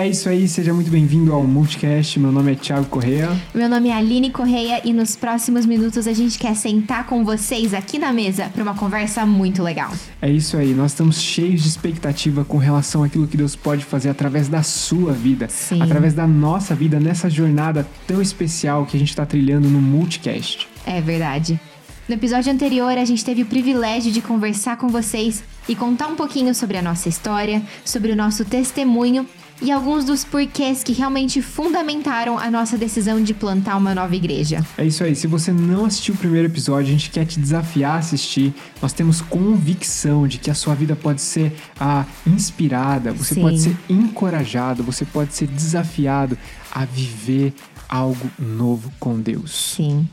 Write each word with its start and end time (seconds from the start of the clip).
É 0.00 0.08
isso 0.08 0.30
aí, 0.30 0.48
seja 0.48 0.72
muito 0.72 0.90
bem-vindo 0.90 1.30
ao 1.30 1.42
Multicast. 1.42 2.18
Meu 2.18 2.32
nome 2.32 2.52
é 2.52 2.54
Thiago 2.54 2.86
Correia. 2.86 3.38
Meu 3.54 3.68
nome 3.68 3.90
é 3.90 3.92
Aline 3.92 4.30
Correia 4.30 4.80
e 4.82 4.94
nos 4.94 5.14
próximos 5.14 5.66
minutos 5.66 6.06
a 6.06 6.14
gente 6.14 6.38
quer 6.38 6.56
sentar 6.56 7.04
com 7.04 7.22
vocês 7.22 7.74
aqui 7.74 7.98
na 7.98 8.10
mesa 8.10 8.48
para 8.48 8.62
uma 8.62 8.74
conversa 8.74 9.26
muito 9.26 9.62
legal. 9.62 9.92
É 10.22 10.30
isso 10.30 10.56
aí, 10.56 10.72
nós 10.72 10.92
estamos 10.92 11.20
cheios 11.20 11.64
de 11.64 11.68
expectativa 11.68 12.46
com 12.46 12.56
relação 12.56 13.04
àquilo 13.04 13.28
que 13.28 13.36
Deus 13.36 13.54
pode 13.54 13.84
fazer 13.84 14.08
através 14.08 14.48
da 14.48 14.62
sua 14.62 15.12
vida, 15.12 15.50
Sim. 15.50 15.82
através 15.82 16.14
da 16.14 16.26
nossa 16.26 16.74
vida 16.74 16.98
nessa 16.98 17.28
jornada 17.28 17.86
tão 18.06 18.22
especial 18.22 18.86
que 18.86 18.96
a 18.96 19.00
gente 19.00 19.10
está 19.10 19.26
trilhando 19.26 19.68
no 19.68 19.82
Multicast. 19.82 20.66
É 20.86 20.98
verdade. 21.02 21.60
No 22.08 22.14
episódio 22.14 22.50
anterior, 22.50 22.96
a 22.96 23.04
gente 23.04 23.22
teve 23.22 23.42
o 23.42 23.46
privilégio 23.46 24.10
de 24.10 24.22
conversar 24.22 24.78
com 24.78 24.88
vocês 24.88 25.44
e 25.68 25.76
contar 25.76 26.08
um 26.08 26.16
pouquinho 26.16 26.54
sobre 26.54 26.78
a 26.78 26.82
nossa 26.82 27.06
história, 27.06 27.62
sobre 27.84 28.10
o 28.10 28.16
nosso 28.16 28.46
testemunho 28.46 29.28
e 29.62 29.70
alguns 29.70 30.04
dos 30.04 30.24
porquês 30.24 30.82
que 30.82 30.92
realmente 30.92 31.42
fundamentaram 31.42 32.38
a 32.38 32.50
nossa 32.50 32.78
decisão 32.78 33.22
de 33.22 33.34
plantar 33.34 33.76
uma 33.76 33.94
nova 33.94 34.14
igreja. 34.14 34.64
É 34.76 34.84
isso 34.84 35.04
aí, 35.04 35.14
se 35.14 35.26
você 35.26 35.52
não 35.52 35.84
assistiu 35.84 36.14
o 36.14 36.16
primeiro 36.16 36.48
episódio, 36.48 36.88
a 36.88 36.92
gente 36.92 37.10
quer 37.10 37.26
te 37.26 37.38
desafiar 37.38 37.96
a 37.96 37.98
assistir. 37.98 38.54
Nós 38.80 38.92
temos 38.92 39.20
convicção 39.20 40.26
de 40.26 40.38
que 40.38 40.50
a 40.50 40.54
sua 40.54 40.74
vida 40.74 40.96
pode 40.96 41.20
ser 41.20 41.52
ah, 41.78 42.04
inspirada, 42.26 43.12
você 43.12 43.34
Sim. 43.34 43.42
pode 43.42 43.60
ser 43.60 43.76
encorajado, 43.88 44.82
você 44.82 45.04
pode 45.04 45.34
ser 45.34 45.46
desafiado 45.46 46.38
a 46.72 46.84
viver 46.84 47.52
algo 47.88 48.30
novo 48.38 48.92
com 48.98 49.20
Deus. 49.20 49.74
Sim. 49.76 50.08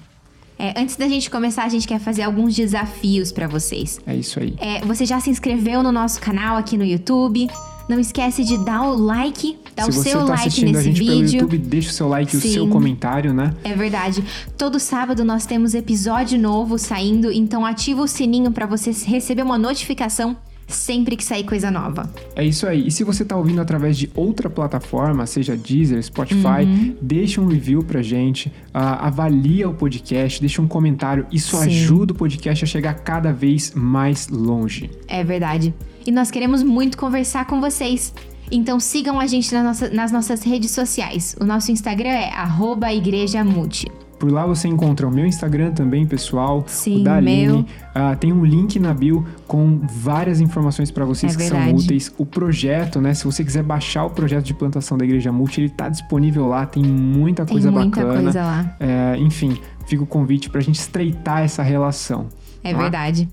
É, 0.60 0.74
antes 0.80 0.96
da 0.96 1.08
gente 1.08 1.30
começar, 1.30 1.66
a 1.66 1.70
gente 1.70 1.88
quer 1.88 2.00
fazer 2.00 2.24
alguns 2.24 2.56
desafios 2.56 3.32
para 3.32 3.48
vocês. 3.48 4.00
É 4.08 4.16
isso 4.16 4.40
aí. 4.40 4.56
É, 4.58 4.82
você 4.82 5.06
já 5.06 5.20
se 5.20 5.30
inscreveu 5.30 5.84
no 5.84 5.92
nosso 5.92 6.20
canal 6.20 6.58
aqui 6.58 6.76
no 6.76 6.84
YouTube? 6.84 7.48
Não 7.88 8.00
esquece 8.00 8.44
de 8.44 8.58
dar 8.58 8.82
o 8.84 8.96
like, 8.96 9.58
dar 9.76 9.84
Se 9.84 9.90
o 9.90 9.94
seu 9.94 10.22
está 10.22 10.24
like 10.24 10.48
assistindo 10.48 10.70
a 10.70 10.72
nesse 10.72 10.84
gente 10.84 11.06
pelo 11.06 11.20
vídeo. 11.22 11.36
YouTube, 11.40 11.58
deixa 11.58 11.90
o 11.90 11.94
seu 11.94 12.08
like 12.08 12.36
e 12.36 12.38
o 12.38 12.42
seu 12.42 12.68
comentário, 12.68 13.34
né? 13.34 13.54
É 13.64 13.74
verdade. 13.74 14.24
Todo 14.58 14.80
sábado 14.80 15.24
nós 15.24 15.46
temos 15.46 15.74
episódio 15.74 16.38
novo 16.38 16.78
saindo, 16.78 17.32
então 17.32 17.66
ativa 17.66 18.02
o 18.02 18.08
sininho 18.08 18.52
para 18.52 18.66
você 18.66 18.92
receber 18.92 19.42
uma 19.42 19.58
notificação 19.58 20.36
sempre 20.68 21.16
que 21.16 21.24
sair 21.24 21.44
coisa 21.46 21.72
nova. 21.72 22.10
É 22.36 22.44
isso 22.46 22.68
aí. 22.68 22.86
E 22.88 22.92
se 22.92 23.04
você 23.04 23.24
está 23.24 23.36
ouvindo 23.38 23.62
através 23.62 23.98
de 23.98 24.10
outra 24.14 24.50
plataforma, 24.50 25.26
seja 25.26 25.56
Deezer, 25.56 26.04
Spotify, 26.04 26.64
Uhum. 26.66 26.96
deixa 27.02 27.40
um 27.42 27.48
review 27.48 27.82
pra 27.84 28.02
gente, 28.02 28.52
ah, 28.74 29.08
avalia 29.08 29.70
o 29.70 29.74
podcast, 29.74 30.40
deixa 30.40 30.62
um 30.62 30.68
comentário. 30.68 31.26
Isso 31.32 31.56
Sim. 31.58 31.66
ajuda 31.66 32.12
o 32.14 32.16
podcast 32.16 32.64
a 32.64 32.68
chegar 32.68 32.94
cada 32.96 33.32
vez 33.32 33.72
mais 33.74 34.28
longe. 34.28 34.90
É 35.08 35.24
verdade. 35.24 35.74
E 36.06 36.12
nós 36.12 36.30
queremos 36.30 36.62
muito 36.64 36.98
conversar 36.98 37.46
com 37.48 37.60
vocês. 37.62 38.14
Então 38.50 38.80
sigam 38.80 39.20
a 39.20 39.28
gente 39.28 39.54
na 39.54 39.62
nossa- 39.62 39.90
nas 39.90 40.12
nossas 40.12 40.42
redes 40.44 40.72
sociais. 40.72 41.36
O 41.40 41.44
nosso 41.44 41.70
Instagram 41.72 42.10
é 42.10 42.32
arroba 42.34 42.92
igrejamulti. 42.94 43.88
Por 44.20 44.32
lá 44.32 44.46
você 44.46 44.68
encontra 44.68 45.08
o 45.08 45.12
meu 45.12 45.26
Instagram 45.26 45.72
também, 45.74 46.06
pessoal. 46.06 46.64
Sim, 46.68 47.02
o 47.02 47.04
da 47.04 47.16
Aline. 47.18 47.48
meu. 47.48 47.66
Ah, 47.94 48.16
tem 48.16 48.34
um 48.34 48.44
link 48.44 48.80
na 48.80 48.94
bio 48.94 49.26
com 49.48 49.80
várias 50.02 50.40
informações 50.42 50.90
para 50.90 51.06
vocês 51.06 51.36
É 51.36 51.38
que 51.38 51.44
são 51.44 51.58
verdade. 51.60 51.84
úteis. 51.86 52.12
O 52.18 52.26
projeto, 52.26 53.00
né? 53.00 53.14
Se 53.14 53.24
você 53.26 53.44
quiser 53.44 53.62
baixar 53.64 54.06
o 54.06 54.10
projeto 54.10 54.44
de 54.46 54.54
plantação 54.54 54.98
da 54.98 55.06
Igreja 55.06 55.32
Multi, 55.32 55.62
ele 55.62 55.70
tá 55.70 55.88
disponível 55.88 56.48
lá. 56.48 56.66
Tem 56.66 56.84
muita 56.84 57.46
Tem 57.46 57.54
coisa 57.54 57.70
muita 57.72 58.02
bacana. 58.02 58.22
coisa 58.24 58.42
lá. 58.42 58.76
É, 58.80 59.18
enfim, 59.20 59.58
fica 59.86 60.02
o 60.04 60.08
convite 60.08 60.50
pra 60.50 60.62
gente 60.62 60.76
estreitar 60.80 61.44
essa 61.44 61.62
relação. 61.62 62.28
É 62.64 62.72
tá? 62.74 62.80
verdade. 62.80 63.30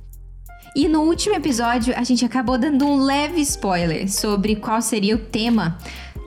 E 0.77 0.89
no 0.89 1.03
último 1.03 1.35
episódio, 1.37 1.95
a 1.97 2.03
gente 2.05 2.25
acabou 2.25 2.59
dando 2.59 2.85
um 2.85 3.01
leve 3.05 3.41
spoiler 3.41 4.11
sobre 4.11 4.57
qual 4.57 4.83
seria 4.83 5.15
o 5.15 5.19
tema 5.19 5.79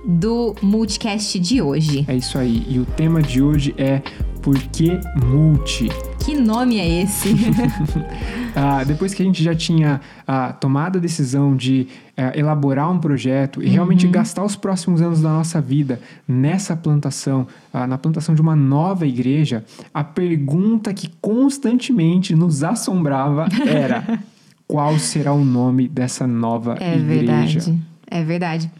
do 0.05 0.55
multicast 0.61 1.37
de 1.37 1.61
hoje. 1.61 2.05
É 2.08 2.15
isso 2.15 2.37
aí. 2.37 2.65
E 2.70 2.80
o 2.80 2.86
tema 2.86 3.21
de 3.21 3.42
hoje 3.42 3.76
é 3.77 4.02
Por 4.47 4.58
que 4.71 4.97
Multi? 5.25 5.89
Que 6.23 6.33
nome 6.33 6.77
é 6.80 7.02
esse? 7.03 7.35
Ah, 8.55 8.83
depois 8.83 9.13
que 9.13 9.21
a 9.21 9.25
gente 9.25 9.43
já 9.43 9.53
tinha 9.53 9.99
ah, 10.25 10.52
tomado 10.52 10.97
a 10.97 11.02
decisão 11.02 11.53
de 11.55 11.87
eh, 12.15 12.39
elaborar 12.39 12.89
um 12.89 12.97
projeto 12.97 13.61
e 13.61 13.67
realmente 13.67 14.07
gastar 14.07 14.43
os 14.43 14.55
próximos 14.55 14.99
anos 14.99 15.21
da 15.21 15.30
nossa 15.30 15.61
vida 15.61 15.99
nessa 16.27 16.75
plantação, 16.75 17.45
ah, 17.71 17.86
na 17.86 17.99
plantação 17.99 18.33
de 18.33 18.41
uma 18.41 18.55
nova 18.55 19.05
igreja, 19.05 19.63
a 19.93 20.03
pergunta 20.03 20.91
que 20.91 21.07
constantemente 21.21 22.33
nos 22.36 22.63
assombrava 22.63 23.47
era: 23.67 24.19
qual 24.67 24.97
será 24.97 25.33
o 25.33 25.43
nome 25.45 25.87
dessa 25.87 26.25
nova 26.25 26.77
É 26.80 26.95
igreja? 26.97 27.59
verdade. 27.59 27.80
É 28.09 28.23
verdade. 28.23 28.71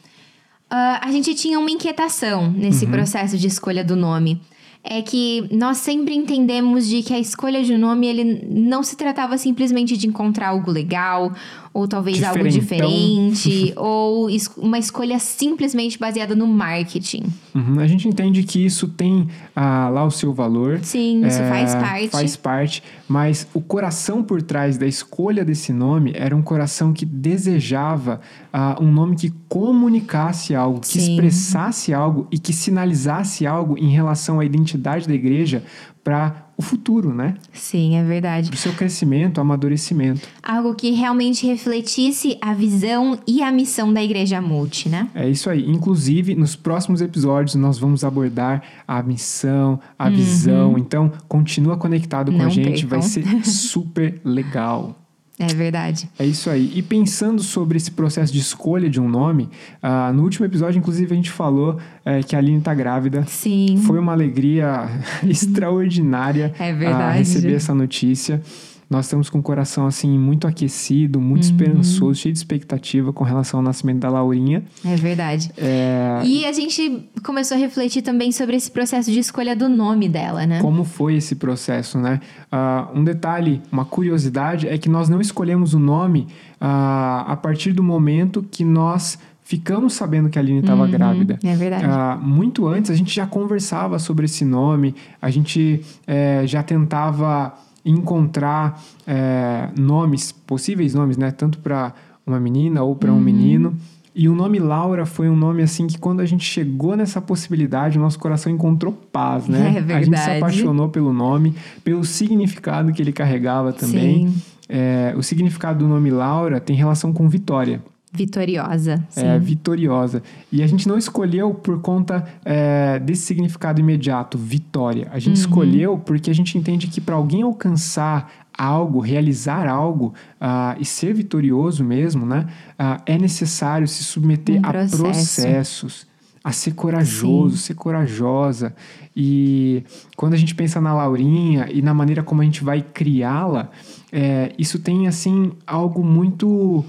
Ah, 0.72 1.02
a 1.04 1.12
gente 1.12 1.36
tinha 1.36 1.60
uma 1.60 1.70
inquietação 1.70 2.50
nesse 2.52 2.86
Uhum. 2.86 2.92
processo 2.92 3.38
de 3.38 3.46
escolha 3.46 3.84
do 3.84 3.96
nome. 3.96 4.42
É 4.90 5.02
que 5.02 5.48
nós 5.52 5.78
sempre 5.78 6.16
entendemos 6.16 6.88
de 6.88 7.04
que 7.04 7.14
a 7.14 7.20
escolha 7.20 7.62
de 7.64 7.78
nome 7.78 8.08
ele 8.08 8.48
não 8.50 8.82
se 8.84 8.96
tratava 8.96 9.38
simplesmente 9.38 9.98
de 9.98 10.08
encontrar 10.08 10.50
algo 10.50 10.72
legal, 10.72 11.34
ou 11.74 11.88
talvez 11.88 12.24
algo 12.24 12.48
Diferentão. 12.48 12.90
diferente, 12.90 13.74
ou 13.78 14.30
es- 14.30 14.50
uma 14.58 14.80
escolha 14.80 15.20
simplesmente 15.20 16.00
baseada 16.00 16.34
no 16.36 16.48
marketing. 16.48 17.24
Uhum, 17.54 17.80
A 17.80 17.86
gente 17.86 18.08
entende 18.08 18.44
que 18.44 18.66
isso 18.66 18.88
tem 18.88 19.28
ah, 19.56 19.90
lá 19.90 20.06
o 20.06 20.10
seu 20.12 20.34
valor. 20.34 20.80
Sim, 20.82 21.26
isso 21.28 21.42
É, 21.42 21.50
faz 21.50 21.76
parte. 21.76 22.08
Faz 22.10 22.36
parte, 22.38 22.84
mas 23.10 23.46
o 23.54 23.60
coração 23.62 24.24
por 24.24 24.42
trás 24.42 24.78
da 24.78 24.88
escolha 24.88 25.44
desse 25.44 25.74
nome 25.74 26.14
era 26.16 26.36
um 26.36 26.42
coração 26.42 26.94
que 26.94 27.06
desejava 27.06 28.22
ah, 28.54 28.78
um 28.82 28.92
nome 28.92 29.16
que 29.18 29.32
comunicasse 29.50 30.56
algo, 30.56 30.80
que 30.80 30.88
Sim. 30.88 31.12
expressasse 31.14 31.94
algo 31.94 32.26
e 32.32 32.40
que 32.40 32.54
sinalizasse 32.54 33.46
algo 33.46 33.78
em 33.78 33.90
relação 33.90 34.40
à 34.40 34.46
identidade 34.46 34.77
da 35.08 35.14
igreja 35.14 35.64
para 36.04 36.48
o 36.58 36.62
futuro, 36.62 37.14
né? 37.14 37.36
Sim, 37.54 37.98
é 37.98 38.04
verdade. 38.04 38.50
Para 38.50 38.56
o 38.56 38.60
seu 38.60 38.74
crescimento, 38.74 39.40
amadurecimento. 39.42 40.28
Algo 40.42 40.74
que 40.74 40.92
realmente 40.92 41.46
refletisse 41.46 42.38
a 42.42 42.54
visão 42.54 43.20
e 43.28 43.44
a 43.44 43.52
missão 43.52 43.94
da 43.94 44.02
Igreja 44.04 44.42
Multi, 44.42 44.90
né? 44.90 45.10
É 45.14 45.30
isso 45.30 45.50
aí. 45.50 45.70
Inclusive, 45.70 46.34
nos 46.34 46.56
próximos 46.56 47.02
episódios, 47.02 47.56
nós 47.56 47.78
vamos 47.78 48.04
abordar 48.04 48.64
a 48.88 49.04
missão, 49.04 49.80
a 50.00 50.10
visão. 50.10 50.78
Então, 50.78 51.12
continua 51.28 51.78
conectado 51.78 52.32
com 52.32 52.38
a 52.38 52.40
Uhum. 52.40 52.44
Não 52.46 52.50
gente, 52.52 52.86
vai 52.86 53.02
percam. 53.02 53.44
ser 53.44 53.44
super 53.46 54.22
legal. 54.24 54.96
É 55.40 55.54
verdade. 55.54 56.10
É 56.18 56.26
isso 56.26 56.50
aí. 56.50 56.72
E 56.76 56.82
pensando 56.82 57.44
sobre 57.44 57.78
esse 57.78 57.92
processo 57.92 58.34
de 58.34 58.40
escolha 58.40 58.90
de 58.90 59.00
um 59.00 59.08
nome, 59.08 59.50
ah, 59.84 60.12
no 60.12 60.24
último 60.24 60.46
episódio, 60.46 60.80
inclusive, 60.80 61.14
a 61.14 61.16
gente 61.16 61.30
falou 61.30 61.78
eh, 62.04 62.24
que 62.24 62.36
a 62.36 62.40
Aline 62.40 62.60
tá 62.60 62.74
grávida. 62.74 63.24
Sim. 63.28 63.78
Foi 63.86 64.00
uma 64.00 64.14
alegria 64.14 64.90
extraordinária 65.24 66.54
É 66.60 66.72
ah, 66.72 66.74
verdade. 66.74 67.18
receber 67.20 67.54
essa 67.54 67.74
notícia. 67.74 68.42
Nós 68.90 69.06
estamos 69.06 69.30
com 69.30 69.40
o 69.40 69.44
coração 69.44 69.86
assim 69.86 70.18
muito 70.18 70.48
aquecido, 70.48 71.20
muito 71.20 71.44
Uhum. 71.44 71.50
esperançoso, 71.52 72.16
cheio 72.22 72.32
de 72.34 72.40
expectativa 72.40 73.12
com 73.12 73.24
relação 73.24 73.60
ao 73.60 73.64
nascimento 73.64 74.00
da 74.00 74.10
Laurinha. 74.10 74.64
É 74.86 74.96
verdade. 74.96 75.52
É, 75.58 76.22
E 76.24 76.46
a 76.46 76.52
gente 76.54 77.10
começou 77.24 77.58
a 77.58 77.60
refletir 77.60 78.02
também 78.02 78.32
sobre 78.32 78.56
esse 78.56 78.72
processo 78.72 79.12
de 79.12 79.20
escolha 79.20 79.56
do 79.56 79.68
nome 79.68 80.08
dela, 80.08 80.46
né? 80.46 80.62
como 80.62 80.86
foi 80.86 81.16
esse 81.16 81.36
processo, 81.36 81.98
né? 82.00 82.22
Ah, 82.52 82.88
um 82.96 83.04
detalhe, 83.04 83.62
uma 83.72 83.84
curiosidade 83.84 84.68
é 84.68 84.78
que 84.78 84.88
nós 84.88 85.10
não 85.10 85.20
escolhemos 85.20 85.74
o 85.74 85.80
nome 85.80 86.28
ah, 86.62 87.26
a 87.28 87.36
partir 87.36 87.74
do 87.74 87.84
momento 87.84 88.42
que 88.50 88.64
nós 88.64 89.20
ficamos 89.44 89.94
sabendo 89.94 90.30
que 90.30 90.38
a 90.38 90.42
Aline 90.42 90.60
estava 90.60 90.86
grávida. 90.88 91.38
É 91.44 91.56
verdade. 91.56 91.86
Ah, 91.86 92.18
muito 92.22 92.68
antes 92.68 92.90
a 92.92 92.96
gente 92.96 93.14
já 93.14 93.26
conversava 93.28 94.00
sobre 94.00 94.26
esse 94.26 94.44
nome, 94.46 94.94
a 95.22 95.30
gente 95.30 95.82
eh, 96.06 96.44
já 96.46 96.62
tentava 96.64 97.54
encontrar 97.90 98.82
eh, 99.06 99.70
nomes, 99.78 100.32
possíveis 100.32 100.94
nomes, 100.94 101.18
né? 101.18 101.32
Tanto 101.32 101.60
para 101.60 101.94
uma 102.26 102.40
menina 102.40 102.84
ou 102.84 102.96
para 102.96 103.12
um 103.12 103.20
menino. 103.20 103.76
E 104.14 104.28
o 104.28 104.34
nome 104.34 104.58
Laura 104.60 105.06
foi 105.06 105.30
um 105.30 105.36
nome 105.36 105.62
assim 105.62 105.86
que 105.86 105.98
quando 105.98 106.22
a 106.22 106.26
gente 106.26 106.44
chegou 106.44 106.98
nessa 106.98 107.22
possibilidade, 107.22 108.00
o 108.00 108.02
nosso 108.02 108.18
coração 108.18 108.52
encontrou 108.52 108.92
paz, 108.92 109.48
né? 109.48 109.76
É 109.88 109.94
A 109.94 110.02
gente 110.02 110.18
se 110.18 110.26
verdade. 110.26 110.38
apaixonou 110.38 110.90
pelo 110.90 111.14
nome, 111.14 111.56
pelo 111.84 112.04
significado 112.04 112.92
que 112.92 113.02
ele 113.02 113.14
carregava 113.14 113.72
também. 113.72 114.28
Sim. 114.28 114.42
É, 114.68 115.14
o 115.16 115.24
significado 115.24 115.80
do 115.80 115.88
nome 115.88 116.10
Laura 116.10 116.60
tem 116.60 116.76
relação 116.76 117.14
com 117.14 117.30
vitória 117.30 117.82
Vitoriosa. 118.18 119.04
Sim. 119.10 119.26
é, 119.26 119.40
vitoriosa. 119.40 120.22
E 120.52 120.62
a 120.64 120.68
gente 120.68 120.88
não 120.88 120.98
escolheu 120.98 121.54
por 121.54 121.80
conta 121.82 122.26
é, 122.44 123.00
desse 123.00 123.24
significado 123.24 123.80
imediato, 123.80 124.38
vitória. 124.38 125.08
A 125.12 125.20
gente 125.20 125.36
Uhum. 125.36 125.42
escolheu 125.42 125.98
porque 125.98 126.30
a 126.30 126.34
gente 126.36 126.58
entende 126.58 126.88
que 126.88 127.00
para 127.00 127.16
alguém 127.16 127.44
alcançar 127.44 128.32
algo, 128.58 129.00
realizar 129.00 129.68
algo 129.68 130.14
ah, 130.42 130.76
e 130.80 130.84
ser 130.86 131.14
vitorioso 131.14 131.84
mesmo, 131.84 132.26
né, 132.26 132.48
ah, 132.78 133.00
é 133.06 133.16
necessário 133.16 133.88
se 133.88 134.04
submeter 134.04 134.56
Um 134.60 134.66
a 134.66 134.70
processo. 134.72 135.02
processos. 135.04 136.08
A 136.44 136.52
ser 136.52 136.74
corajoso, 136.74 137.58
ser 137.58 137.74
corajosa. 137.76 138.74
E 139.16 139.84
quando 140.16 140.34
a 140.34 140.38
gente 140.38 140.56
pensa 140.56 140.80
na 140.80 140.94
Laurinha 140.94 141.68
e 141.72 141.82
na 141.82 141.94
maneira 141.94 142.24
como 142.24 142.42
a 142.42 142.46
gente 142.46 142.64
vai 142.64 142.82
criá-la, 142.82 143.70
é, 144.12 144.54
isso 144.58 144.80
tem 144.80 145.08
assim 145.08 145.52
algo 145.68 146.04
muito 146.04 146.86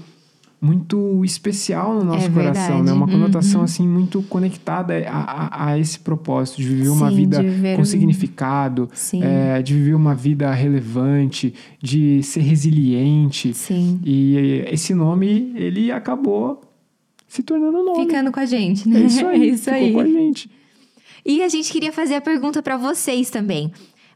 muito 0.61 1.23
especial 1.23 1.93
no 1.95 2.03
nosso 2.03 2.27
É 2.27 2.29
coração, 2.29 2.83
né? 2.83 2.91
Uma 2.91 3.07
conotação 3.07 3.59
Uhum. 3.59 3.65
assim 3.65 3.87
muito 3.87 4.21
conectada 4.23 4.93
a, 5.09 5.19
a, 5.19 5.65
a 5.71 5.79
esse 5.79 5.99
propósito 5.99 6.57
de 6.57 6.67
viver 6.67 6.89
uma 6.89 7.09
Sim, 7.09 7.15
vida 7.15 7.37
de 7.41 7.47
viver 7.49 7.75
com 7.77 7.81
um- 7.81 7.85
significado, 7.85 8.89
é, 9.21 9.61
de 9.61 9.73
viver 9.73 9.93
uma 9.93 10.13
vida 10.13 10.51
relevante, 10.51 11.53
de 11.81 12.21
ser 12.23 12.41
resiliente. 12.41 13.53
Sim. 13.53 13.99
E 14.03 14.63
esse 14.69 14.93
nome 14.93 15.53
ele 15.55 15.91
acabou 15.91 16.61
se 17.27 17.41
tornando 17.43 17.83
nome. 17.83 18.05
Ficando 18.05 18.31
com 18.31 18.39
a 18.39 18.45
gente, 18.45 18.89
né? 18.89 19.01
É 19.01 19.05
isso 19.05 19.25
aí, 19.27 19.41
É 19.49 19.53
isso 19.53 19.63
ficou 19.63 19.75
aí. 19.75 19.93
com 19.93 19.99
a 20.01 20.05
gente. 20.07 20.49
E 21.25 21.41
a 21.43 21.47
gente 21.47 21.71
queria 21.71 21.91
fazer 21.93 22.15
a 22.15 22.21
pergunta 22.21 22.61
para 22.61 22.75
vocês 22.75 23.29
também. 23.29 23.71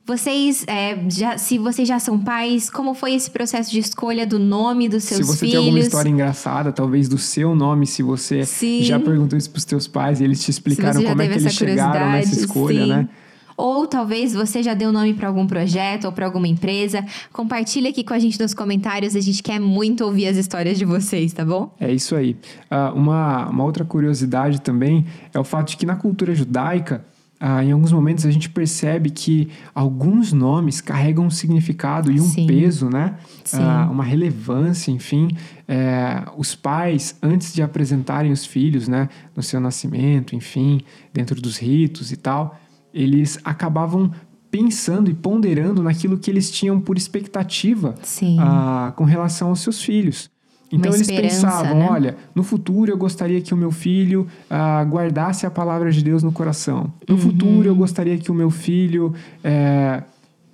Vocês, 0.05 0.65
é, 0.67 1.00
já, 1.09 1.38
se 1.38 1.57
vocês 1.57 1.88
já 1.88 1.97
são 1.97 2.19
pais, 2.19 2.69
como 2.69 2.94
foi 2.94 3.13
esse 3.13 3.31
processo 3.31 3.71
de 3.71 3.79
escolha 3.79 4.27
do 4.27 4.38
nome 4.38 4.89
dos 4.89 5.05
seus 5.05 5.21
se 5.21 5.23
você 5.25 5.39
filhos? 5.39 5.51
tem 5.53 5.57
alguma 5.59 5.79
história 5.79 6.09
engraçada, 6.09 6.73
talvez 6.73 7.07
do 7.07 7.17
seu 7.17 7.55
nome, 7.55 7.88
se 7.88 8.03
você 8.03 8.44
Sim. 8.45 8.83
já 8.83 9.00
perguntou 9.00 9.38
isso 9.38 9.50
pros 9.50 9.63
teus 9.63 9.88
pais 9.88 10.19
e 10.19 10.25
eles 10.25 10.44
te 10.44 10.51
explicaram 10.51 11.01
como 11.01 11.21
é 11.21 11.27
que 11.29 11.35
eles 11.35 11.53
chegaram 11.53 12.11
nessa 12.11 12.35
escolha, 12.35 12.83
sim. 12.83 12.89
né? 12.89 13.09
Ou 13.55 13.88
talvez 13.88 14.33
você 14.33 14.61
já 14.61 14.73
deu 14.73 14.91
nome 14.91 15.13
para 15.13 15.27
algum 15.27 15.45
projeto 15.47 16.05
ou 16.05 16.11
para 16.11 16.25
alguma 16.25 16.47
empresa. 16.47 17.05
Compartilha 17.31 17.89
aqui 17.89 18.03
com 18.03 18.13
a 18.13 18.19
gente 18.19 18.38
nos 18.39 18.53
comentários, 18.53 19.15
a 19.15 19.21
gente 19.21 19.41
quer 19.44 19.59
muito 19.59 20.03
ouvir 20.03 20.27
as 20.27 20.38
histórias 20.38 20.77
de 20.77 20.85
vocês, 20.85 21.31
tá 21.33 21.45
bom? 21.45 21.73
É 21.79 21.94
isso 21.94 22.15
aí. 22.15 22.35
Ah, 22.69 22.91
uma, 22.94 23.47
uma 23.50 23.63
outra 23.63 23.85
curiosidade 23.85 24.59
também 24.59 25.05
é 25.33 25.39
o 25.39 25.44
fato 25.44 25.69
de 25.69 25.77
que 25.77 25.85
na 25.85 25.95
cultura 25.95 26.33
judaica, 26.33 27.05
ah, 27.45 27.61
em 27.61 27.73
alguns 27.73 27.91
momentos 27.91 28.25
a 28.25 28.31
gente 28.31 28.49
percebe 28.49 29.09
que 29.09 29.49
alguns 29.75 30.31
nomes 30.31 30.79
carregam 30.79 31.25
um 31.25 31.29
significado 31.29 32.09
e 32.09 32.17
um 32.17 32.23
Sim. 32.23 32.47
peso, 32.47 32.89
né? 32.89 33.17
Sim. 33.43 33.57
Ah, 33.59 33.89
uma 33.91 34.05
relevância, 34.05 34.91
enfim. 34.91 35.27
É, 35.67 36.23
os 36.37 36.55
pais, 36.55 37.17
antes 37.21 37.53
de 37.53 37.61
apresentarem 37.61 38.31
os 38.31 38.45
filhos, 38.45 38.87
né, 38.87 39.09
no 39.35 39.43
seu 39.43 39.59
nascimento, 39.59 40.37
enfim, 40.37 40.83
dentro 41.11 41.41
dos 41.41 41.57
ritos 41.57 42.13
e 42.13 42.15
tal, 42.15 42.57
eles 42.93 43.37
acabavam 43.43 44.09
pensando 44.49 45.11
e 45.11 45.13
ponderando 45.13 45.83
naquilo 45.83 46.17
que 46.17 46.31
eles 46.31 46.49
tinham 46.49 46.79
por 46.79 46.95
expectativa 46.95 47.93
ah, 48.39 48.93
com 48.95 49.03
relação 49.03 49.49
aos 49.49 49.59
seus 49.59 49.81
filhos. 49.81 50.31
Então 50.75 50.93
eles 50.93 51.07
pensavam, 51.07 51.79
né? 51.79 51.87
olha, 51.89 52.17
no 52.33 52.43
futuro 52.43 52.91
eu 52.91 52.97
gostaria 52.97 53.39
que 53.41 53.53
o 53.53 53.57
meu 53.57 53.71
filho 53.71 54.27
ah, 54.49 54.83
guardasse 54.83 55.45
a 55.45 55.51
palavra 55.51 55.91
de 55.91 56.03
Deus 56.03 56.23
no 56.23 56.31
coração. 56.31 56.91
Uhum. 57.07 57.15
No 57.15 57.17
futuro 57.17 57.67
eu 57.67 57.75
gostaria 57.75 58.17
que 58.17 58.31
o 58.31 58.33
meu 58.33 58.49
filho 58.49 59.13
eh, 59.43 60.01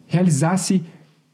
realizasse 0.08 0.84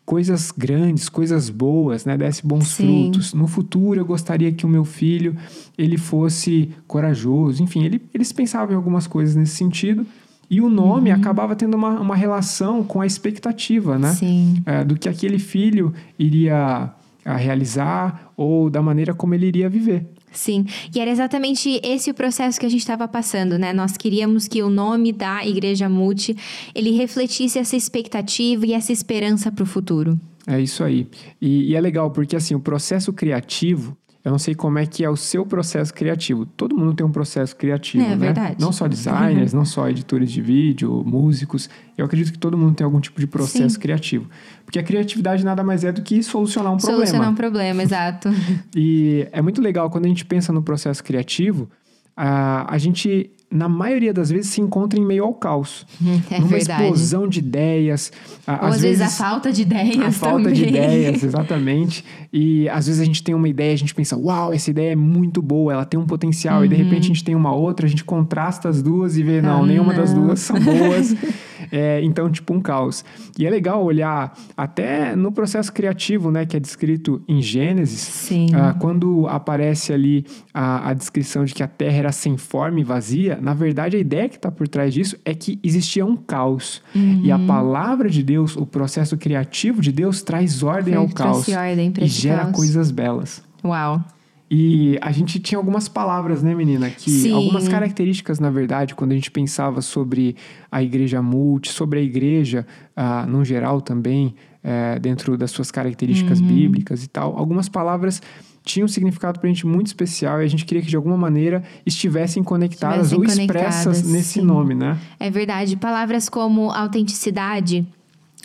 coisas 0.06 0.52
grandes, 0.52 1.10
coisas 1.10 1.50
boas, 1.50 2.06
né? 2.06 2.16
Desse 2.16 2.46
bons 2.46 2.68
Sim. 2.68 2.86
frutos. 3.12 3.34
No 3.34 3.48
futuro 3.48 4.00
eu 4.00 4.06
gostaria 4.06 4.52
que 4.52 4.66
o 4.66 4.70
meu 4.70 4.86
filho 4.86 5.36
ele 5.78 5.98
fosse 5.98 6.70
corajoso. 6.88 7.64
Enfim, 7.64 7.84
ele- 7.84 8.02
eles 8.14 8.32
pensavam 8.32 8.74
em 8.74 8.76
algumas 8.78 9.08
coisas 9.08 9.36
nesse 9.36 9.56
sentido. 9.56 10.06
E 10.48 10.62
o 10.62 10.70
nome 10.70 11.10
Uhum. 11.10 11.16
acabava 11.16 11.56
tendo 11.56 11.74
uma, 11.76 12.00
uma 12.00 12.16
relação 12.16 12.84
com 12.84 13.02
a 13.02 13.06
expectativa, 13.08 13.98
né? 13.98 14.14
Sim. 14.14 14.62
é, 14.64 14.84
do 14.84 14.96
que 14.96 15.10
aquele 15.10 15.40
filho 15.40 15.92
iria 16.20 16.92
ah, 17.26 17.36
realizar 17.36 18.32
ou 18.38 18.70
da 18.70 18.82
maneira 18.82 19.14
como 19.14 19.34
ele 19.34 19.48
iria 19.48 19.68
viver. 19.68 20.06
Sim, 20.32 20.66
e 20.94 21.00
era 21.00 21.10
exatamente 21.10 21.80
esse 21.84 22.12
o 22.12 22.14
processo 22.14 22.60
que 22.60 22.66
a 22.66 22.70
gente 22.70 22.82
estava 22.82 23.08
passando, 23.08 23.58
né? 23.58 23.74
Nós 23.74 23.98
queríamos 23.98 24.48
que 24.48 24.62
o 24.62 24.70
nome 24.70 25.12
da 25.12 25.46
Igreja 25.46 25.90
Multi, 25.90 26.36
ele 26.76 26.92
refletisse 26.92 27.58
essa 27.58 27.76
expectativa 27.76 28.66
e 28.66 28.74
essa 28.74 28.92
esperança 28.92 29.52
para 29.52 29.64
o 29.64 29.66
futuro. 29.66 30.20
É 30.46 30.60
isso 30.60 30.84
aí. 30.84 31.08
E, 31.42 31.72
e 31.72 31.76
é 31.76 31.82
legal 31.82 32.12
porque 32.12 32.36
assim 32.36 32.54
o 32.54 32.60
processo 32.60 33.12
criativo, 33.12 33.98
eu 34.26 34.32
não 34.32 34.40
sei 34.40 34.56
como 34.56 34.80
é 34.80 34.88
que 34.88 35.04
é 35.04 35.10
o 35.10 35.16
seu 35.16 35.46
processo 35.46 35.94
criativo. 35.94 36.48
Todo 36.48 36.76
mundo 36.76 36.96
tem 36.96 37.06
um 37.06 37.12
processo 37.12 37.56
criativo, 37.56 38.04
É 38.04 38.10
né? 38.10 38.16
verdade. 38.16 38.56
Não 38.60 38.72
só 38.72 38.88
designers, 38.88 39.54
não 39.54 39.64
só 39.64 39.88
editores 39.88 40.32
de 40.32 40.42
vídeo, 40.42 41.04
músicos. 41.06 41.70
Eu 41.96 42.06
acredito 42.06 42.32
que 42.34 42.40
todo 42.40 42.58
mundo 42.58 42.74
tem 42.76 42.84
algum 42.84 43.00
tipo 43.00 43.20
de 43.20 43.28
processo 43.28 43.76
Sim. 43.76 43.80
criativo, 43.80 44.28
porque 44.66 44.80
a 44.80 44.84
criatividade 44.84 45.46
nada 45.46 45.64
mais 45.64 45.84
é 45.84 45.92
do 45.92 46.02
que 46.02 46.24
solucionar 46.24 46.74
um 46.74 46.78
problema. 46.78 47.06
Solucionar 47.06 47.32
um 47.32 47.36
problema, 47.36 47.84
exato. 47.84 48.30
E 48.76 49.28
é 49.32 49.44
muito 49.44 49.62
legal 49.62 49.92
quando 49.92 50.06
a 50.06 50.08
gente 50.08 50.26
pensa 50.26 50.52
no 50.52 50.64
processo 50.64 51.04
criativo, 51.04 51.70
a, 52.18 52.74
a 52.74 52.78
gente, 52.80 53.30
na 53.52 53.70
maioria 53.70 54.14
das 54.14 54.30
vezes, 54.30 54.52
se 54.52 54.62
encontra 54.62 55.00
em 55.00 55.06
meio 55.06 55.24
ao 55.24 55.34
caos. 55.34 55.86
É 56.32 56.40
numa 56.40 56.50
verdade. 56.50 56.84
explosão 56.84 57.28
de 57.28 57.40
ideias. 57.40 58.12
Ou 58.48 58.54
às 58.68 58.82
vezes, 58.82 59.02
a 59.02 59.10
falta 59.10 59.52
de 59.52 59.62
ideias 59.62 59.98
a 60.00 60.12
falta 60.12 60.52
de 60.52 60.66
também. 60.66 60.84
ideias, 60.84 61.24
exatamente. 61.24 62.04
E 62.34 62.68
às 62.70 62.88
vezes 62.88 63.02
a 63.02 63.06
gente 63.06 63.24
tem 63.24 63.34
uma 63.34 63.48
ideia, 63.48 63.74
a 63.74 63.78
gente 63.78 63.94
pensa, 63.94 64.18
uau, 64.18 64.52
essa 64.54 64.70
ideia 64.70 64.92
é 64.92 64.96
muito 64.96 65.42
boa, 65.42 65.74
ela 65.74 65.86
tem 65.86 66.00
um 66.00 66.06
potencial. 66.06 66.66
E 66.66 66.68
de 66.68 66.76
repente 66.76 67.04
a 67.06 67.08
gente 67.08 67.24
tem 67.24 67.36
uma 67.36 67.54
outra, 67.54 67.86
a 67.86 67.90
gente 67.90 68.04
contrasta 68.04 68.68
as 68.70 68.82
duas 68.82 69.18
e 69.18 69.24
vê, 69.24 69.42
não, 69.42 69.56
Uhum. 69.60 69.64
Ah, 69.64 69.68
nenhuma 69.68 69.94
das 69.94 70.14
não. 70.14 70.26
duas 70.28 70.40
são 70.40 70.60
boas. 70.60 71.16
É, 71.72 72.00
então, 72.04 72.30
tipo, 72.30 72.54
um 72.54 72.62
caos. 72.62 73.04
E 73.40 73.46
é 73.46 73.50
legal 73.50 73.84
olhar 73.84 74.38
até 74.56 75.16
no 75.16 75.32
processo 75.32 75.74
criativo, 75.74 76.30
né, 76.30 76.46
que 76.46 76.56
é 76.56 76.60
descrito 76.60 77.24
em 77.28 77.42
Gênesis. 77.42 78.00
Sim. 78.02 78.48
ah, 78.54 78.76
quando 78.80 79.28
aparece 79.28 79.92
ali 79.92 80.26
a, 80.54 80.90
a 80.90 80.94
descrição 80.94 81.44
de 81.44 81.54
que 81.54 81.64
a 81.64 81.68
terra 81.68 81.98
era 81.98 82.12
sem 82.12 82.38
forma 82.38 82.80
e 82.80 82.84
vazia, 82.84 83.35
na 83.42 83.54
verdade 83.54 83.96
a 83.98 84.00
ideia 84.00 84.28
que 84.30 84.36
está 84.36 84.52
por 84.52 84.68
trás 84.68 84.94
disso 84.94 85.18
é 85.26 85.34
que 85.34 85.60
existia 85.64 86.06
um 86.06 86.16
caos. 86.16 86.82
E 86.94 87.00
Uhum. 87.30 87.36
a 87.36 87.40
palavra 87.40 88.10
de 88.10 88.22
Deus, 88.24 88.56
o 88.56 88.66
processo 88.66 89.18
criativo 89.18 89.82
de 89.82 89.92
Deus, 89.92 90.22
traz 90.22 90.64
ordem 90.64 90.94
ao 90.96 91.08
caos 91.10 91.48
ordem 91.50 91.94
e 92.02 92.08
gera 92.08 92.44
caos. 92.44 92.56
coisas 92.56 92.92
belas. 92.92 93.44
Uau. 93.64 94.04
E 94.50 94.98
a 95.02 95.12
gente 95.12 95.40
tinha 95.40 95.58
algumas 95.58 95.90
palavras, 95.90 96.44
né, 96.44 96.54
menina? 96.54 96.90
Que 96.92 97.10
Sim. 97.10 97.32
algumas 97.34 97.68
características, 97.68 98.40
na 98.40 98.52
verdade, 98.52 98.94
quando 98.94 99.12
a 99.12 99.16
gente 99.16 99.32
pensava 99.32 99.82
sobre 99.82 100.36
a 100.72 100.84
igreja 100.84 101.20
multi, 101.20 101.72
sobre 101.72 102.00
a 102.00 102.02
igreja 102.04 102.66
ah, 102.96 103.26
no 103.28 103.44
geral 103.44 103.82
também, 103.82 104.36
eh, 104.64 105.00
dentro 105.00 105.36
das 105.36 105.50
suas 105.50 105.72
características 105.72 106.40
Uhum. 106.40 106.48
bíblicas 106.48 107.04
e 107.04 107.08
tal, 107.08 107.36
algumas 107.38 107.68
palavras 107.68 108.22
tinham 108.66 108.86
um 108.86 108.90
significado 108.90 109.40
pra 109.40 109.48
gente 109.48 109.66
muito 109.66 109.88
especial 109.88 110.42
e 110.42 110.46
a 110.46 110.48
gente 110.48 110.66
queria 110.66 110.82
que 110.82 110.90
de 110.90 110.96
alguma 110.96 111.16
maneira 111.16 111.64
estivessem 111.86 112.44
conectadas 112.44 113.12
Estivessem 113.12 113.42
ou 113.42 113.46
expressas 113.46 113.84
conectadas, 113.84 114.12
nesse 114.12 114.40
sim. 114.40 114.42
nome, 114.42 114.74
né? 114.74 115.00
É 115.20 115.30
verdade. 115.30 115.78
Palavras 115.78 116.28
como 116.28 116.72
autenticidade, 116.72 117.88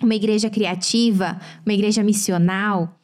uma 0.02 0.14
igreja 0.14 0.50
criativa, 0.50 1.40
uma 1.64 1.72
igreja 1.72 2.02
missional, 2.04 2.94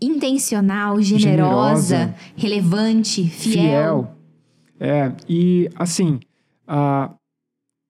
intencional, 0.00 1.00
generosa, 1.00 1.96
Generosa. 1.96 2.14
relevante, 2.36 3.24
fiel. 3.26 4.14
É, 4.78 5.10
e 5.26 5.70
assim, 5.76 6.20
ah, 6.68 7.10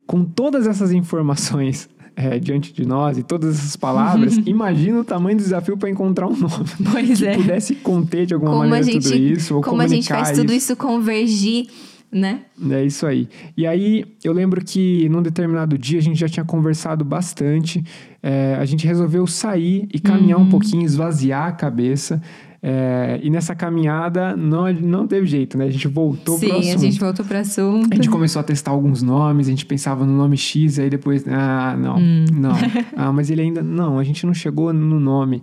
com 0.07 0.25
todas 0.25 0.69
essas 0.69 0.93
informações 0.93 1.88
é, 2.16 2.38
diante 2.38 2.73
de 2.73 2.87
nós 2.87 3.18
e 3.18 3.23
todas 3.23 3.58
essas 3.58 3.76
palavras, 3.76 4.38
imagina 4.46 5.00
o 5.00 5.04
tamanho 5.04 5.37
do 5.37 5.42
desafio 5.42 5.76
para 5.76 5.90
encontrar 5.90 6.26
um 6.26 6.37
nome 6.37 6.64
Pois 6.90 7.18
que 7.18 7.26
é. 7.26 7.35
pudesse 7.37 7.75
conter 7.76 8.25
de 8.26 8.32
alguma 8.35 8.52
Como 8.52 8.64
maneira 8.68 8.85
gente, 8.90 9.02
tudo 9.11 9.16
isso, 9.16 9.54
ou 9.56 9.61
como 9.62 9.82
a 9.82 9.87
gente 9.87 10.08
faz 10.08 10.32
tudo 10.38 10.52
isso 10.52 10.75
convergir, 10.76 11.66
né? 12.11 12.40
É 12.70 12.85
isso 12.85 13.04
aí. 13.06 13.28
E 13.56 13.66
aí, 13.66 14.04
eu 14.25 14.32
lembro 14.32 14.64
que 14.64 15.08
num 15.11 15.20
determinado 15.20 15.76
dia 15.76 15.99
a 15.99 16.02
gente 16.02 16.18
já 16.18 16.28
tinha 16.28 16.44
conversado 16.44 17.04
bastante. 17.04 17.85
é, 18.23 18.56
a 18.58 18.64
gente 18.64 18.87
resolveu 18.87 19.26
sair 19.26 19.87
e 19.92 19.99
caminhar 20.00 20.38
Uhum. 20.38 20.46
um 20.46 20.49
pouquinho, 20.49 20.85
esvaziar 20.85 21.49
a 21.49 21.52
cabeça. 21.52 22.20
É, 22.63 23.21
e 23.23 23.31
nessa 23.31 23.55
caminhada 23.55 24.37
não, 24.37 24.73
não 24.73 25.07
teve 25.07 25.27
jeito, 25.27 25.57
né? 25.59 25.67
A 25.67 25.71
gente 25.71 25.87
voltou 25.89 26.39
Sim, 26.39 26.49
pro 26.49 26.57
a 26.57 26.61
assunto. 26.61 26.81
gente 26.81 26.99
voltou 27.01 27.25
pro 27.25 27.39
assunto. 27.39 27.89
A 27.93 27.97
gente 27.97 28.09
começou 28.11 28.41
a 28.41 28.43
testar 28.43 28.71
alguns 28.73 29.03
nomes, 29.03 29.47
a 29.47 29.51
gente 29.51 29.67
pensava 29.67 30.05
no 30.05 30.13
nome 30.17 30.37
X, 30.37 30.79
aí 30.79 30.89
depois, 30.91 31.25
ah, 31.29 31.77
não, 31.79 31.97
Hum. 31.99 32.25
não. 32.33 32.53
Ah, 32.97 33.13
mas 33.13 33.31
ele 33.31 33.43
ainda, 33.43 33.63
não, 33.63 33.99
a 33.99 34.05
gente 34.05 34.25
não 34.27 34.33
chegou 34.35 34.73
no 34.73 34.99
nome. 34.99 35.43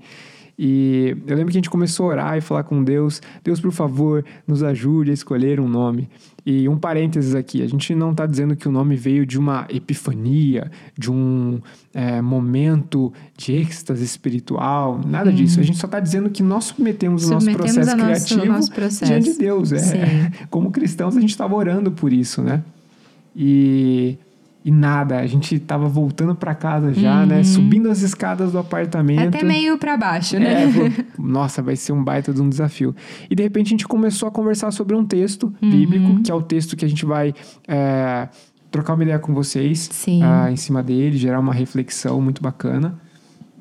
E 0.57 1.15
eu 1.25 1.35
lembro 1.35 1.51
que 1.51 1.57
a 1.57 1.61
gente 1.61 1.69
começou 1.69 2.05
a 2.07 2.09
orar 2.09 2.37
e 2.37 2.41
falar 2.41 2.63
com 2.63 2.83
Deus, 2.83 3.21
Deus, 3.43 3.59
por 3.59 3.71
favor, 3.71 4.23
nos 4.47 4.61
ajude 4.61 5.09
a 5.11 5.13
escolher 5.13 5.59
um 5.59 5.67
nome. 5.67 6.07
E 6.45 6.67
um 6.67 6.77
parênteses 6.77 7.33
aqui, 7.35 7.61
a 7.61 7.67
gente 7.67 7.95
não 7.95 8.11
está 8.11 8.25
dizendo 8.25 8.53
que 8.53 8.67
o 8.67 8.71
nome 8.71 8.97
veio 8.97 9.25
de 9.25 9.39
uma 9.39 9.65
epifania, 9.69 10.69
de 10.97 11.09
um 11.09 11.61
é, 11.93 12.21
momento 12.21 13.13
de 13.37 13.53
êxtase 13.53 14.03
espiritual, 14.03 14.99
nada 15.07 15.31
disso. 15.31 15.59
A 15.61 15.63
gente 15.63 15.77
só 15.77 15.85
está 15.87 16.01
dizendo 16.01 16.29
que 16.29 16.43
nós 16.43 16.65
submetemos 16.65 17.25
o 17.25 17.33
nosso. 17.33 17.45
Submetemos 17.45 17.75
processo 17.75 17.97
nosso- 17.97 18.25
criativo 18.25 18.53
nosso 18.53 18.71
processo. 18.73 19.05
diante 19.05 19.31
de 19.31 19.37
Deus. 19.39 19.71
É, 19.71 19.77
Sim. 19.77 19.97
como 20.49 20.69
cristãos, 20.69 21.15
a 21.15 21.21
gente 21.21 21.29
estava 21.29 21.55
orando 21.55 21.91
por 21.91 22.11
isso, 22.11 22.41
né? 22.41 22.61
E, 23.35 24.17
e 24.65 24.71
nada, 24.71 25.19
a 25.19 25.27
gente 25.27 25.55
estava 25.55 25.87
voltando 25.89 26.33
para 26.33 26.55
casa 26.55 26.93
já, 26.93 27.25
né? 27.25 27.43
Subindo 27.43 27.89
as 27.89 28.01
escadas 28.01 28.53
do 28.53 28.57
apartamento. 28.59 29.19
Uhum. 29.21 29.27
Até 29.27 29.43
meio 29.43 29.77
pra 29.77 29.97
baixo, 29.97 30.39
né? 30.39 30.63
É, 30.63 31.05
nossa, 31.21 31.61
vai 31.61 31.75
ser 31.75 31.91
um 31.91 32.01
baita 32.03 32.33
de 32.33 32.41
um 32.41 32.47
desafio. 32.47 32.95
E 33.29 33.35
de 33.35 33.43
repente 33.43 33.67
a 33.67 33.69
gente 33.71 33.87
começou 33.87 34.27
a 34.27 34.31
conversar 34.31 34.71
sobre 34.71 34.95
um 34.95 35.05
texto 35.05 35.53
Uhum. 35.61 35.69
bíblico, 35.69 36.21
que 36.23 36.31
é 36.31 36.33
o 36.33 36.41
texto 36.41 36.75
que 36.77 36.85
a 36.85 36.87
gente 36.87 37.05
vai 37.05 37.33
é, 37.67 38.29
trocar 38.71 38.93
uma 38.93 39.03
ideia 39.03 39.19
com 39.19 39.33
vocês 39.33 39.89
Sim. 39.91 40.21
ah, 40.23 40.49
em 40.49 40.55
cima 40.55 40.81
dele, 40.81 41.17
gerar 41.17 41.39
uma 41.39 41.53
reflexão 41.53 42.21
muito 42.21 42.41
bacana. 42.41 42.97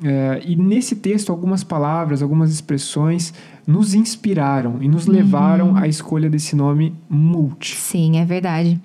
É, 0.04 0.40
e 0.44 0.56
nesse 0.56 0.96
texto, 0.96 1.30
algumas 1.30 1.62
palavras, 1.62 2.22
algumas 2.22 2.50
expressões 2.52 3.32
nos 3.66 3.94
inspiraram 3.94 4.78
e 4.80 4.88
nos 4.88 5.06
levaram 5.06 5.76
à 5.76 5.86
escolha 5.86 6.28
desse 6.28 6.56
nome 6.56 6.94
multi. 7.08 7.76
Sim, 7.76 8.18
é 8.18 8.24
verdade. 8.24 8.80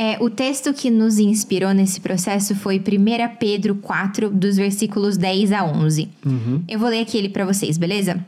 É, 0.00 0.16
o 0.20 0.30
texto 0.30 0.72
que 0.72 0.90
nos 0.90 1.18
inspirou 1.18 1.74
nesse 1.74 2.00
processo 2.00 2.54
foi 2.54 2.78
1 2.78 3.36
Pedro 3.36 3.74
4, 3.74 4.30
dos 4.30 4.56
versículos 4.56 5.16
10 5.16 5.50
a 5.50 5.64
11. 5.64 6.08
Eu 6.68 6.78
vou 6.78 6.88
ler 6.88 7.00
aqui 7.00 7.18
ele 7.18 7.28
para 7.28 7.44
vocês, 7.44 7.76
beleza? 7.76 8.24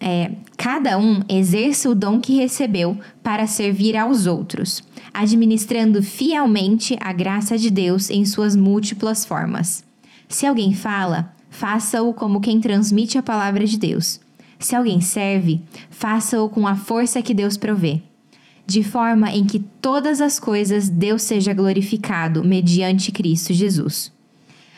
É, 0.00 0.32
cada 0.56 0.98
um 0.98 1.22
exerça 1.28 1.88
o 1.88 1.94
dom 1.94 2.18
que 2.18 2.34
recebeu 2.34 2.98
para 3.22 3.46
servir 3.46 3.96
aos 3.96 4.26
outros, 4.26 4.82
administrando 5.14 6.02
fielmente 6.02 6.96
a 7.00 7.12
graça 7.12 7.56
de 7.56 7.70
Deus 7.70 8.10
em 8.10 8.24
suas 8.24 8.56
múltiplas 8.56 9.24
formas. 9.24 9.84
Se 10.28 10.44
alguém 10.44 10.74
fala, 10.74 11.32
faça-o 11.48 12.12
como 12.12 12.40
quem 12.40 12.60
transmite 12.60 13.16
a 13.16 13.22
palavra 13.22 13.64
de 13.64 13.78
Deus. 13.78 14.18
Se 14.58 14.74
alguém 14.74 15.00
serve, 15.00 15.60
faça-o 15.88 16.48
com 16.48 16.66
a 16.66 16.74
força 16.74 17.22
que 17.22 17.32
Deus 17.32 17.56
provê, 17.56 18.02
de 18.66 18.82
forma 18.82 19.30
em 19.30 19.44
que 19.44 19.58
todas 19.58 20.20
as 20.20 20.38
coisas 20.38 20.88
Deus 20.88 21.22
seja 21.22 21.52
glorificado 21.52 22.44
mediante 22.44 23.12
Cristo 23.12 23.52
Jesus. 23.52 24.12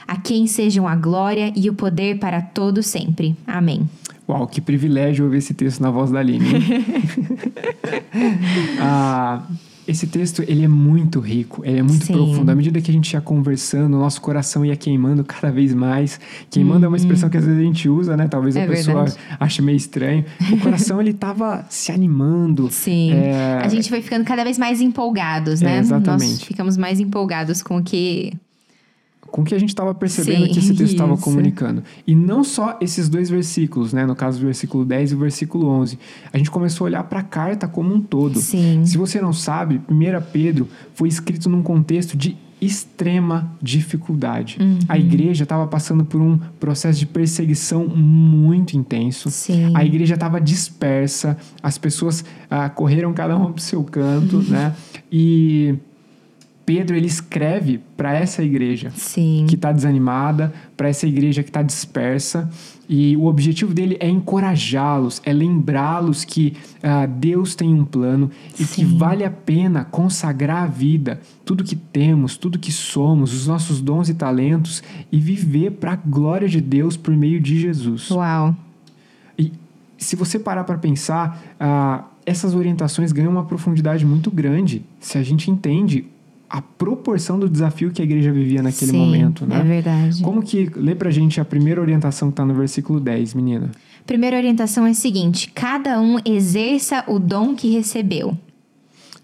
A 0.07 0.17
quem 0.17 0.47
sejam 0.47 0.87
a 0.87 0.95
glória 0.95 1.53
e 1.57 1.71
o 1.71 1.75
poder 1.75 2.19
para 2.19 2.43
todo 2.43 2.83
sempre. 2.83 3.35
Amém. 3.47 3.89
Uau, 4.29 4.47
que 4.47 4.61
privilégio 4.61 5.25
ouvir 5.25 5.39
esse 5.39 5.55
texto 5.55 5.81
na 5.81 5.91
voz 5.91 6.11
da 6.11 6.21
Aline. 6.21 6.45
ah, 8.81 9.43
esse 9.87 10.07
texto, 10.07 10.43
ele 10.47 10.65
é 10.65 10.69
muito 10.69 11.21
rico, 11.21 11.63
ele 11.65 11.79
é 11.79 11.83
muito 11.83 12.05
Sim. 12.07 12.13
profundo. 12.15 12.51
À 12.51 12.55
medida 12.55 12.81
que 12.81 12.91
a 12.91 12.95
gente 12.95 13.13
ia 13.13 13.21
conversando, 13.21 13.95
o 13.97 14.01
nosso 14.01 14.21
coração 14.21 14.65
ia 14.65 14.77
queimando 14.77 15.23
cada 15.25 15.51
vez 15.53 15.75
mais. 15.75 16.19
Queimando 16.51 16.85
é 16.87 16.89
uma 16.89 16.97
expressão 16.97 17.29
que 17.29 17.37
às 17.37 17.45
vezes 17.45 17.61
a 17.61 17.65
gente 17.65 17.89
usa, 17.89 18.17
né? 18.17 18.27
Talvez 18.29 18.55
Uhum. 18.57 18.63
É 18.63 18.65
a 18.65 18.69
pessoa 18.69 19.05
verdade. 19.05 19.19
ache 19.41 19.63
meio 19.63 19.77
estranho. 19.77 20.25
O 20.53 20.59
coração, 20.59 21.01
ele 21.01 21.13
tava 21.13 21.65
se 21.69 21.93
animando. 21.93 22.69
Sim. 22.73 23.13
É, 23.13 23.61
A 23.63 23.69
gente 23.69 23.89
foi 23.89 24.01
ficando 24.01 24.25
cada 24.25 24.43
vez 24.45 24.59
mais 24.59 24.81
empolgados, 24.81 25.61
né? 25.61 25.77
É, 25.77 25.79
exatamente. 25.81 26.31
Nós 26.33 26.43
ficamos 26.43 26.77
mais 26.77 27.01
empolgados 27.01 27.63
com 27.63 27.79
o 27.79 27.83
que. 27.83 28.33
Com 29.35 29.43
o 29.43 29.45
que 29.45 29.53
a 29.53 29.59
gente 29.59 29.71
estava 29.71 29.93
percebendo 29.93 30.47
Sim, 30.47 30.53
que 30.53 30.59
esse 30.61 30.75
texto 30.75 30.93
estava 30.93 31.17
comunicando. 31.17 31.83
E 32.07 32.15
não 32.15 32.45
só 32.45 32.79
esses 32.81 33.09
dois 33.09 33.29
versículos, 33.29 33.93
né? 33.93 34.07
No 34.07 34.15
caso 34.15 34.39
do 34.39 34.45
versículo 34.45 34.85
10 34.85 35.11
e 35.11 35.15
o 35.17 35.19
versículo 35.19 35.67
11. 35.67 35.99
A 36.33 36.39
gente 36.39 36.53
começou 36.53 36.85
a 36.85 36.87
olhar 36.87 37.03
para 37.03 37.19
a 37.19 37.23
carta 37.25 37.67
como 37.67 37.93
um 37.93 38.01
todo. 38.01 38.39
Sim. 38.39 38.87
Se 38.87 38.97
você 38.97 39.21
não 39.21 39.33
sabe, 39.33 39.83
1 39.89 40.31
Pedro 40.33 40.69
foi 40.95 41.09
escrito 41.09 41.51
num 41.51 41.65
contexto 41.65 42.17
de 42.17 42.37
extrema 42.61 43.53
dificuldade. 43.61 44.57
Uhum. 44.61 44.79
A 44.89 44.97
igreja 44.97 45.43
estava 45.43 45.67
passando 45.67 46.05
por 46.05 46.21
um 46.21 46.39
processo 46.61 47.01
de 47.01 47.07
perseguição 47.07 47.89
muito 47.89 48.77
intenso. 48.77 49.33
Sim. 49.33 49.73
A 49.75 49.85
igreja 49.85 50.15
estava 50.15 50.41
dispersa, 50.41 51.37
as 51.61 51.77
pessoas 51.77 52.25
ah, 52.49 52.69
correram 52.69 53.13
cada 53.13 53.37
uma 53.37 53.47
para 53.47 53.59
o 53.59 53.61
seu 53.61 53.83
canto, 53.83 54.39
né? 54.49 54.77
E 55.11 55.75
Pedro 56.67 56.97
ele 56.97 57.07
escreve 57.07 57.81
para 57.97 58.15
essa 58.15 58.43
igreja 58.43 58.91
Sim. 58.95 59.45
que 59.49 59.55
está 59.55 59.71
desanimada, 59.71 60.53
para 60.77 60.89
essa 60.89 61.07
igreja 61.07 61.43
que 61.43 61.51
está 61.51 61.63
dispersa. 61.63 62.51
E 62.89 63.17
o 63.17 63.27
objetivo 63.27 63.73
dele 63.73 63.97
é 64.01 64.09
encorajá-los, 64.09 65.21
é 65.25 65.33
lembrá-los 65.33 66.25
que 66.25 66.55
ah, 66.83 67.07
Deus 67.07 67.55
tem 67.55 67.73
um 67.73 67.85
plano 67.85 68.31
e 68.55 68.65
que 68.65 68.85
Sim. 68.85 68.99
vale 68.99 69.25
a 69.25 69.31
pena 69.31 69.85
consagrar 69.85 70.65
a 70.65 70.67
vida, 70.67 71.21
tudo 71.45 71.65
que 71.65 71.77
temos, 71.77 72.37
tudo 72.37 72.59
que 72.59 72.73
somos, 72.73 73.33
os 73.33 73.47
nossos 73.47 73.81
dons 73.81 74.09
e 74.09 74.15
talentos 74.15 74.83
e 75.11 75.19
viver 75.19 75.73
para 75.73 75.93
a 75.93 75.97
glória 75.97 76.49
de 76.49 76.61
Deus 76.61 76.97
por 76.97 77.15
meio 77.17 77.41
de 77.41 77.59
Jesus. 77.59 78.11
Uau. 78.11 78.55
E 79.39 79.53
se 79.97 80.17
você 80.17 80.39
parar 80.39 80.65
para 80.65 80.77
pensar, 80.77 81.43
ah, 81.59 82.05
essas 82.27 82.55
orientações 82.55 83.13
ganham 83.13 83.31
uma 83.31 83.45
profundidade 83.45 84.05
muito 84.05 84.31
grande 84.31 84.83
se 85.01 85.19
a 85.19 85.23
gente 85.23 85.51
entende 85.51 86.07
a 86.49 86.63
proporção 86.63 87.39
do 87.39 87.49
desafio 87.49 87.91
que 87.91 88.01
a 88.01 88.05
igreja 88.05 88.33
vivia 88.33 88.63
naquele 88.63 88.93
Sim, 88.93 88.99
momento, 88.99 89.47
né? 89.47 89.61
É 89.61 89.63
verdade. 89.63 90.23
Como 90.23 90.43
que 90.43 90.71
lê 90.77 90.95
pra 90.95 91.11
gente 91.11 91.41
a 91.41 91.45
primeira 91.45 91.81
orientação 91.81 92.31
que 92.31 92.37
tá 92.37 92.45
no 92.45 92.55
versículo 92.55 93.01
10, 93.01 93.35
menina? 93.35 93.71
Primeira 94.07 94.37
orientação 94.37 94.87
é 94.87 94.91
a 94.91 94.95
seguinte: 94.95 95.51
cada 95.55 96.01
um 96.01 96.19
exerça 96.25 97.05
o 97.09 97.19
dom 97.19 97.55
que 97.55 97.71
recebeu. 97.71 98.37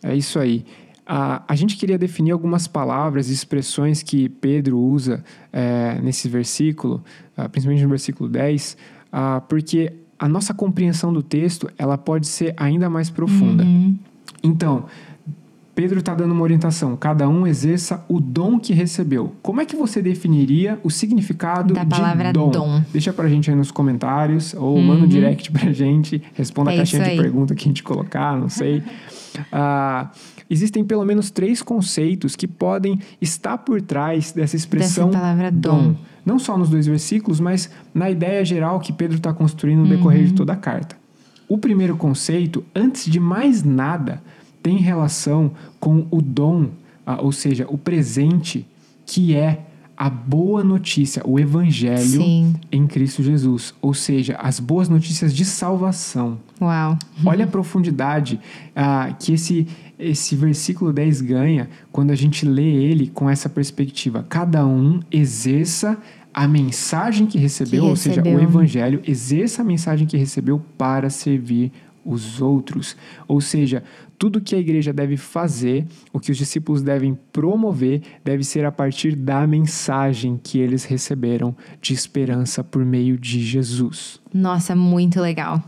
É 0.02 0.14
isso 0.14 0.38
aí. 0.38 0.64
A, 1.06 1.42
a 1.46 1.56
gente 1.56 1.76
queria 1.76 1.98
definir 1.98 2.30
algumas 2.30 2.66
palavras 2.68 3.30
e 3.30 3.32
expressões 3.32 4.02
que 4.02 4.28
Pedro 4.28 4.78
usa 4.78 5.24
é, 5.52 6.00
nesse 6.00 6.28
versículo, 6.28 7.02
ah, 7.36 7.48
principalmente 7.48 7.82
no 7.82 7.88
versículo 7.88 8.28
10, 8.28 8.76
ah, 9.12 9.42
porque 9.48 9.92
a 10.18 10.28
nossa 10.28 10.54
compreensão 10.54 11.12
do 11.12 11.22
texto 11.22 11.68
ela 11.76 11.98
pode 11.98 12.28
ser 12.28 12.54
ainda 12.56 12.88
mais 12.88 13.10
profunda. 13.10 13.64
Uhum. 13.64 13.98
Então, 14.42 14.86
Pedro 15.74 16.00
está 16.00 16.14
dando 16.14 16.32
uma 16.32 16.42
orientação. 16.42 16.96
Cada 16.96 17.28
um 17.28 17.46
exerça 17.46 18.04
o 18.08 18.20
dom 18.20 18.58
que 18.58 18.72
recebeu. 18.74 19.32
Como 19.42 19.60
é 19.60 19.64
que 19.64 19.76
você 19.76 20.02
definiria 20.02 20.78
o 20.82 20.90
significado 20.90 21.72
Da 21.74 21.84
de 21.84 21.90
palavra 21.90 22.32
dom? 22.32 22.50
dom. 22.50 22.82
Deixa 22.92 23.12
pra 23.12 23.28
gente 23.28 23.48
aí 23.50 23.56
nos 23.56 23.70
comentários 23.70 24.52
ou 24.54 24.78
manda 24.80 25.04
um 25.04 25.08
direct 25.08 25.50
pra 25.52 25.72
gente. 25.72 26.22
Responda 26.34 26.70
É 26.72 26.74
a 26.74 26.76
caixinha 26.78 27.04
de 27.04 27.16
pergunta 27.16 27.54
que 27.54 27.64
a 27.64 27.68
gente 27.68 27.82
colocar, 27.82 28.36
não 28.38 28.48
sei. 28.48 28.82
Ah, 29.52 30.10
existem 30.50 30.84
pelo 30.84 31.04
menos 31.04 31.30
três 31.30 31.62
conceitos 31.62 32.34
que 32.34 32.48
podem 32.48 32.98
estar 33.20 33.56
por 33.58 33.80
trás 33.80 34.32
dessa 34.32 34.56
expressão 34.56 35.06
Dessa 35.08 35.20
palavra 35.20 35.52
dom. 35.52 35.94
Não 36.26 36.36
só 36.36 36.58
nos 36.58 36.68
dois 36.68 36.84
versículos, 36.88 37.38
mas 37.38 37.70
na 37.94 38.10
ideia 38.10 38.44
geral 38.44 38.80
que 38.80 38.92
Pedro 38.92 39.18
está 39.18 39.32
construindo 39.32 39.82
no 39.82 39.88
decorrer 39.88 40.22
Uhum. 40.22 40.26
de 40.26 40.32
toda 40.34 40.52
a 40.52 40.56
carta. 40.56 40.96
O 41.48 41.56
primeiro 41.58 41.96
conceito, 41.96 42.64
antes 42.74 43.04
de 43.04 43.20
mais 43.20 43.62
nada, 43.62 44.20
tem 44.62 44.78
relação 44.78 45.52
com 45.78 46.06
o 46.10 46.20
dom, 46.20 46.68
ou 47.18 47.32
seja, 47.32 47.66
o 47.68 47.78
presente, 47.78 48.66
que 49.06 49.34
é 49.34 49.64
a 50.00 50.08
boa 50.08 50.64
notícia, 50.64 51.22
o 51.26 51.38
evangelho 51.38 52.22
Sim. 52.22 52.54
em 52.72 52.86
Cristo 52.86 53.22
Jesus, 53.22 53.74
ou 53.82 53.92
seja, 53.92 54.34
as 54.36 54.58
boas 54.58 54.88
notícias 54.88 55.34
de 55.34 55.44
salvação. 55.44 56.38
Uau. 56.58 56.98
Olha 57.22 57.44
a 57.44 57.48
profundidade 57.48 58.40
ah, 58.74 59.14
que 59.18 59.34
esse, 59.34 59.66
esse 59.98 60.34
versículo 60.34 60.90
10 60.90 61.20
ganha 61.20 61.68
quando 61.92 62.12
a 62.12 62.14
gente 62.14 62.46
lê 62.46 62.62
ele 62.62 63.08
com 63.08 63.28
essa 63.28 63.46
perspectiva. 63.46 64.24
Cada 64.26 64.66
um 64.66 65.00
exerça 65.12 65.98
a 66.32 66.48
mensagem 66.48 67.26
que 67.26 67.36
recebeu, 67.36 67.82
Que 67.82 67.90
ou 67.90 67.96
seja, 67.96 68.22
o 68.22 68.24
recebeu. 68.24 68.42
evangelho, 68.42 69.02
exerça 69.06 69.60
a 69.60 69.64
mensagem 69.66 70.06
que 70.06 70.16
recebeu 70.16 70.62
para 70.78 71.10
servir 71.10 71.72
os 72.04 72.40
outros. 72.40 72.96
Ou 73.28 73.40
seja, 73.40 73.82
tudo 74.18 74.40
que 74.40 74.54
a 74.54 74.58
igreja 74.58 74.92
deve 74.92 75.16
fazer, 75.16 75.86
o 76.12 76.20
que 76.20 76.30
os 76.30 76.36
discípulos 76.36 76.82
devem 76.82 77.18
promover, 77.32 78.02
deve 78.24 78.44
ser 78.44 78.64
a 78.66 78.72
partir 78.72 79.16
da 79.16 79.46
mensagem 79.46 80.38
que 80.42 80.58
eles 80.58 80.84
receberam 80.84 81.56
de 81.80 81.94
esperança 81.94 82.62
por 82.62 82.84
meio 82.84 83.18
de 83.18 83.40
Jesus. 83.40 84.20
Nossa, 84.32 84.76
muito 84.76 85.20
legal. 85.20 85.62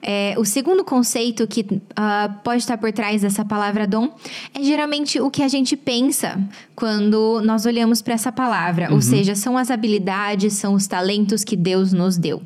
É, 0.00 0.34
o 0.38 0.44
segundo 0.44 0.84
conceito 0.84 1.46
que 1.46 1.66
ah, 1.96 2.38
pode 2.44 2.58
estar 2.58 2.78
por 2.78 2.92
trás 2.92 3.22
dessa 3.22 3.44
palavra 3.44 3.86
dom 3.86 4.14
é 4.54 4.62
geralmente 4.62 5.20
o 5.20 5.28
que 5.30 5.42
a 5.42 5.48
gente 5.48 5.76
pensa 5.76 6.40
quando 6.76 7.40
nós 7.42 7.66
olhamos 7.66 8.00
para 8.00 8.14
essa 8.14 8.30
palavra. 8.30 8.88
Uhum. 8.88 8.94
Ou 8.94 9.02
seja, 9.02 9.34
são 9.34 9.58
as 9.58 9.70
habilidades, 9.70 10.52
são 10.52 10.74
os 10.74 10.86
talentos 10.86 11.42
que 11.42 11.56
Deus 11.56 11.92
nos 11.92 12.16
deu. 12.16 12.40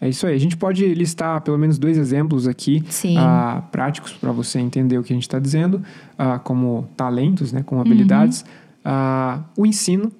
É 0.00 0.08
isso 0.08 0.26
aí. 0.26 0.34
A 0.34 0.38
gente 0.38 0.56
pode 0.56 0.86
listar 0.94 1.40
pelo 1.40 1.58
menos 1.58 1.78
dois 1.78 1.96
exemplos 1.96 2.46
aqui 2.46 2.84
ah, 3.18 3.62
práticos 3.72 4.12
para 4.12 4.30
você 4.30 4.58
entender 4.58 4.98
o 4.98 5.02
que 5.02 5.12
a 5.12 5.16
gente 5.16 5.22
está 5.22 5.38
dizendo, 5.38 5.82
ah, 6.18 6.38
como 6.38 6.88
talentos, 6.96 7.52
né, 7.52 7.62
como 7.62 7.80
habilidades. 7.80 8.44
Ah, 8.84 9.40
o 9.56 9.66
ensino 9.66 10.12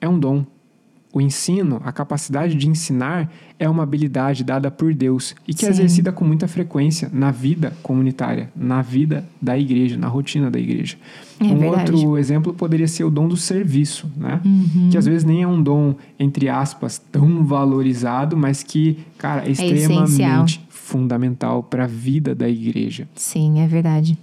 é 0.00 0.08
um 0.08 0.18
dom. 0.18 0.44
O 1.14 1.20
ensino, 1.20 1.80
a 1.84 1.92
capacidade 1.92 2.56
de 2.56 2.68
ensinar, 2.68 3.30
é 3.56 3.68
uma 3.70 3.84
habilidade 3.84 4.42
dada 4.42 4.68
por 4.68 4.92
Deus 4.92 5.32
e 5.46 5.54
que 5.54 5.64
é 5.64 5.68
Sim. 5.72 5.74
exercida 5.82 6.10
com 6.10 6.24
muita 6.24 6.48
frequência 6.48 7.08
na 7.12 7.30
vida 7.30 7.72
comunitária, 7.84 8.50
na 8.56 8.82
vida 8.82 9.24
da 9.40 9.56
igreja, 9.56 9.96
na 9.96 10.08
rotina 10.08 10.50
da 10.50 10.58
igreja. 10.58 10.96
É 11.38 11.44
um 11.44 11.56
verdade. 11.58 11.92
outro 11.92 12.18
exemplo 12.18 12.52
poderia 12.52 12.88
ser 12.88 13.04
o 13.04 13.10
dom 13.10 13.28
do 13.28 13.36
serviço, 13.36 14.10
né? 14.16 14.40
Uhum. 14.44 14.88
Que 14.90 14.98
às 14.98 15.06
vezes 15.06 15.22
nem 15.22 15.40
é 15.42 15.46
um 15.46 15.62
dom, 15.62 15.94
entre 16.18 16.48
aspas, 16.48 16.98
tão 16.98 17.44
valorizado, 17.44 18.36
mas 18.36 18.64
que, 18.64 18.98
cara, 19.16 19.46
é 19.46 19.52
essencial. 19.52 20.04
extremamente 20.04 20.66
fundamental 20.68 21.62
para 21.62 21.84
a 21.84 21.86
vida 21.86 22.34
da 22.34 22.48
igreja. 22.48 23.08
Sim, 23.14 23.60
é 23.60 23.68
verdade. 23.68 24.18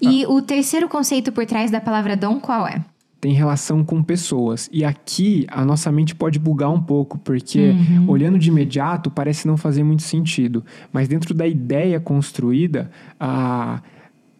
E 0.00 0.24
Ah. 0.24 0.28
o 0.30 0.40
terceiro 0.40 0.88
conceito 0.88 1.30
por 1.32 1.44
trás 1.44 1.70
da 1.70 1.80
palavra 1.82 2.16
dom, 2.16 2.40
qual 2.40 2.66
é? 2.66 2.82
Tem 3.20 3.32
relação 3.32 3.84
com 3.84 4.02
pessoas. 4.02 4.68
E 4.72 4.84
aqui 4.84 5.44
a 5.50 5.64
nossa 5.64 5.90
mente 5.90 6.14
pode 6.14 6.38
bugar 6.38 6.70
um 6.70 6.80
pouco, 6.80 7.18
porque 7.18 7.70
Uhum. 7.70 8.08
olhando 8.08 8.38
de 8.38 8.48
imediato 8.48 9.10
parece 9.10 9.46
não 9.46 9.56
fazer 9.56 9.82
muito 9.82 10.02
sentido. 10.02 10.64
Mas 10.92 11.08
dentro 11.08 11.34
da 11.34 11.46
ideia 11.46 11.98
construída, 11.98 12.90
a 13.18 13.82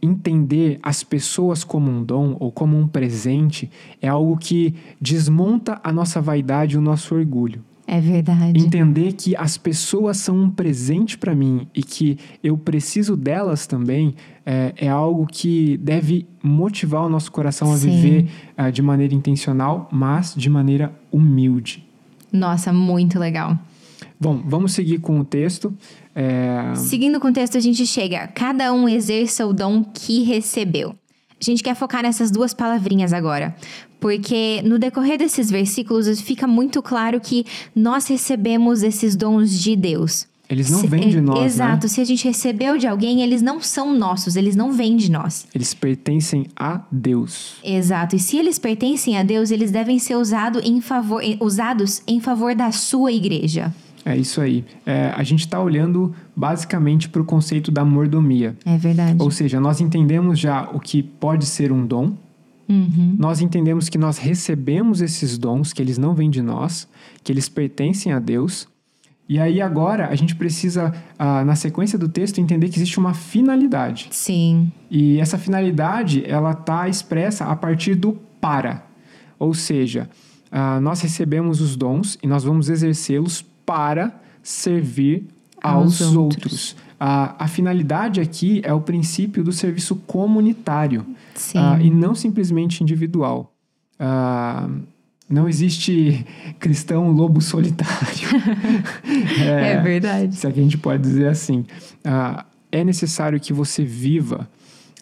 entender 0.01 0.79
as 0.81 1.03
pessoas 1.03 1.65
como 1.65 1.91
um 1.91 2.05
dom 2.05 2.37
ou 2.39 2.53
como 2.53 2.79
um 2.79 2.87
presente 2.87 3.69
é 4.01 4.07
algo 4.09 4.37
que 4.37 4.75
desmonta 5.01 5.81
a 5.83 5.93
nossa 5.93 6.21
vaidade 6.21 6.77
e 6.77 6.79
o 6.79 6.81
nosso 6.81 7.15
orgulho. 7.17 7.61
É 7.91 8.01
verdade. 8.01 8.61
Entender 8.61 9.15
que 9.15 9.35
as 9.35 9.57
pessoas 9.57 10.19
são 10.19 10.37
um 10.37 10.51
presente 10.51 11.17
para 11.17 11.35
mim 11.35 11.67
e 11.75 11.83
que 11.83 12.19
eu 12.45 12.57
preciso 12.57 13.17
delas 13.17 13.67
também 13.67 14.15
é, 14.51 14.73
é, 14.79 14.89
algo 14.89 15.27
que 15.27 15.77
deve 15.77 16.27
motivar 16.43 17.05
o 17.05 17.09
nosso 17.11 17.31
coração 17.31 17.71
a 17.71 17.77
Sim. 17.77 17.91
viver 17.91 18.31
uh, 18.57 18.73
de 18.73 18.81
maneira 18.81 19.15
intencional, 19.15 19.87
mas 19.93 20.35
de 20.35 20.49
maneira 20.49 20.91
humilde. 21.13 21.87
Nossa, 22.33 22.73
muito 22.73 23.19
legal. 23.19 23.59
Bom, 24.19 24.43
vamos 24.43 24.73
seguir 24.73 25.01
com 25.01 25.21
o 25.21 25.25
texto. 25.25 25.77
É... 26.15 26.75
Seguindo 26.75 27.21
com 27.21 27.29
o 27.29 27.33
texto, 27.33 27.59
a 27.59 27.61
gente 27.61 27.87
chega. 27.87 28.27
Cada 28.29 28.73
um 28.73 28.89
exerça 28.89 29.47
o 29.47 29.53
dom 29.53 29.85
que 29.85 30.23
recebeu. 30.23 30.95
A 31.39 31.45
gente 31.45 31.63
quer 31.63 31.77
focar 31.77 32.03
nessas 32.03 32.31
duas 32.31 32.55
palavrinhas 32.55 33.13
agora, 33.13 33.55
porque 34.01 34.63
no 34.65 34.79
decorrer 34.79 35.19
desses 35.19 35.51
versículos 35.51 36.21
fica 36.23 36.47
muito 36.47 36.83
claro 36.83 37.21
que 37.21 37.45
nós 37.77 38.09
recebemos 38.09 38.83
esses 38.83 39.15
dons 39.15 39.61
de 39.61 39.77
Deus. 39.77 40.27
Eles 40.49 40.71
não 40.71 40.81
Se- 40.81 40.87
vêm 40.87 41.09
de 41.11 41.21
nós, 41.21 41.45
Exato. 41.55 41.87
né? 41.87 41.89
Se 41.89 42.01
a 42.01 42.05
gente 42.05 42.25
recebeu 42.27 42.79
de 42.79 42.87
alguém, 42.87 43.21
eles 43.21 43.43
não 43.43 43.61
são 43.61 43.95
nossos, 43.97 44.35
eles 44.35 44.57
não 44.57 44.73
vêm 44.73 44.97
de 44.97 45.11
nós. 45.11 45.47
Eles 45.55 45.75
pertencem 45.75 46.47
a 46.57 46.81
Deus. 46.91 47.57
Exato. 47.63 48.17
E 48.17 48.19
se 48.19 48.39
eles 48.39 48.59
pertencem 48.59 49.19
a 49.19 49.23
Deus, 49.23 49.51
eles 49.51 49.71
devem 49.71 49.99
ser 49.99 50.17
usado 50.17 50.59
em 50.65 50.81
favor, 50.81 51.23
usados 51.41 52.03
em 52.07 52.19
favor 52.19 52.55
da 52.55 52.73
sua 52.73 53.13
igreja. 53.13 53.75
É 54.07 54.17
isso 54.17 54.41
aí. 54.41 54.65
É, 54.87 55.13
a 55.15 55.23
gente 55.23 55.41
está 55.41 55.61
olhando 55.61 56.15
basicamente 56.35 57.11
para 57.11 57.21
o 57.21 57.25
conceito 57.27 57.71
da 57.71 57.85
mordomia. 57.85 58.57
É 58.65 58.79
verdade. 58.79 59.17
Ou 59.23 59.31
seja, 59.31 59.61
nós 59.61 59.83
entendemos 59.83 60.39
já 60.39 60.63
o 60.73 60.81
que 60.81 61.03
pode 61.03 61.45
ser 61.45 61.71
um 61.71 61.87
dom, 61.87 62.17
Uhum. 62.67 63.17
nós 63.19 63.41
entendemos 63.43 63.89
que 63.91 63.99
nós 63.99 64.17
recebemos 64.19 65.01
esses 65.03 65.37
dons, 65.39 65.73
que 65.75 65.83
eles 65.83 65.99
não 65.99 66.15
vêm 66.15 66.31
de 66.31 66.41
nós, 66.43 66.89
que 67.23 67.31
eles 67.33 67.49
pertencem 67.51 68.13
a 68.13 68.19
Deus. 68.19 68.67
E 69.29 69.39
aí 69.39 69.61
agora 69.61 70.09
a 70.09 70.15
gente 70.15 70.35
precisa, 70.35 70.95
ah, 71.19 71.45
na 71.45 71.55
sequência 71.55 71.99
do 71.99 72.09
texto, 72.09 72.41
entender 72.41 72.69
que 72.71 72.77
existe 72.79 72.99
uma 72.99 73.13
finalidade. 73.13 74.09
Sim. 74.11 74.73
E 74.91 75.21
essa 75.21 75.37
finalidade, 75.37 76.25
ela 76.27 76.53
está 76.53 76.89
expressa 76.89 77.45
a 77.45 77.55
partir 77.55 77.95
do 77.95 78.13
para. 78.41 78.87
Ou 79.39 79.53
seja, 79.53 80.09
ah, 80.51 80.81
nós 80.81 81.03
recebemos 81.03 81.61
os 81.61 81.77
dons 81.77 82.17
e 82.23 82.27
nós 82.27 82.43
vamos 82.43 82.71
exercê-los 82.71 83.45
para 83.67 84.19
servir 84.43 85.27
aos, 85.63 86.01
Aos 86.01 86.17
outros. 86.17 86.17
outros. 86.17 86.77
Ah, 86.99 87.35
a 87.39 87.47
finalidade 87.47 88.21
aqui 88.21 88.63
é 88.65 88.73
o 88.73 88.81
princípio 88.81 89.45
do 89.45 89.53
serviço 89.53 89.95
comunitário 89.95 91.05
Sim. 91.35 91.59
e 91.83 91.91
não 91.91 92.15
simplesmente 92.15 92.83
individual. 92.83 93.53
Ah, 94.01 94.69
não 95.29 95.49
existe 95.49 96.25
cristão 96.59 97.11
lobo 97.11 97.41
solitário. 97.41 98.29
é, 99.47 99.81
verdade. 99.81 100.35
se 100.35 100.47
é 100.47 100.53
que 100.53 100.61
a 100.61 100.63
gente 100.63 100.79
pode 100.79 101.03
dizer 101.03 101.29
assim. 101.29 101.65
Ah, 102.05 102.45
é 102.71 102.85
necessário 102.85 103.39
que 103.41 103.53
você 103.53 103.85
viva 103.85 104.49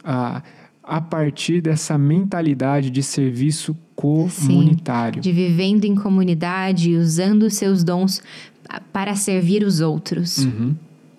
ah, 0.05 0.43
a 0.83 1.01
partir 1.01 1.61
dessa 1.61 1.97
mentalidade 1.99 2.91
de 2.91 3.03
serviço 3.03 3.77
comunitário. 3.95 5.21
De 5.21 5.33
vivendo 5.33 5.85
em 5.85 5.95
comunidade, 5.95 6.95
usando 6.97 7.45
os 7.45 7.55
seus 7.55 7.83
dons 7.83 8.23
pa- 8.69 8.81
para 8.93 9.15
servir 9.17 9.63
os 9.65 9.81
outros. 9.81 10.39
Uhum. 10.39 10.75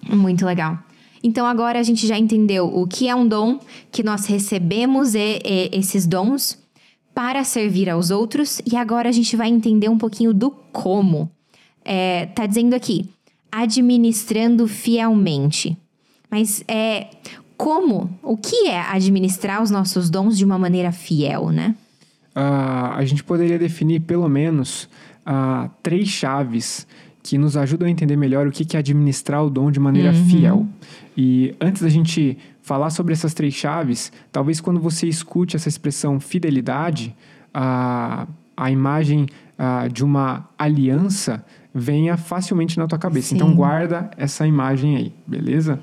Muito 0.10 0.46
legal. 0.46 0.80
Então 1.24 1.46
agora 1.46 1.80
a 1.80 1.84
gente 1.84 2.06
já 2.08 2.18
entendeu 2.18 2.66
o 2.68 2.88
que 2.88 3.10
é 3.10 3.16
um 3.16 3.28
dom, 3.28 3.60
que 3.92 4.04
nós 4.04 4.26
recebemos 4.26 5.16
e- 5.16 5.40
e- 5.44 5.70
esses 5.74 6.06
dons 6.08 6.58
para 7.18 7.44
servir 7.44 7.90
aos 7.90 8.12
outros, 8.12 8.62
e 8.64 8.76
agora 8.78 9.10
a 9.10 9.12
gente 9.12 9.36
vai 9.36 9.50
entender 9.50 9.90
um 9.90 9.98
pouquinho 9.98 10.32
do 10.32 10.52
como. 10.72 11.32
É, 11.84 12.28
tá 12.28 12.46
dizendo 12.46 12.76
aqui, 12.76 13.10
administrando 13.52 14.68
fielmente. 14.68 15.76
Mas 16.30 16.64
é 16.68 17.08
como? 17.58 18.08
O 18.22 18.38
que 18.38 18.68
é 18.68 18.82
administrar 18.82 19.64
os 19.64 19.72
nossos 19.72 20.12
dons 20.12 20.38
de 20.38 20.46
uma 20.46 20.60
maneira 20.60 20.92
fiel, 20.92 21.50
né? 21.50 21.74
Ah, 22.36 22.94
a 22.96 23.04
gente 23.04 23.24
poderia 23.24 23.58
definir 23.58 24.02
pelo 24.02 24.30
menos 24.30 24.88
ah, 25.26 25.72
três 25.82 26.08
chaves 26.08 26.86
que 27.24 27.36
nos 27.36 27.58
ajudam 27.58 27.88
a 27.88 27.92
entender 27.92 28.16
melhor 28.16 28.46
o 28.46 28.52
que 28.52 28.64
que 28.64 28.78
é 28.78 28.80
administrar 28.80 29.44
o 29.44 29.50
dom 29.50 29.72
de 29.72 29.80
maneira 29.80 30.14
fiel. 30.14 30.68
E 31.18 31.56
antes 31.60 31.82
da 31.82 31.90
gente 31.90 32.38
falar 32.68 32.90
sobre 32.90 33.14
essas 33.14 33.34
três 33.34 33.54
chaves, 33.54 34.12
talvez 34.30 34.60
quando 34.60 34.78
você 34.78 35.08
escute 35.08 35.56
essa 35.56 35.70
expressão 35.70 36.20
fidelidade, 36.20 37.16
a, 37.54 38.28
a 38.58 38.70
imagem 38.70 39.26
ah, 39.58 39.88
de 39.88 40.04
uma 40.04 40.50
aliança 40.60 41.46
venha 41.74 42.18
facilmente 42.18 42.78
na 42.78 42.86
tua 42.86 43.00
cabeça. 43.00 43.30
Sim. 43.30 43.36
Então 43.36 43.56
guarda 43.56 44.12
essa 44.18 44.46
imagem 44.46 44.98
aí, 44.98 45.14
beleza? 45.26 45.80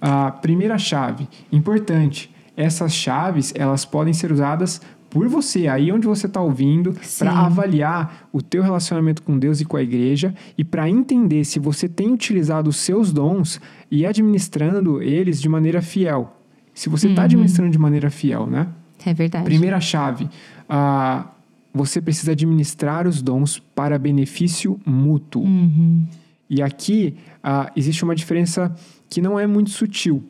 A 0.00 0.32
primeira 0.32 0.76
chave, 0.76 1.28
importante, 1.52 2.34
essas 2.56 2.92
chaves 2.92 3.52
elas 3.56 3.84
podem 3.84 4.12
ser 4.12 4.32
usadas 4.32 4.80
por 5.14 5.28
você, 5.28 5.68
aí 5.68 5.92
onde 5.92 6.08
você 6.08 6.26
está 6.26 6.40
ouvindo, 6.40 6.92
para 7.20 7.30
avaliar 7.30 8.28
o 8.32 8.42
teu 8.42 8.64
relacionamento 8.64 9.22
com 9.22 9.38
Deus 9.38 9.60
e 9.60 9.64
com 9.64 9.76
a 9.76 9.82
igreja 9.82 10.34
e 10.58 10.64
para 10.64 10.90
entender 10.90 11.44
se 11.44 11.60
você 11.60 11.88
tem 11.88 12.12
utilizado 12.12 12.68
os 12.68 12.78
seus 12.78 13.12
dons 13.12 13.60
e 13.88 14.04
administrando 14.04 15.00
eles 15.00 15.40
de 15.40 15.48
maneira 15.48 15.80
fiel. 15.80 16.36
Se 16.74 16.88
você 16.88 17.06
está 17.06 17.22
administrando 17.22 17.70
de 17.70 17.78
maneira 17.78 18.10
fiel, 18.10 18.48
né? 18.48 18.66
É 19.06 19.14
verdade. 19.14 19.44
Primeira 19.44 19.80
chave, 19.80 20.28
ah, 20.68 21.28
você 21.72 22.00
precisa 22.00 22.32
administrar 22.32 23.06
os 23.06 23.22
dons 23.22 23.60
para 23.72 23.96
benefício 24.00 24.80
mútuo. 24.84 25.44
Uhum. 25.44 26.08
E 26.50 26.60
aqui 26.60 27.14
ah, 27.40 27.70
existe 27.76 28.02
uma 28.02 28.16
diferença 28.16 28.74
que 29.08 29.22
não 29.22 29.38
é 29.38 29.46
muito 29.46 29.70
sutil. 29.70 30.24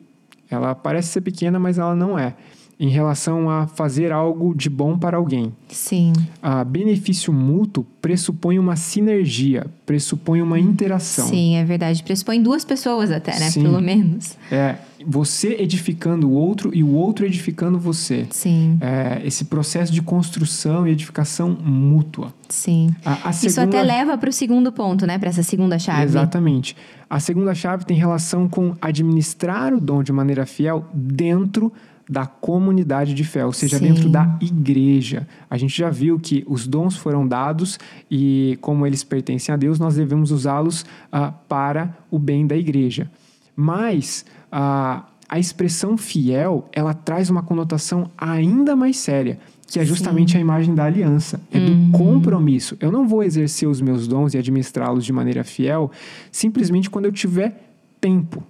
Ela 0.47 0.75
parece 0.75 1.07
ser 1.07 1.21
pequena, 1.21 1.57
mas 1.57 1.79
ela 1.79 1.95
não 1.95 2.19
é. 2.19 2.35
Em 2.77 2.89
relação 2.89 3.49
a 3.49 3.67
fazer 3.67 4.11
algo 4.11 4.53
de 4.53 4.69
bom 4.69 4.97
para 4.97 5.15
alguém. 5.15 5.53
Sim. 5.69 6.11
A 6.41 6.63
benefício 6.63 7.31
mútuo 7.31 7.85
pressupõe 8.01 8.59
uma 8.59 8.75
sinergia, 8.75 9.67
pressupõe 9.85 10.41
uma 10.41 10.59
interação. 10.59 11.27
Sim, 11.27 11.55
é 11.55 11.63
verdade. 11.63 12.03
Pressupõe 12.03 12.41
duas 12.41 12.65
pessoas 12.65 13.11
até, 13.11 13.39
né? 13.39 13.49
Sim. 13.49 13.63
Pelo 13.63 13.81
menos. 13.81 14.37
É 14.51 14.75
você 15.05 15.55
edificando 15.59 16.27
o 16.27 16.33
outro 16.33 16.71
e 16.73 16.83
o 16.83 16.91
outro 16.91 17.25
edificando 17.25 17.77
você. 17.77 18.25
Sim, 18.31 18.77
É 18.81 19.21
esse 19.25 19.45
processo 19.45 19.91
de 19.91 20.01
construção 20.01 20.87
e 20.87 20.91
edificação 20.91 21.49
mútua. 21.49 22.33
sim. 22.49 22.93
A, 23.05 23.27
a 23.27 23.31
Isso 23.31 23.49
segunda... 23.51 23.77
até 23.77 23.83
leva 23.83 24.17
para 24.17 24.29
o 24.29 24.33
segundo 24.33 24.71
ponto, 24.71 25.05
né? 25.05 25.17
Para 25.17 25.29
essa 25.29 25.43
segunda 25.43 25.77
chave. 25.77 26.03
Exatamente. 26.03 26.75
A 27.09 27.19
segunda 27.19 27.53
chave 27.53 27.85
tem 27.85 27.95
relação 27.95 28.49
com 28.49 28.75
administrar 28.81 29.73
o 29.73 29.79
dom 29.79 30.01
de 30.01 30.11
maneira 30.11 30.45
fiel 30.45 30.85
dentro 30.93 31.71
da 32.09 32.25
comunidade 32.25 33.13
de 33.13 33.23
fé, 33.23 33.45
ou 33.45 33.51
seja, 33.51 33.79
Sim. 33.79 33.87
dentro 33.87 34.09
da 34.09 34.37
igreja. 34.39 35.27
A 35.49 35.57
gente 35.57 35.75
já 35.75 35.89
viu 35.89 36.19
que 36.19 36.43
os 36.47 36.67
dons 36.67 36.95
foram 36.95 37.27
dados 37.27 37.79
e, 38.09 38.57
como 38.61 38.85
eles 38.85 39.03
pertencem 39.03 39.53
a 39.53 39.57
Deus, 39.57 39.79
nós 39.79 39.95
devemos 39.95 40.31
usá-los 40.31 40.85
ah, 41.11 41.31
para 41.31 41.97
o 42.11 42.19
bem 42.19 42.45
da 42.45 42.55
igreja. 42.55 43.09
Mas 43.55 44.25
ah, 44.51 45.05
a 45.27 45.39
expressão 45.39 45.97
fiel, 45.97 46.69
ela 46.71 46.93
traz 46.93 47.29
uma 47.29 47.41
conotação 47.41 48.09
ainda 48.17 48.75
mais 48.75 48.97
séria, 48.97 49.39
que 49.67 49.79
é 49.79 49.85
justamente 49.85 50.37
a 50.37 50.39
imagem 50.39 50.75
da 50.75 50.85
aliança, 50.85 51.41
é 51.51 51.59
do 51.59 51.91
compromisso. 51.91 52.77
Eu 52.79 52.91
não 52.91 53.07
vou 53.07 53.23
exercer 53.23 53.67
os 53.67 53.81
meus 53.81 54.07
dons 54.07 54.35
e 54.35 54.37
administrá-los 54.37 55.03
de 55.03 55.11
maneira 55.11 55.43
fiel 55.43 55.91
simplesmente 56.31 56.89
quando 56.89 57.05
eu 57.05 57.11
tiver 57.11 57.73
tempo, 57.99 58.43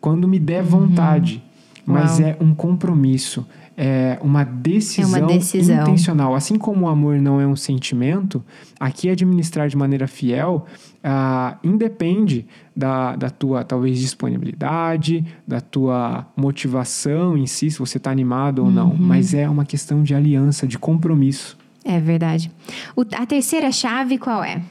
quando 0.00 0.26
me 0.26 0.38
der 0.38 0.62
vontade. 0.62 1.42
Mas 1.84 2.18
Uau. 2.20 2.28
é 2.28 2.36
um 2.40 2.54
compromisso, 2.54 3.44
é 3.76 4.18
uma 4.22 4.44
decisão, 4.44 5.26
decisão. 5.26 5.82
intencional. 5.82 6.34
Assim 6.34 6.56
como 6.56 6.86
o 6.86 6.88
amor 6.88 7.16
não 7.20 7.40
é 7.40 7.46
um 7.46 7.56
sentimento, 7.56 8.44
aqui 8.78 9.08
administrar 9.10 9.68
de 9.68 9.76
maneira 9.76 10.06
fiel 10.06 10.66
ah, 11.02 11.58
independe 11.64 12.46
da, 12.76 13.16
da 13.16 13.30
tua, 13.30 13.64
talvez, 13.64 13.98
disponibilidade, 13.98 15.24
da 15.46 15.60
tua 15.60 16.26
motivação 16.36 17.36
em 17.36 17.46
si, 17.46 17.70
se 17.70 17.78
você 17.78 17.96
está 17.98 18.10
animado 18.10 18.60
ou 18.64 18.70
não. 18.70 18.94
Mas 18.96 19.34
é 19.34 19.48
uma 19.48 19.64
questão 19.64 20.02
de 20.02 20.14
aliança, 20.14 20.66
de 20.66 20.78
compromisso. 20.78 21.58
É 21.84 21.98
verdade. 21.98 22.50
O- 22.94 23.04
a 23.16 23.26
terceira 23.26 23.72
chave 23.72 24.18
qual 24.18 24.44
é? 24.44 24.62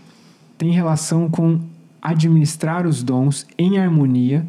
Tem 0.57 0.71
relação 0.71 1.29
com 1.29 1.59
administrar 2.01 2.87
os 2.87 3.03
dons 3.03 3.45
em 3.57 3.77
harmonia 3.77 4.45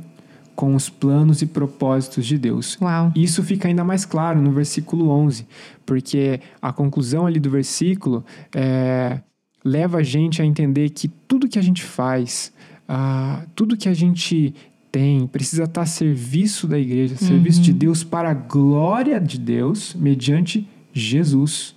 com 0.55 0.75
os 0.75 0.89
planos 0.89 1.43
e 1.43 1.47
propósitos 1.47 2.27
de 2.27 2.39
Deus. 2.39 2.79
Uau. 2.81 3.13
Isso 3.17 3.43
fica 3.43 3.69
ainda 3.69 3.85
mais 3.85 4.05
claro 4.05 4.41
no 4.41 4.53
versículo 4.53 5.09
11, 5.09 5.47
porque 5.85 6.41
a 6.61 6.73
conclusão 6.73 7.27
ali 7.27 7.41
do 7.41 7.51
versículo 7.51 8.25
é, 8.55 9.21
leva 9.65 9.99
a 9.99 10.03
gente 10.03 10.43
a 10.43 10.45
entender 10.45 10.91
que 10.91 11.09
tudo 11.09 11.49
que 11.49 11.59
a 11.59 11.63
gente 11.63 11.83
faz, 11.83 12.53
ah, 12.89 13.45
tudo 13.55 13.77
que 13.77 13.89
a 13.89 13.95
gente 13.95 14.55
tem, 14.91 15.27
precisa 15.27 15.65
estar 15.65 15.83
a 15.83 15.87
serviço 15.87 16.67
da 16.67 16.79
igreja, 16.79 17.15
a 17.15 17.19
serviço 17.19 17.63
de 17.63 17.73
Deus 17.73 18.05
para 18.05 18.31
a 18.31 18.35
glória 18.35 19.19
de 19.19 19.39
Deus, 19.39 19.95
mediante 19.95 20.69
Jesus. 20.93 21.75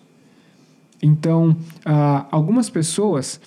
Então, 1.01 1.55
ah, 1.85 2.25
algumas 2.29 2.69
pessoas 2.69 3.39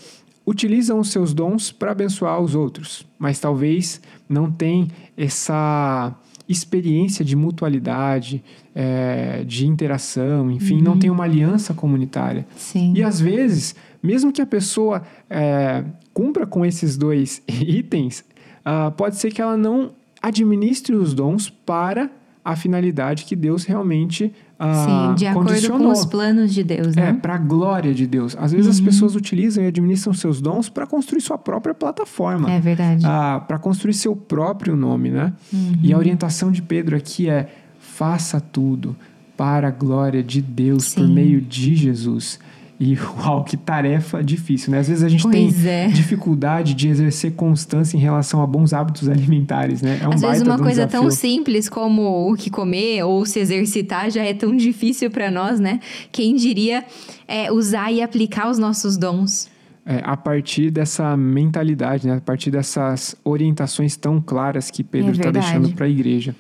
utilizam 0.47 0.99
os 0.99 1.11
seus 1.11 1.35
dons 1.35 1.71
para 1.71 1.93
abençoar 1.93 2.41
os 2.41 2.55
outros, 2.55 3.07
mas 3.19 3.39
talvez 3.39 4.01
não 4.29 4.51
tem 4.51 4.89
essa 5.17 6.15
experiência 6.49 7.25
de 7.25 7.37
mutualidade, 7.37 8.43
é, 8.75 9.45
de 9.45 9.67
interação, 9.67 10.51
enfim, 10.51 10.77
uhum. 10.77 10.83
não 10.83 10.99
tem 10.99 11.11
uma 11.11 11.25
aliança 11.25 11.75
comunitária. 11.75 12.47
Sim. 12.57 12.95
E 12.97 13.03
às 13.03 13.21
vezes, 13.21 13.75
mesmo 14.03 14.33
que 14.33 14.41
a 14.41 14.47
pessoa 14.47 15.03
é, 15.29 15.85
cumpra 16.15 16.47
com 16.47 16.65
esses 16.65 16.97
dois 16.97 17.43
itens, 17.49 18.25
uh, 18.65 18.91
pode 18.93 19.17
ser 19.17 19.31
que 19.31 19.43
ela 19.43 19.57
não 19.57 19.93
administre 20.23 20.97
os 20.97 21.15
dons 21.15 21.51
para 21.51 22.11
a 22.45 22.57
finalidade 22.57 23.25
que 23.25 23.37
Deus 23.37 23.65
realmente 23.65 24.33
ah, 24.59 25.11
Sim, 25.11 25.15
de 25.15 25.27
acordo 25.27 25.69
com 25.69 25.89
os 25.89 26.05
planos 26.05 26.53
de 26.53 26.65
Deus, 26.65 26.97
né? 26.97 27.11
É, 27.11 27.13
para 27.13 27.37
a 27.37 27.39
glória 27.39 27.95
de 27.95 28.09
Deus. 28.09 28.37
Às 28.37 28.51
vezes 28.51 28.67
uhum. 28.67 28.73
as 28.73 28.81
pessoas 28.81 29.15
utilizam 29.15 29.63
e 29.63 29.69
administram 29.69 30.13
seus 30.13 30.41
dons 30.41 30.69
para 30.69 30.85
construir 30.85 31.21
sua 31.21 31.39
própria 31.39 31.73
plataforma. 31.73 32.51
É 32.51 32.59
verdade. 32.59 33.07
Ah, 33.07 33.45
para 33.47 33.57
construir 33.59 33.95
seu 33.95 34.17
próprio 34.17 34.75
nome, 34.75 35.11
né? 35.11 35.33
Uhum. 35.53 35.75
E 35.81 35.93
a 35.93 35.99
orientação 35.99 36.51
de 36.51 36.61
Pedro 36.61 36.97
aqui 36.97 37.31
é: 37.31 37.49
faça 37.79 38.41
tudo 38.41 38.97
para 39.37 39.69
a 39.69 39.71
glória 39.71 40.25
de 40.25 40.43
Deus 40.43 40.87
Sim. 40.87 41.03
por 41.03 41.09
meio 41.09 41.41
de 41.41 41.77
Jesus. 41.77 42.41
E 42.81 42.97
uau, 43.19 43.43
que 43.43 43.57
tarefa 43.57 44.23
difícil, 44.23 44.71
né? 44.71 44.79
Às 44.79 44.89
vezes 44.89 45.03
a 45.03 45.09
gente 45.09 45.23
pois 45.23 45.35
tem 45.35 45.69
é. 45.69 45.89
dificuldade 45.89 46.75
de 46.75 46.89
exercer 46.89 47.33
constância 47.33 47.97
em 47.97 48.01
relação 48.01 48.41
a 48.41 48.47
bons 48.47 48.73
hábitos 48.73 49.09
alimentares, 49.09 49.83
né? 49.83 49.99
É 50.03 50.09
um 50.09 50.13
Às 50.13 50.21
vezes 50.21 50.43
uma 50.43 50.59
coisa 50.59 50.87
desafio. 50.87 51.01
tão 51.01 51.11
simples 51.11 51.69
como 51.69 52.31
o 52.31 52.37
que 52.37 52.51
comer 52.51 53.03
ou 53.03 53.27
se 53.27 53.41
exercitar 53.41 54.11
já 54.11 54.23
é 54.23 54.33
tão 54.33 54.57
difícil 54.57 55.11
para 55.11 55.31
nós, 55.31 55.59
né? 55.59 55.81
Quem 56.13 56.37
diria 56.37 56.85
é, 57.27 57.51
usar 57.51 57.91
e 57.91 58.01
aplicar 58.01 58.49
os 58.49 58.59
nossos 58.59 58.97
dons. 58.97 59.51
É, 59.85 60.03
a 60.05 60.17
partir 60.19 60.71
dessa 60.71 61.17
mentalidade, 61.17 62.07
né? 62.07 62.17
a 62.17 62.21
partir 62.21 62.51
dessas 62.51 63.17
orientações 63.25 63.97
tão 63.97 64.21
claras 64.21 64.71
que 64.71 64.85
Pedro 64.85 65.13
está 65.13 65.31
é 65.31 65.33
deixando 65.33 65.71
para 65.71 65.87
a 65.87 65.89
igreja. 65.89 66.37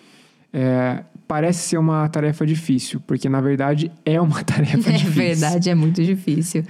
É, 0.52 1.02
parece 1.28 1.68
ser 1.68 1.78
uma 1.78 2.08
tarefa 2.08 2.46
difícil, 2.46 3.00
porque 3.06 3.28
na 3.28 3.40
verdade 3.40 3.92
é 4.04 4.18
uma 4.18 4.42
tarefa 4.42 4.88
é 4.88 4.94
difícil. 4.94 5.22
É 5.22 5.26
verdade, 5.26 5.70
é 5.70 5.74
muito 5.74 6.02
difícil. 6.02 6.64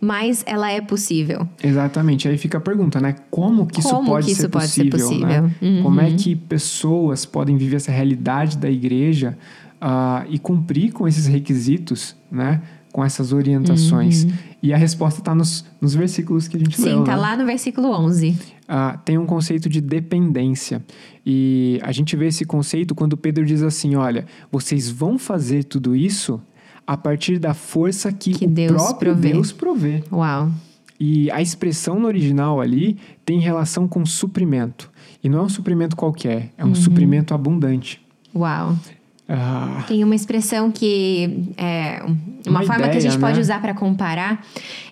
Mas 0.00 0.44
ela 0.46 0.70
é 0.70 0.82
possível. 0.82 1.48
Exatamente. 1.62 2.28
Aí 2.28 2.36
fica 2.36 2.58
a 2.58 2.60
pergunta, 2.60 3.00
né? 3.00 3.16
Como 3.30 3.66
que 3.66 3.80
Como 3.82 4.02
isso 4.02 4.10
pode, 4.10 4.26
que 4.26 4.34
ser, 4.34 4.40
isso 4.42 4.50
pode 4.50 4.66
possível, 4.66 4.98
ser 4.98 5.04
possível? 5.04 5.26
Né? 5.26 5.54
Uhum. 5.62 5.82
Como 5.82 6.00
é 6.00 6.10
que 6.10 6.36
pessoas 6.36 7.24
podem 7.24 7.56
viver 7.56 7.76
essa 7.76 7.90
realidade 7.90 8.58
da 8.58 8.68
igreja 8.68 9.38
uh, 9.80 10.26
e 10.28 10.38
cumprir 10.38 10.92
com 10.92 11.08
esses 11.08 11.26
requisitos, 11.26 12.14
né? 12.30 12.60
com 12.92 13.02
essas 13.02 13.32
orientações? 13.32 14.24
Uhum. 14.24 14.32
E 14.64 14.72
a 14.72 14.78
resposta 14.78 15.20
está 15.20 15.34
nos, 15.34 15.62
nos 15.78 15.94
versículos 15.94 16.48
que 16.48 16.56
a 16.56 16.58
gente 16.58 16.74
Sim, 16.76 16.84
leu. 16.84 16.94
Sim, 16.94 17.00
está 17.00 17.16
né? 17.16 17.20
lá 17.20 17.36
no 17.36 17.44
versículo 17.44 17.90
11. 17.90 18.34
Ah, 18.66 18.98
tem 19.04 19.18
um 19.18 19.26
conceito 19.26 19.68
de 19.68 19.78
dependência. 19.78 20.82
E 21.24 21.78
a 21.82 21.92
gente 21.92 22.16
vê 22.16 22.28
esse 22.28 22.46
conceito 22.46 22.94
quando 22.94 23.14
Pedro 23.14 23.44
diz 23.44 23.62
assim: 23.62 23.94
olha, 23.94 24.24
vocês 24.50 24.88
vão 24.90 25.18
fazer 25.18 25.64
tudo 25.64 25.94
isso 25.94 26.40
a 26.86 26.96
partir 26.96 27.38
da 27.38 27.52
força 27.52 28.10
que, 28.10 28.32
que 28.32 28.46
o 28.46 28.48
Deus 28.48 28.72
próprio 28.72 29.12
provê. 29.12 29.32
Deus 29.32 29.52
provê. 29.52 30.04
Uau. 30.10 30.50
E 30.98 31.30
a 31.30 31.42
expressão 31.42 32.00
no 32.00 32.06
original 32.06 32.58
ali 32.58 32.96
tem 33.22 33.38
relação 33.40 33.86
com 33.86 34.06
suprimento. 34.06 34.90
E 35.22 35.28
não 35.28 35.40
é 35.40 35.42
um 35.42 35.48
suprimento 35.50 35.94
qualquer, 35.94 36.54
é 36.56 36.64
um 36.64 36.68
uhum. 36.68 36.74
suprimento 36.74 37.34
abundante. 37.34 38.00
Uau. 38.34 38.74
Ah. 39.28 39.84
Tem 39.88 40.04
uma 40.04 40.14
expressão 40.14 40.70
que 40.70 41.48
é 41.56 42.02
uma, 42.46 42.60
uma 42.60 42.62
forma 42.62 42.86
ideia, 42.86 42.90
que 42.92 42.98
a 42.98 43.00
gente 43.00 43.18
né? 43.18 43.26
pode 43.26 43.40
usar 43.40 43.60
para 43.60 43.72
comparar 43.72 44.44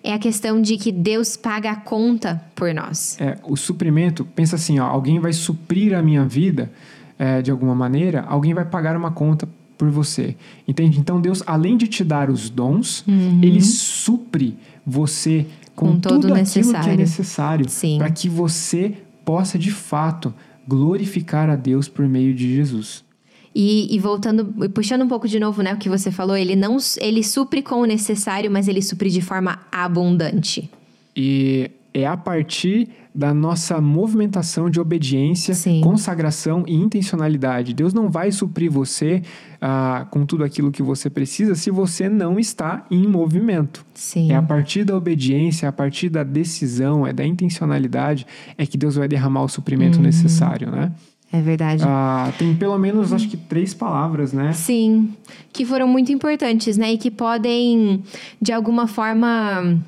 é 0.03 0.15
a 0.15 0.19
questão 0.19 0.61
de 0.61 0.79
que 0.79 0.91
Deus 0.91 1.37
paga 1.37 1.71
a 1.73 1.77
conta 1.77 2.43
por 2.55 2.73
nós. 2.73 3.19
É, 3.21 3.37
o 3.45 3.57
suprimento, 3.57 4.25
pensa 4.25 4.57
assim, 4.57 4.79
ó, 4.79 4.87
alguém 4.87 5.21
vai 5.21 5.33
suprir 5.33 5.95
a 5.95 6.03
minha 6.03 6.25
vida 6.25 6.73
é, 7.19 7.43
de 7.43 7.51
alguma 7.51 7.75
maneira, 7.75 8.23
alguém 8.23 8.55
vai 8.55 8.65
pagar 8.65 8.97
uma 8.97 9.11
conta 9.11 9.47
por 9.77 9.91
você. 9.91 10.35
Entende? 10.67 10.99
Então 10.99 11.21
Deus, 11.21 11.43
além 11.47 11.77
de 11.77 11.87
te 11.87 12.03
dar 12.03 12.31
os 12.31 12.49
dons, 12.49 13.05
uhum. 13.07 13.41
ele 13.43 13.61
supre 13.61 14.57
você 14.87 15.47
com, 15.75 15.93
com 15.93 16.01
tudo 16.01 16.29
aquilo 16.29 16.35
necessário. 16.37 16.85
que 16.85 16.91
é 16.91 16.97
necessário 16.97 17.67
para 17.99 18.11
que 18.11 18.29
você 18.29 18.95
possa 19.25 19.59
de 19.59 19.71
fato 19.71 20.33
glorificar 20.67 21.51
a 21.51 21.57
Deus 21.57 21.89
por 21.89 22.09
meio 22.09 22.35
de 22.35 22.55
Jesus. 22.55 23.05
E, 23.55 23.95
e, 23.95 23.99
voltando, 23.99 24.47
puxando 24.71 25.03
um 25.03 25.09
pouco 25.09 25.29
de 25.29 25.39
novo, 25.39 25.63
né, 25.63 25.75
o 25.75 25.77
que 25.77 25.89
você 25.89 26.11
falou, 26.11 26.37
ele 26.37 26.57
não 26.57 26.79
ele 26.99 27.23
supre 27.23 27.63
com 27.63 27.77
o 27.77 27.85
necessário, 27.85 28.51
mas 28.51 28.67
ele 28.67 28.81
supre 28.81 29.11
de 29.11 29.21
forma 29.21 29.61
abundante. 29.71 30.71
E 31.15 31.71
é 31.93 32.07
a 32.07 32.17
partir 32.17 32.89
da 33.15 33.35
nossa 33.35 33.79
movimentação 33.81 34.71
de 34.71 34.81
obediência, 34.81 35.55
Sim. 35.55 35.83
consagração 35.83 36.65
e 36.67 36.75
intencionalidade. 36.75 37.75
Deus 37.75 37.93
não 37.93 38.09
vai 38.09 38.33
suprir 38.33 38.71
você 38.71 39.23
ah, 39.61 40.07
com 40.11 40.25
tudo 40.25 40.45
aquilo 40.45 40.73
que 40.73 40.83
você 40.83 41.11
precisa 41.11 41.55
se 41.55 41.71
você 41.71 42.09
não 42.09 42.39
está 42.39 42.87
em 42.91 43.07
movimento. 43.07 43.85
Sim. 43.93 44.33
É 44.33 44.37
a 44.37 44.43
partir 44.43 44.85
da 44.85 44.97
obediência, 44.97 45.67
é 45.67 45.69
a 45.69 45.73
partir 45.73 46.09
da 46.09 46.25
decisão, 46.25 47.07
é 47.07 47.13
da 47.13 47.25
intencionalidade, 47.25 48.27
é 48.57 48.65
que 48.65 48.79
Deus 48.79 48.97
vai 48.97 49.07
derramar 49.07 49.43
o 49.43 49.49
suprimento 49.49 49.99
uhum. 49.99 50.05
necessário, 50.05 50.71
né? 50.71 50.91
É 51.33 51.41
verdade. 51.41 51.83
Ah, 51.87 52.31
tem 52.39 52.55
pelo 52.55 52.79
menos, 52.79 53.13
acho 53.13 53.27
que, 53.27 53.39
três 53.39 53.73
palavras, 53.73 54.35
né? 54.35 54.53
Sim, 54.53 55.15
que 55.51 55.65
foram 55.65 55.89
muito 55.89 56.13
importantes, 56.13 56.77
né? 56.77 56.93
E 56.93 56.99
que 56.99 57.11
podem, 57.11 58.03
de 58.41 58.53
alguma 58.53 58.87
forma, 58.87 59.81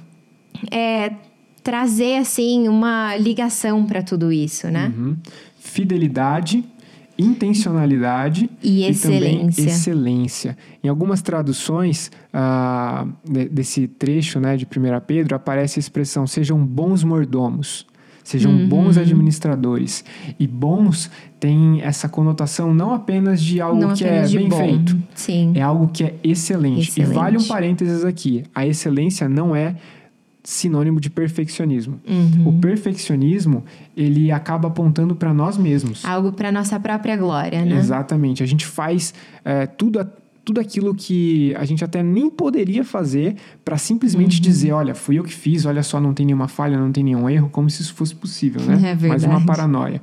é, 0.71 1.13
trazer, 1.63 2.17
assim, 2.17 2.67
uma 2.67 3.15
ligação 3.17 3.85
para 3.85 4.03
tudo 4.03 4.33
isso, 4.33 4.69
né? 4.69 4.91
Uhum. 4.97 5.17
Fidelidade, 5.59 6.65
intencionalidade 7.19 8.51
e 8.63 8.85
excelência. 8.85 9.63
E 9.63 9.67
excelência. 9.67 10.59
Em 10.83 10.89
algumas 10.89 11.21
traduções 11.21 12.11
ah, 12.33 13.07
desse 13.51 13.87
trecho 13.87 14.41
né, 14.41 14.57
de 14.57 14.65
1 14.65 14.69
Pedro, 15.07 15.37
aparece 15.37 15.79
a 15.79 15.81
expressão 15.81 16.27
sejam 16.27 16.59
bons 16.65 17.05
mordomos. 17.05 17.87
Sejam 18.25 18.51
uhum. 18.51 18.67
bons 18.67 18.97
administradores. 18.97 20.03
E 20.41 20.47
bons 20.47 21.11
tem 21.39 21.83
essa 21.83 22.09
conotação 22.09 22.73
não 22.73 22.95
apenas 22.95 23.41
de 23.41 23.61
algo 23.61 23.81
não 23.81 23.95
que 23.95 24.03
é 24.03 24.27
bem 24.27 24.49
bom. 24.49 24.57
feito. 24.57 24.99
Sim. 25.15 25.53
É 25.55 25.61
algo 25.61 25.89
que 25.89 26.05
é 26.05 26.15
excelente. 26.25 26.89
excelente. 26.89 27.13
E 27.13 27.15
vale 27.15 27.37
um 27.37 27.45
parênteses 27.45 28.03
aqui. 28.03 28.43
A 28.55 28.67
excelência 28.67 29.29
não 29.29 29.55
é 29.55 29.77
sinônimo 30.43 31.01
de 31.01 31.11
perfeccionismo. 31.11 32.01
Uhum. 32.09 32.49
O 32.49 32.53
perfeccionismo, 32.61 33.63
ele 33.95 34.33
acaba 34.33 34.69
apontando 34.69 35.15
para 35.15 35.33
nós 35.33 35.59
mesmos. 35.59 36.05
Algo 36.05 36.33
para 36.33 36.51
nossa 36.51 36.81
própria 36.81 37.17
glória, 37.17 37.63
né? 37.63 37.77
Exatamente. 37.77 38.43
A 38.43 38.47
gente 38.47 38.65
faz 38.65 39.13
é, 39.45 39.67
tudo 39.67 40.01
a 40.01 40.07
tudo 40.45 40.61
aquilo 40.61 40.95
que 40.95 41.55
a 41.57 41.65
gente 41.65 41.83
até 41.83 42.03
nem 42.03 42.29
poderia 42.29 42.85
fazer 42.85 43.37
para 43.65 43.79
simplesmente 43.79 44.37
uhum. 44.37 44.43
dizer, 44.43 44.73
olha, 44.73 44.95
fui 44.95 45.19
eu 45.19 45.25
que 45.25 45.33
fiz, 45.33 45.65
olha 45.65 45.83
só, 45.83 46.01
não 46.01 46.13
tem 46.13 46.27
nenhuma 46.27 46.49
falha, 46.49 46.79
não 46.79 46.93
tem 46.93 47.03
nenhum 47.03 47.29
erro, 47.29 47.49
como 47.49 47.71
se 47.71 47.83
isso 47.83 47.95
fosse 47.95 48.15
possível, 48.15 48.61
né? 48.63 48.75
É 48.75 48.95
verdade. 48.95 49.09
Mas 49.09 49.25
uma 49.25 49.45
paranoia. 49.45 50.03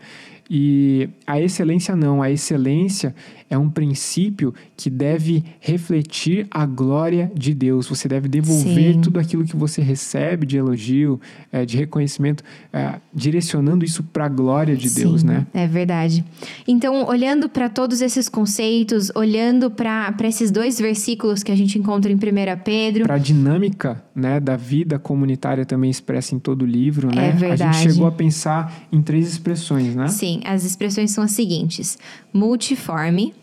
E 0.49 1.07
a 1.25 1.39
excelência 1.39 1.95
não, 1.95 2.21
a 2.21 2.29
excelência 2.29 3.15
é 3.51 3.57
um 3.57 3.69
princípio 3.69 4.53
que 4.77 4.89
deve 4.89 5.43
refletir 5.59 6.47
a 6.49 6.65
glória 6.65 7.29
de 7.35 7.53
Deus. 7.53 7.85
Você 7.89 8.07
deve 8.07 8.29
devolver 8.29 8.93
Sim. 8.93 9.01
tudo 9.01 9.19
aquilo 9.19 9.43
que 9.43 9.57
você 9.57 9.81
recebe 9.81 10.45
de 10.45 10.55
elogio, 10.55 11.19
é, 11.51 11.65
de 11.65 11.75
reconhecimento, 11.75 12.45
é, 12.71 12.93
direcionando 13.13 13.83
isso 13.83 14.03
para 14.03 14.25
a 14.25 14.29
glória 14.29 14.73
de 14.73 14.89
Sim, 14.89 15.01
Deus, 15.01 15.21
né? 15.21 15.45
É 15.53 15.67
verdade. 15.67 16.23
Então, 16.65 17.05
olhando 17.05 17.49
para 17.49 17.67
todos 17.67 18.01
esses 18.01 18.29
conceitos, 18.29 19.11
olhando 19.13 19.69
para 19.69 20.15
esses 20.23 20.49
dois 20.49 20.79
versículos 20.79 21.43
que 21.43 21.51
a 21.51 21.55
gente 21.55 21.77
encontra 21.77 22.09
em 22.09 22.15
1 22.15 22.19
Pedro. 22.63 23.03
Para 23.03 23.15
a 23.15 23.19
dinâmica 23.19 24.01
né, 24.15 24.39
da 24.39 24.55
vida 24.55 24.97
comunitária 24.97 25.65
também 25.65 25.91
expressa 25.91 26.33
em 26.33 26.39
todo 26.39 26.61
o 26.61 26.65
livro, 26.65 27.13
né? 27.13 27.27
É 27.27 27.31
verdade. 27.31 27.63
A 27.63 27.71
gente 27.73 27.91
chegou 27.91 28.07
a 28.07 28.11
pensar 28.13 28.87
em 28.89 29.01
três 29.01 29.27
expressões, 29.27 29.93
né? 29.93 30.07
Sim, 30.07 30.39
as 30.45 30.63
expressões 30.63 31.11
são 31.11 31.21
as 31.21 31.31
seguintes: 31.31 31.97
multiforme, 32.33 33.33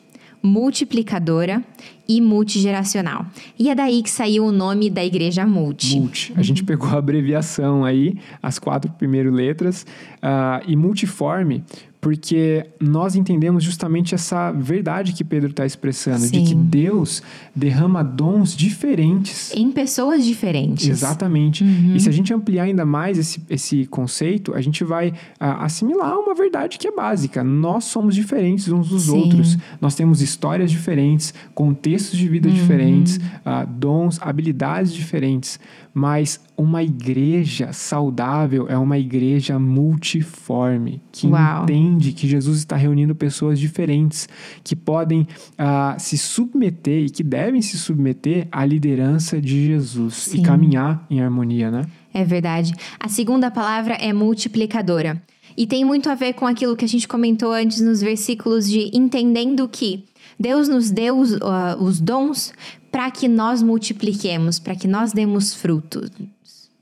multiplicadora 0.43 1.63
e 2.09 2.21
multigeracional. 2.21 3.27
E 3.59 3.69
é 3.69 3.75
daí 3.75 4.03
que 4.03 4.11
saiu 4.11 4.47
o 4.47 4.53
nome 4.53 4.89
da 4.89 5.05
igreja 5.05 5.47
Multi. 5.47 5.99
Multi. 5.99 6.33
A 6.37 6.43
gente 6.43 6.65
pegou 6.65 6.89
a 6.89 6.99
abreviação 6.99 7.85
aí, 7.85 8.17
as 8.43 8.59
quatro 8.59 8.91
primeiras 8.93 9.33
letras, 9.33 9.87
uh, 10.23 10.65
e 10.67 10.75
multiforme, 10.75 11.63
porque 12.01 12.65
nós 12.81 13.17
entendemos 13.17 13.65
justamente 13.65 14.15
essa 14.15 14.53
verdade 14.53 15.13
que 15.13 15.25
Pedro 15.25 15.51
está 15.51 15.67
expressando, 15.67 16.21
Sim. 16.21 16.43
de 16.45 16.49
que 16.51 16.55
Deus 16.55 17.23
derrama 17.55 18.05
dons 18.05 18.57
diferentes. 18.57 19.53
Em 19.55 19.73
pessoas 19.73 20.25
diferentes. 20.25 20.89
Exatamente. 20.89 21.65
Uhum. 21.65 21.97
E 21.97 22.01
se 22.01 22.09
a 22.09 22.13
gente 22.13 22.33
ampliar 22.33 22.65
ainda 22.65 22.85
mais 22.85 23.19
esse, 23.19 23.43
esse 23.51 23.85
conceito, 23.87 24.55
a 24.55 24.61
gente 24.61 24.85
vai 24.85 25.13
ah, 25.41 25.65
assimilar 25.65 26.17
uma 26.19 26.35
verdade 26.35 26.79
que 26.79 26.87
é 26.87 26.93
básica. 26.93 27.43
Nós 27.43 27.85
somos 27.85 28.15
diferentes 28.15 28.69
uns 28.69 28.89
dos 28.91 29.05
Sim. 29.05 29.19
outros. 29.19 29.59
Nós 29.81 29.95
temos 29.97 30.23
histórias 30.23 30.71
diferentes, 30.71 31.35
contextos 31.55 32.17
de 32.17 32.27
Uhum. 32.27 32.33
vida 32.33 32.51
diferentes, 32.51 33.19
ah, 33.45 33.65
dons, 33.65 34.19
habilidades 34.23 34.93
diferentes. 34.93 35.59
Mas 35.95 36.39
uma 36.57 36.83
igreja 36.83 37.73
saudável 37.73 38.67
é 38.69 38.77
uma 38.79 38.99
igreja 38.99 39.59
multiforme, 39.59 41.01
que 41.11 41.27
Uau. 41.27 41.63
entende 41.65 41.88
que 41.97 42.29
Jesus 42.29 42.59
está 42.59 42.77
reunindo 42.77 43.15
pessoas 43.15 43.59
diferentes, 43.59 44.29
que 44.63 44.77
podem 44.77 45.27
ah, 45.57 45.97
se 45.99 46.19
submeter 46.19 47.05
e 47.05 47.11
que 47.11 47.23
devem 47.23 47.63
se 47.63 47.79
submeter 47.79 48.49
à 48.51 48.65
liderança 48.65 49.41
de 49.41 49.67
Jesus 49.67 50.15
Sim. 50.15 50.41
e 50.41 50.43
caminhar 50.43 51.07
em 51.09 51.21
harmonia, 51.21 51.71
né? 51.71 51.87
É 52.13 52.25
verdade. 52.25 52.73
A 52.99 53.09
segunda 53.09 53.51
palavra 53.51 53.95
é 53.95 54.13
multiplicadora. 54.13 55.23
E 55.57 55.67
tem 55.67 55.85
muito 55.85 56.09
a 56.09 56.15
ver 56.15 56.35
com 56.35 56.47
aquilo 56.47 56.77
que 56.77 56.85
a 56.85 56.89
gente 56.89 57.09
comentou 57.09 57.53
antes 57.53 57.81
nos 57.81 58.01
versículos 58.01 58.69
de 58.69 58.91
entendendo 58.93 59.69
que 59.69 60.05
Deus 60.39 60.69
nos 60.69 60.91
deu 60.91 61.19
os, 61.19 61.35
ah, 61.43 61.77
os 61.81 62.01
dons 62.01 62.53
para 62.91 63.11
que 63.11 63.29
nós 63.29 63.63
multipliquemos, 63.63 64.59
para 64.59 64.75
que 64.75 64.87
nós 64.87 65.13
demos 65.13 65.55
frutos. 65.55 66.11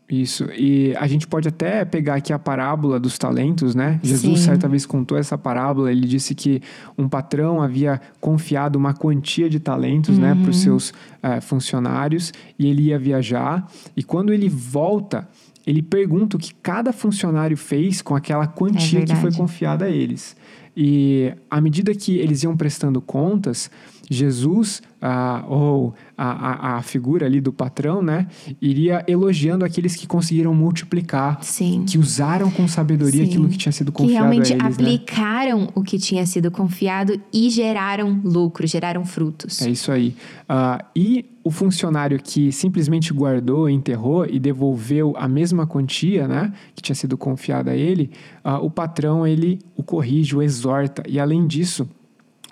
Isso. 0.08 0.44
E 0.56 0.94
a 0.96 1.06
gente 1.08 1.26
pode 1.26 1.48
até 1.48 1.84
pegar 1.84 2.14
aqui 2.14 2.32
a 2.32 2.38
parábola 2.38 3.00
dos 3.00 3.18
talentos, 3.18 3.74
né? 3.74 3.98
Jesus 4.04 4.38
Sim. 4.38 4.46
certa 4.46 4.68
vez 4.68 4.86
contou 4.86 5.18
essa 5.18 5.36
parábola. 5.36 5.90
Ele 5.90 6.06
disse 6.06 6.32
que 6.32 6.62
um 6.96 7.08
patrão 7.08 7.60
havia 7.60 8.00
confiado 8.20 8.76
uma 8.76 8.94
quantia 8.94 9.50
de 9.50 9.58
talentos, 9.58 10.16
né, 10.16 10.34
para 10.40 10.50
os 10.50 10.58
seus 10.58 10.94
eh, 11.22 11.40
funcionários 11.40 12.32
e 12.56 12.68
ele 12.68 12.82
ia 12.84 12.98
viajar. 12.98 13.68
E 13.96 14.02
quando 14.02 14.32
ele 14.32 14.48
volta, 14.48 15.28
ele 15.66 15.82
pergunta 15.82 16.36
o 16.36 16.40
que 16.40 16.54
cada 16.54 16.92
funcionário 16.92 17.56
fez 17.56 18.00
com 18.00 18.14
aquela 18.14 18.46
quantia 18.46 19.04
que 19.04 19.16
foi 19.16 19.32
confiada 19.32 19.86
a 19.86 19.90
eles. 19.90 20.36
E 20.76 21.32
à 21.50 21.60
medida 21.60 21.94
que 21.94 22.18
eles 22.18 22.42
iam 22.42 22.54
prestando 22.54 23.00
contas, 23.00 23.70
Jesus, 24.08 24.82
ah, 25.00 25.44
ou 25.48 25.94
a, 26.16 26.74
a, 26.74 26.76
a 26.76 26.82
figura 26.82 27.26
ali 27.26 27.40
do 27.40 27.52
patrão, 27.52 28.02
né, 28.02 28.26
iria 28.60 29.04
elogiando 29.06 29.64
aqueles 29.64 29.96
que 29.96 30.06
conseguiram 30.06 30.54
multiplicar, 30.54 31.42
Sim. 31.42 31.84
que 31.86 31.98
usaram 31.98 32.50
com 32.50 32.66
sabedoria 32.68 33.24
Sim. 33.24 33.28
aquilo 33.28 33.48
que 33.48 33.58
tinha 33.58 33.72
sido 33.72 33.90
Que 33.90 33.98
confiado 33.98 34.22
realmente 34.22 34.52
a 34.52 34.56
eles, 34.56 34.78
né? 34.78 34.84
aplicaram 34.84 35.68
o 35.74 35.82
que 35.82 35.98
tinha 35.98 36.24
sido 36.24 36.50
confiado 36.50 37.20
e 37.32 37.50
geraram 37.50 38.20
lucro, 38.24 38.66
geraram 38.66 39.04
frutos. 39.04 39.60
É 39.62 39.70
isso 39.70 39.90
aí. 39.90 40.14
Ah, 40.48 40.84
e 40.94 41.26
o 41.42 41.50
funcionário 41.50 42.18
que 42.20 42.50
simplesmente 42.50 43.12
guardou, 43.12 43.68
enterrou 43.68 44.26
e 44.26 44.38
devolveu 44.38 45.14
a 45.16 45.28
mesma 45.28 45.66
quantia, 45.66 46.26
né, 46.26 46.52
que 46.74 46.82
tinha 46.82 46.96
sido 46.96 47.16
confiada 47.16 47.72
a 47.72 47.76
ele, 47.76 48.10
ah, 48.42 48.60
o 48.60 48.70
patrão 48.70 49.26
ele 49.26 49.58
o 49.76 49.82
corrige, 49.82 50.36
o 50.36 50.42
exorta 50.42 51.02
e 51.08 51.18
além 51.18 51.46
disso 51.46 51.88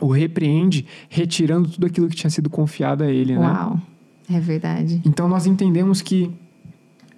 o 0.00 0.08
repreende, 0.12 0.84
retirando 1.08 1.68
tudo 1.68 1.86
aquilo 1.86 2.08
que 2.08 2.16
tinha 2.16 2.30
sido 2.30 2.50
confiado 2.50 3.04
a 3.04 3.10
ele, 3.10 3.34
né? 3.36 3.40
Uau. 3.46 3.80
É 4.30 4.40
verdade. 4.40 5.00
Então 5.04 5.28
nós 5.28 5.46
entendemos 5.46 6.00
que 6.02 6.30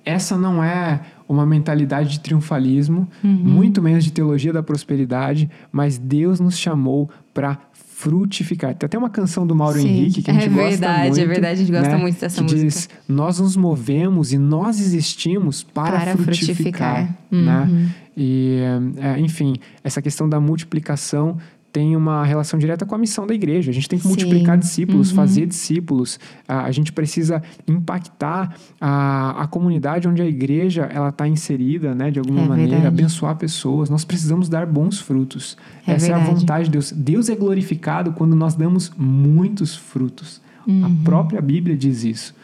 essa 0.05 0.37
não 0.37 0.63
é 0.63 1.01
uma 1.29 1.45
mentalidade 1.45 2.11
de 2.11 2.21
triunfalismo, 2.21 3.09
Uhum. 3.25 3.31
muito 3.31 3.83
menos 3.83 4.05
de 4.05 4.13
teologia 4.13 4.53
da 4.53 4.63
prosperidade, 4.63 5.51
mas 5.73 5.99
Deus 5.99 6.39
nos 6.39 6.57
chamou 6.59 7.11
para 7.35 7.59
frutificar. 7.73 8.75
Tem 8.75 8.87
até 8.87 8.99
uma 8.99 9.09
canção 9.11 9.47
do 9.47 9.55
Mauro 9.55 9.81
Sim, 9.81 9.89
Henrique 9.89 10.23
que 10.23 10.31
a 10.31 10.35
gente 10.35 10.47
é 10.47 10.49
gosta 10.49 10.69
verdade, 10.71 11.07
muito. 11.09 11.21
é 11.21 11.27
verdade, 11.27 11.53
a 11.53 11.57
gente 11.57 11.73
gosta 11.73 11.89
né? 11.89 11.97
muito 11.97 12.21
dessa 12.21 12.37
que 12.37 12.43
música. 12.43 12.61
diz, 12.63 12.89
nós 13.09 13.41
nos 13.41 13.57
movemos 13.57 14.33
e 14.33 14.39
nós 14.39 14.79
existimos 14.81 15.63
para, 15.63 16.01
Para 16.01 16.17
frutificar. 16.17 17.07
frutificar. 17.07 17.17
Né? 17.31 17.69
Uhum. 17.71 17.89
E, 18.17 18.59
é, 19.01 19.19
enfim, 19.21 19.55
essa 19.83 20.01
questão 20.03 20.29
da 20.29 20.39
multiplicação 20.39 21.37
tem 21.77 21.95
uma 21.95 22.25
relação 22.25 22.59
direta 22.59 22.87
com 22.87 22.95
a 22.95 22.99
missão 22.99 23.27
da 23.27 23.35
igreja. 23.35 23.71
A 23.71 23.75
gente 23.75 23.87
tem 23.87 23.99
que 23.99 24.05
Sim. 24.05 24.09
multiplicar 24.09 24.57
discípulos, 24.57 25.11
Uhum. 25.11 25.17
fazer 25.17 25.45
discípulos. 25.45 26.19
A, 26.49 26.65
a 26.65 26.71
gente 26.71 26.91
precisa 26.91 27.43
impactar 27.69 28.55
a, 28.81 29.43
a 29.43 29.47
comunidade 29.47 30.09
onde 30.09 30.23
a 30.23 30.25
igreja 30.25 30.89
ela 30.91 31.11
está 31.11 31.29
inserida, 31.29 31.95
né, 31.95 32.11
de 32.11 32.19
alguma 32.19 32.43
É 32.45 32.49
maneira, 32.49 32.71
verdade. 32.77 32.87
abençoar 33.03 33.37
pessoas. 33.37 33.91
Nós 33.91 34.07
precisamos 34.07 34.49
dar 34.49 34.65
bons 34.65 34.99
frutos. 34.99 35.55
É 35.87 35.93
Essa 35.93 36.07
é 36.07 36.15
a 36.15 36.17
verdade. 36.19 36.41
vontade 36.41 36.65
de 36.65 36.71
Deus. 36.71 36.93
Deus 36.93 37.29
é 37.29 37.35
glorificado 37.37 38.13
quando 38.13 38.35
nós 38.35 38.55
damos 38.55 38.91
muitos 38.97 39.77
frutos. 39.77 40.41
A 40.67 40.91
própria 41.05 41.43
Bíblia 41.43 41.77
diz 41.77 42.05
isso. 42.05 42.35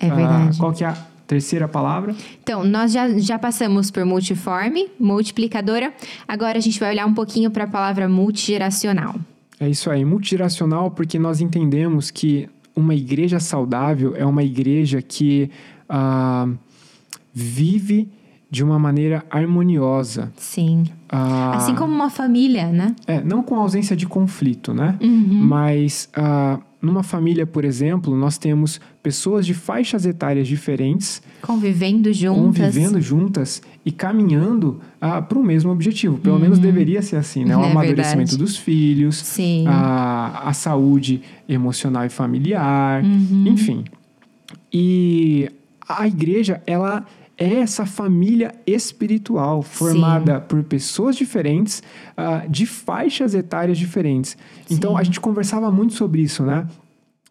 Uhum. 0.00 0.08
É 0.08 0.10
Ah, 0.12 0.14
verdade. 0.14 0.58
qual 0.58 0.72
que 0.72 0.84
é 0.84 0.86
a 0.86 0.96
terceira 1.28 1.68
palavra? 1.68 2.16
Então, 2.42 2.64
nós 2.64 2.90
já, 2.90 3.08
já 3.18 3.38
passamos 3.38 3.90
por 3.90 4.04
multiforme, 4.04 4.88
multiplicadora. 4.98 5.92
Agora 6.26 6.58
a 6.58 6.60
gente 6.60 6.80
vai 6.80 6.90
olhar 6.90 7.06
um 7.06 7.14
pouquinho 7.14 7.50
para 7.50 7.64
a 7.64 7.68
palavra 7.68 8.08
multigeracional. 8.08 9.14
É 9.60 9.68
isso 9.68 9.90
aí, 9.90 10.04
multigeracional, 10.04 10.90
porque 10.90 11.18
nós 11.18 11.40
entendemos 11.40 12.10
que 12.10 12.48
uma 12.74 12.94
igreja 12.94 13.38
saudável 13.38 14.14
é 14.16 14.24
uma 14.24 14.42
igreja 14.42 15.02
que 15.02 15.50
ah, 15.88 16.48
vive 17.34 18.08
de 18.50 18.64
uma 18.64 18.78
maneira 18.78 19.24
harmoniosa. 19.30 20.32
Sim. 20.36 20.84
Ah, 21.08 21.56
Assim 21.56 21.74
como 21.74 21.92
uma 21.92 22.08
família, 22.08 22.68
né? 22.68 22.94
é, 23.06 23.20
não 23.20 23.42
com 23.42 23.56
ausência 23.56 23.94
de 23.94 24.06
conflito, 24.06 24.72
né? 24.72 24.96
Uhum. 25.02 25.42
Mas 25.42 26.08
ah, 26.16 26.58
numa 26.80 27.02
família, 27.02 27.44
por 27.44 27.64
exemplo, 27.64 28.14
nós 28.16 28.38
temos 28.38 28.80
pessoas 29.02 29.44
de 29.44 29.52
faixas 29.54 30.06
etárias 30.06 30.46
diferentes 30.46 31.20
Convivendo 31.42 32.12
juntas. 32.12 32.42
convivendo 32.66 33.00
juntas 33.00 33.62
e 33.84 33.90
caminhando 33.90 34.80
para 35.00 35.38
o 35.38 35.42
mesmo 35.42 35.70
objetivo. 35.72 36.18
Pelo 36.18 36.38
menos 36.38 36.58
deveria 36.58 37.02
ser 37.02 37.16
assim, 37.16 37.44
né? 37.44 37.56
O 37.56 37.60
Uhum. 37.60 37.64
É 37.66 37.70
amadurecimento 37.72 38.30
verdade. 38.30 38.36
dos 38.38 38.56
filhos, 38.56 39.16
Sim. 39.16 39.64
a, 39.66 40.48
a 40.48 40.52
saúde 40.52 41.22
emocional 41.48 42.04
e 42.04 42.08
familiar, 42.08 43.02
Uhum. 43.02 43.44
enfim. 43.48 43.84
E 44.72 45.50
a 45.88 46.06
igreja, 46.06 46.62
ela 46.66 47.04
é 47.38 47.54
essa 47.60 47.86
família 47.86 48.52
espiritual 48.66 49.62
formada 49.62 50.40
por 50.40 50.62
pessoas 50.64 51.14
diferentes, 51.16 51.82
ah, 52.16 52.44
de 52.48 52.66
faixas 52.66 53.32
etárias 53.32 53.78
diferentes. 53.78 54.36
Então, 54.68 54.92
Sim. 54.92 54.98
a 54.98 55.02
gente 55.04 55.20
conversava 55.20 55.70
muito 55.70 55.94
sobre 55.94 56.20
isso, 56.20 56.42
né? 56.42 56.66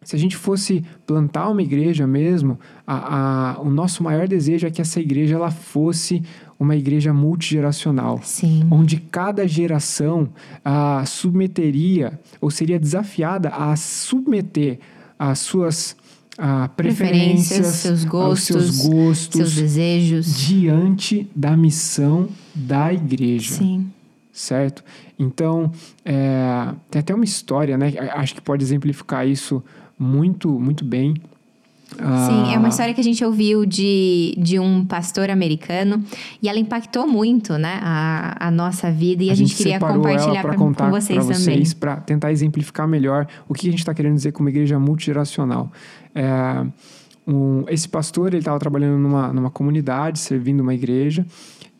Se 0.02 0.16
a 0.16 0.18
gente 0.18 0.36
fosse 0.36 0.82
plantar 1.06 1.50
uma 1.50 1.60
igreja 1.60 2.06
mesmo, 2.06 2.58
a, 2.86 3.56
a- 3.56 3.60
o 3.60 3.68
nosso 3.68 4.02
maior 4.02 4.26
desejo 4.26 4.66
é 4.66 4.70
que 4.70 4.80
essa 4.80 4.98
igreja 5.00 5.34
ela 5.34 5.50
fosse 5.50 6.22
uma 6.58 6.74
igreja 6.74 7.12
multigeracional 7.12 8.20
Sim. 8.22 8.66
onde 8.70 8.96
cada 8.96 9.46
geração 9.46 10.28
ah, 10.64 11.04
submeteria 11.06 12.18
ou 12.40 12.50
seria 12.50 12.78
desafiada 12.78 13.50
a 13.50 13.76
submeter 13.76 14.78
as 15.18 15.40
suas 15.40 15.96
ah, 16.38 16.68
preferências, 16.68 17.48
Preferências, 17.48 17.66
seus 17.76 18.04
gostos, 18.04 18.44
seus 18.44 18.86
gostos 18.86 19.36
Seus 19.40 19.54
desejos. 19.56 20.38
diante 20.38 21.28
da 21.34 21.56
missão 21.56 22.28
da 22.54 22.92
igreja, 22.94 23.54
Sim. 23.54 23.90
certo? 24.32 24.84
Então 25.18 25.72
é, 26.04 26.72
tem 26.88 27.00
até 27.00 27.12
uma 27.12 27.24
história, 27.24 27.76
né? 27.76 27.92
Acho 28.12 28.36
que 28.36 28.40
pode 28.40 28.62
exemplificar 28.62 29.26
isso 29.26 29.62
muito, 29.98 30.48
muito 30.60 30.84
bem. 30.84 31.14
Sim, 31.96 32.52
é 32.54 32.58
uma 32.58 32.66
Ah, 32.66 32.68
história 32.68 32.92
que 32.92 33.00
a 33.00 33.04
gente 33.04 33.24
ouviu 33.24 33.64
de, 33.64 34.34
de 34.38 34.58
um 34.58 34.84
pastor 34.84 35.30
americano 35.30 36.04
e 36.42 36.48
ela 36.48 36.58
impactou 36.58 37.06
muito, 37.08 37.56
né, 37.56 37.78
a, 37.82 38.48
a 38.48 38.50
nossa 38.50 38.90
vida 38.92 39.24
e 39.24 39.30
a, 39.30 39.34
gente, 39.34 39.54
queria 39.56 39.74
separou 39.74 39.96
compartilhar 39.96 40.42
pra- 40.42 40.50
pra 40.50 40.54
contar 40.58 40.84
com 40.84 40.90
vocês 40.90 41.24
pra 41.24 41.34
também. 41.34 41.56
vocês 41.56 41.74
para 41.74 41.96
tentar 41.96 42.30
exemplificar 42.30 42.86
melhor 42.86 43.26
o 43.48 43.54
que 43.54 43.68
a 43.68 43.70
gente 43.70 43.80
está 43.80 43.94
querendo 43.94 44.14
dizer 44.14 44.32
com 44.32 44.40
uma 44.40 44.50
igreja 44.50 44.78
multigeracional. 44.78 45.72
É, 46.14 46.66
um- 47.26 47.64
esse 47.68 47.88
pastor 47.88 48.28
ele 48.28 48.38
estava 48.38 48.58
trabalhando 48.58 48.98
numa, 48.98 49.32
numa 49.32 49.50
comunidade, 49.50 50.18
servindo 50.18 50.60
uma 50.60 50.74
igreja, 50.74 51.26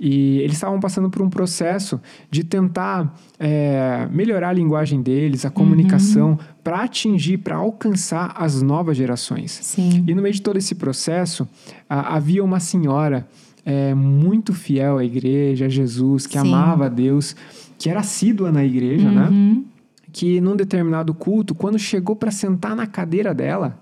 e 0.01 0.39
eles 0.39 0.55
estavam 0.55 0.79
passando 0.79 1.11
por 1.11 1.21
um 1.23 1.29
processo 1.29 2.01
de 2.31 2.45
tentar 2.45 3.19
é, 3.39 4.09
melhorar 4.13 4.51
a 4.51 4.53
linguagem 4.53 5.03
deles, 5.03 5.45
a 5.45 5.51
comunicação, 5.51 6.31
Uhum. 6.31 6.39
para 6.63 6.83
atingir, 6.83 7.39
para 7.39 7.57
alcançar 7.57 8.33
as 8.37 8.63
novas 8.63 8.97
gerações. 8.97 9.51
Sim. 9.63 10.05
E 10.07 10.15
no 10.15 10.23
meio 10.23 10.35
de 10.35 10.43
todo 10.43 10.57
esse 10.57 10.75
processo, 10.75 11.49
ah, 11.89 12.15
havia 12.15 12.45
uma 12.45 12.61
senhora 12.61 13.27
é, 13.65 13.93
muito 13.95 14.55
fiel 14.55 14.99
à 14.99 15.05
igreja, 15.05 15.67
a 15.67 15.69
Jesus, 15.69 16.27
que 16.27 16.39
Sim. 16.39 16.49
amava 16.49 16.87
a 16.87 16.89
Deus, 16.89 17.35
que 17.79 17.91
era 17.91 18.01
assídua 18.01 18.53
na 18.53 18.65
igreja, 18.65 19.11
né? 19.11 19.29
Uhum. 19.29 19.65
Que 20.13 20.41
num 20.41 20.57
determinado 20.57 21.13
culto, 21.13 21.55
quando 21.55 21.79
chegou 21.79 22.17
para 22.17 22.31
sentar 22.31 22.75
na 22.75 22.87
cadeira 22.87 23.35
dela, 23.35 23.79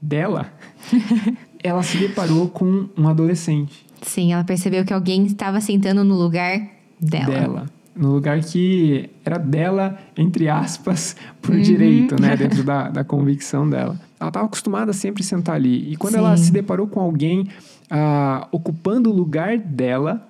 dela, 0.00 0.52
ela 1.62 1.82
se 1.82 1.96
deparou 1.98 2.48
com 2.48 2.88
um 2.96 3.08
adolescente 3.08 3.85
Sim, 4.02 4.32
ela 4.32 4.44
percebeu 4.44 4.84
que 4.84 4.92
alguém 4.92 5.26
estava 5.26 5.60
sentando 5.60 6.04
no 6.04 6.14
lugar 6.14 6.60
dela. 7.00 7.26
dela. 7.26 7.66
no 7.94 8.12
lugar 8.12 8.40
que 8.40 9.08
era 9.24 9.38
dela, 9.38 9.98
entre 10.16 10.48
aspas, 10.48 11.16
por 11.40 11.54
uhum. 11.54 11.62
direito, 11.62 12.20
né? 12.20 12.36
Dentro 12.36 12.62
da, 12.62 12.88
da 12.88 13.04
convicção 13.04 13.68
dela. 13.68 13.98
Ela 14.18 14.28
estava 14.28 14.46
acostumada 14.46 14.90
a 14.90 14.94
sempre 14.94 15.22
sentar 15.22 15.54
ali. 15.54 15.92
E 15.92 15.96
quando 15.96 16.14
Sim. 16.14 16.18
ela 16.20 16.36
se 16.36 16.50
deparou 16.50 16.86
com 16.86 17.00
alguém 17.00 17.48
uh, 17.90 18.46
ocupando 18.50 19.10
o 19.10 19.14
lugar 19.14 19.58
dela, 19.58 20.26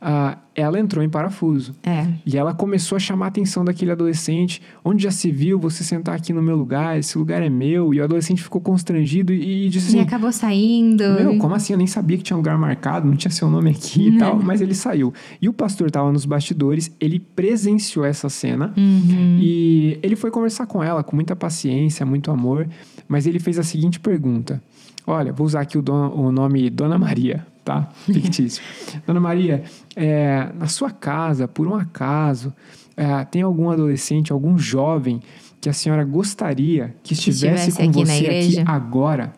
uh, 0.00 0.36
ela 0.54 0.78
entrou 0.78 1.04
em 1.04 1.08
parafuso. 1.08 1.74
É. 1.82 2.06
E 2.24 2.36
ela 2.36 2.54
começou 2.54 2.96
a 2.96 2.98
chamar 2.98 3.26
a 3.26 3.28
atenção 3.28 3.64
daquele 3.64 3.90
adolescente. 3.90 4.62
Onde 4.84 5.02
já 5.02 5.10
se 5.10 5.30
viu 5.30 5.58
você 5.58 5.84
sentar 5.84 6.14
aqui 6.14 6.32
no 6.32 6.42
meu 6.42 6.56
lugar? 6.56 6.98
Esse 6.98 7.18
lugar 7.18 7.42
é 7.42 7.50
meu. 7.50 7.92
E 7.92 8.00
o 8.00 8.04
adolescente 8.04 8.42
ficou 8.42 8.60
constrangido 8.60 9.32
e, 9.32 9.66
e 9.66 9.68
disse 9.68 9.88
assim... 9.88 9.98
E 9.98 10.00
acabou 10.00 10.32
saindo. 10.32 11.04
Meu, 11.14 11.38
como 11.38 11.54
assim? 11.54 11.72
Eu 11.72 11.78
nem 11.78 11.86
sabia 11.86 12.16
que 12.16 12.22
tinha 12.22 12.36
um 12.36 12.40
lugar 12.40 12.56
marcado, 12.58 13.06
não 13.06 13.16
tinha 13.16 13.30
seu 13.30 13.50
nome 13.50 13.70
aqui 13.70 14.08
e 14.08 14.18
tal. 14.18 14.38
Mas 14.42 14.60
ele 14.60 14.74
saiu. 14.74 15.12
E 15.40 15.48
o 15.48 15.52
pastor 15.52 15.88
estava 15.88 16.10
nos 16.10 16.24
bastidores, 16.24 16.94
ele 17.00 17.20
presenciou 17.20 18.04
essa 18.04 18.28
cena. 18.28 18.72
Uhum. 18.76 19.38
E 19.40 19.98
ele 20.02 20.16
foi 20.16 20.30
conversar 20.30 20.66
com 20.66 20.82
ela 20.82 21.02
com 21.02 21.14
muita 21.14 21.36
paciência, 21.36 22.06
muito 22.06 22.30
amor. 22.30 22.68
Mas 23.08 23.26
ele 23.26 23.38
fez 23.38 23.58
a 23.58 23.62
seguinte 23.62 24.00
pergunta. 24.00 24.62
Olha, 25.06 25.32
vou 25.32 25.46
usar 25.46 25.60
aqui 25.60 25.78
o, 25.78 25.82
don, 25.82 26.08
o 26.10 26.32
nome 26.32 26.68
Dona 26.70 26.98
Maria 26.98 27.46
tá? 27.66 27.90
Fictício. 28.06 28.62
Dona 29.04 29.18
Maria, 29.18 29.64
é, 29.96 30.48
na 30.54 30.68
sua 30.68 30.92
casa, 30.92 31.48
por 31.48 31.66
um 31.66 31.74
acaso, 31.74 32.54
é, 32.96 33.24
tem 33.24 33.42
algum 33.42 33.68
adolescente, 33.68 34.32
algum 34.32 34.56
jovem 34.56 35.20
que 35.60 35.68
a 35.68 35.72
senhora 35.72 36.04
gostaria 36.04 36.94
que 37.02 37.12
estivesse, 37.12 37.76
que 37.76 37.82
estivesse 37.82 37.86
com 37.88 37.92
você 37.92 38.60
aqui 38.60 38.70
agora? 38.70 39.32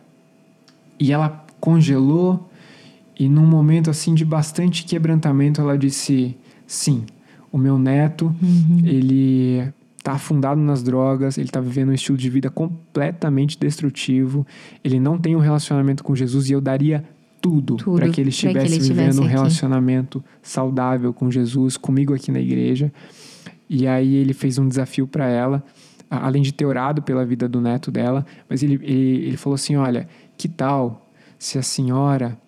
E 1.01 1.11
ela 1.11 1.45
congelou 1.59 2.51
e 3.19 3.29
num 3.29 3.47
momento 3.47 3.89
assim 3.89 4.15
de 4.15 4.25
bastante 4.25 4.85
quebrantamento 4.85 5.61
ela 5.61 5.79
disse: 5.79 6.37
"Sim, 6.67 7.07
o 7.51 7.57
meu 7.57 7.79
neto, 7.79 8.27
uhum. 8.43 8.83
ele 8.85 9.73
está 9.97 10.13
afundado 10.13 10.61
nas 10.61 10.83
drogas, 10.83 11.39
ele 11.39 11.49
está 11.49 11.61
vivendo 11.61 11.89
um 11.89 11.95
estilo 11.95 12.19
de 12.19 12.29
vida 12.29 12.51
completamente 12.51 13.59
destrutivo, 13.59 14.47
ele 14.85 15.01
não 15.01 15.19
tem 15.19 15.35
um 15.35 15.41
relacionamento 15.41 16.05
com 16.05 16.15
Jesus 16.15 16.51
e 16.51 16.53
eu 16.53 16.61
daria 16.61 17.05
tudo, 17.41 17.77
tudo 17.77 17.97
para 17.97 18.09
que 18.09 18.21
ele 18.21 18.31
estivesse 18.31 18.79
vivendo 18.79 19.23
um 19.23 19.27
relacionamento 19.27 20.23
saudável 20.43 21.13
com 21.13 21.31
Jesus, 21.31 21.77
comigo 21.77 22.15
aqui 22.15 22.31
na 22.31 22.41
igreja. 22.41 22.93
E 23.69 23.87
aí 23.87 24.15
ele 24.15 24.33
fez 24.33 24.59
um 24.59 24.69
desafio 24.69 25.07
para 25.07 25.27
ela, 25.27 25.63
além 26.11 26.43
de 26.43 26.53
ter 26.53 26.65
orado 26.65 27.03
pela 27.03 27.25
vida 27.25 27.49
do 27.49 27.61
neto 27.61 27.91
dela, 27.91 28.25
mas 28.49 28.63
ele, 28.63 28.75
ele, 28.83 29.27
ele 29.27 29.37
falou 29.37 29.55
assim: 29.55 29.77
olha, 29.77 30.09
que 30.37 30.49
tal 30.49 31.11
se 31.39 31.59
a 31.59 31.63
senhora 31.63 32.39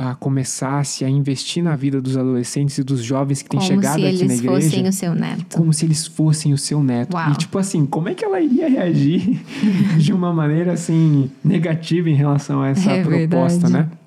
a 0.00 0.14
começasse 0.14 1.04
a 1.04 1.10
investir 1.10 1.60
na 1.60 1.74
vida 1.74 2.00
dos 2.00 2.16
adolescentes 2.16 2.78
e 2.78 2.84
dos 2.84 3.02
jovens 3.02 3.42
que 3.42 3.48
têm 3.48 3.60
chegado 3.60 4.06
aqui 4.06 4.24
na 4.24 4.32
igreja. 4.32 4.46
Como 4.46 4.60
se 4.62 4.76
eles 4.76 4.86
fossem 4.86 4.86
o 4.86 4.92
seu 4.92 5.14
neto. 5.14 5.56
Como 5.56 5.72
se 5.72 5.84
eles 5.84 6.06
fossem 6.06 6.52
o 6.52 6.58
seu 6.58 6.82
neto. 6.84 7.14
Uau. 7.14 7.32
E 7.32 7.34
tipo 7.34 7.58
assim, 7.58 7.84
como 7.84 8.08
é 8.08 8.14
que 8.14 8.24
ela 8.24 8.40
iria 8.40 8.68
reagir 8.68 9.42
de 9.98 10.12
uma 10.12 10.32
maneira 10.32 10.72
assim 10.72 11.28
negativa 11.44 12.08
em 12.08 12.14
relação 12.14 12.62
a 12.62 12.68
essa 12.68 12.92
é 12.92 13.02
proposta, 13.02 13.66
verdade. 13.66 13.72
né? 13.72 13.97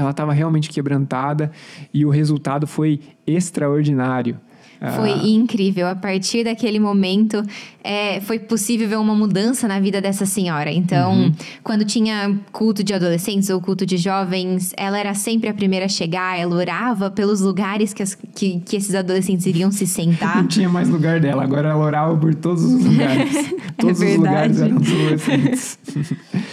Ela 0.00 0.10
estava 0.10 0.32
realmente 0.32 0.68
quebrantada 0.68 1.50
e 1.92 2.04
o 2.04 2.10
resultado 2.10 2.66
foi 2.66 3.00
extraordinário. 3.26 4.38
Foi 4.96 5.12
ah. 5.12 5.20
incrível. 5.22 5.86
A 5.86 5.94
partir 5.94 6.44
daquele 6.44 6.80
momento, 6.80 7.42
é, 7.84 8.18
foi 8.22 8.38
possível 8.38 8.88
ver 8.88 8.96
uma 8.96 9.14
mudança 9.14 9.68
na 9.68 9.78
vida 9.78 10.00
dessa 10.00 10.24
senhora. 10.24 10.72
Então, 10.72 11.12
uhum. 11.12 11.32
quando 11.62 11.84
tinha 11.84 12.34
culto 12.50 12.82
de 12.82 12.94
adolescentes 12.94 13.50
ou 13.50 13.60
culto 13.60 13.84
de 13.84 13.98
jovens, 13.98 14.72
ela 14.78 14.98
era 14.98 15.12
sempre 15.12 15.50
a 15.50 15.54
primeira 15.54 15.84
a 15.84 15.88
chegar. 15.88 16.40
Ela 16.40 16.56
orava 16.56 17.10
pelos 17.10 17.42
lugares 17.42 17.92
que, 17.92 18.02
as, 18.02 18.14
que, 18.34 18.60
que 18.60 18.74
esses 18.74 18.94
adolescentes 18.94 19.44
iriam 19.44 19.70
se 19.70 19.86
sentar. 19.86 20.36
Não 20.36 20.48
tinha 20.48 20.68
mais 20.68 20.88
lugar 20.88 21.20
dela. 21.20 21.42
Agora 21.42 21.68
ela 21.68 21.84
orava 21.84 22.16
por 22.16 22.34
todos 22.34 22.64
os 22.64 22.82
lugares. 22.82 23.50
É 23.70 23.82
todos 23.82 24.02
é 24.02 24.04
os 24.04 24.16
lugares 24.16 24.60
eram 24.60 24.76
adolescentes. 24.76 25.78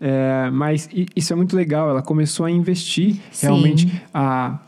É, 0.00 0.50
mas 0.50 0.88
isso 1.14 1.32
é 1.32 1.36
muito 1.36 1.56
legal. 1.56 1.90
Ela 1.90 2.02
começou 2.02 2.46
a 2.46 2.50
investir 2.50 3.16
Sim. 3.30 3.46
realmente. 3.46 4.02
A, 4.12 4.60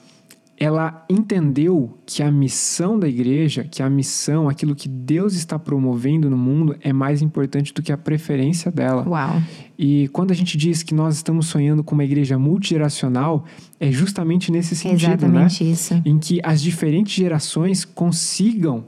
ela 0.61 1.07
entendeu 1.09 1.97
que 2.05 2.23
a 2.23 2.31
missão 2.31 2.99
da 2.99 3.09
igreja, 3.09 3.65
que 3.65 3.83
a 3.83 3.89
missão, 3.89 4.47
aquilo 4.47 4.75
que 4.75 4.91
Deus 4.91 5.33
está 5.33 5.59
promovendo 5.59 6.29
no 6.29 6.37
mundo, 6.37 6.77
é 6.83 6.93
mais 6.93 7.23
importante 7.23 7.73
do 7.73 7.83
que 7.83 7.91
a 7.91 7.97
preferência 7.97 8.71
dela. 8.71 9.09
Uau. 9.09 9.43
E 9.79 10.09
quando 10.09 10.33
a 10.33 10.35
gente 10.35 10.59
diz 10.59 10.83
que 10.83 10.93
nós 10.93 11.17
estamos 11.17 11.47
sonhando 11.47 11.83
com 11.83 11.95
uma 11.95 12.05
igreja 12.05 12.39
multigeracional, 12.39 13.47
é 13.81 13.91
justamente 13.91 14.53
nesse 14.53 14.77
sentido, 14.77 15.09
Exatamente 15.09 15.65
né? 15.65 15.71
isso. 15.71 16.03
Em 16.05 16.19
que 16.19 16.39
as 16.43 16.61
diferentes 16.61 17.15
gerações 17.15 17.87
consigam 17.87 18.85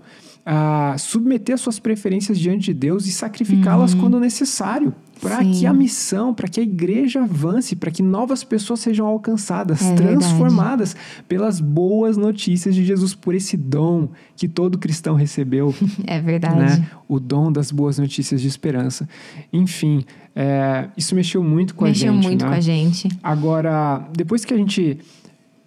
uh, 0.47 0.99
submeter 0.99 1.57
suas 1.59 1.79
preferências 1.79 2.39
diante 2.39 2.67
de 2.67 2.75
Deus 2.75 3.07
e 3.07 3.13
sacrificá-las 3.13 3.95
uhum. 3.95 4.01
quando 4.01 4.21
necessário 4.21 4.95
para 5.23 5.45
que 5.45 5.65
a 5.67 5.73
missão, 5.73 6.35
para 6.35 6.49
que 6.49 6.59
a 6.59 6.63
igreja 6.65 7.23
avance, 7.23 7.77
para 7.77 7.93
que 7.93 8.03
novas 8.03 8.43
pessoas 8.43 8.81
sejam 8.81 9.07
alcançadas, 9.07 9.81
é 9.81 9.95
transformadas 9.95 10.95
verdade. 10.95 11.25
pelas 11.29 11.61
boas 11.61 12.17
notícias 12.17 12.75
de 12.75 12.85
Jesus, 12.85 13.15
por 13.15 13.33
esse 13.33 13.57
dom 13.57 14.09
que 14.35 14.49
todo 14.49 14.77
cristão 14.79 15.15
recebeu. 15.15 15.73
É 16.05 16.21
verdade. 16.21 16.81
Né? 16.81 16.91
O 17.07 17.21
dom 17.21 17.53
das 17.53 17.71
boas 17.71 17.99
notícias 17.99 18.41
de 18.41 18.49
esperança. 18.49 19.09
Enfim, 19.53 20.05
é, 20.35 20.89
isso 20.97 21.15
mexeu 21.15 21.45
muito 21.45 21.75
com 21.75 21.85
mexeu 21.85 22.11
a 22.11 22.15
gente. 22.15 22.17
Mexeu 22.17 22.31
muito 22.31 22.45
né? 22.45 22.51
com 22.51 22.57
a 22.57 22.61
gente. 22.61 23.09
Agora, 23.23 24.09
depois 24.17 24.45
que 24.45 24.53
a 24.53 24.57
gente 24.57 24.99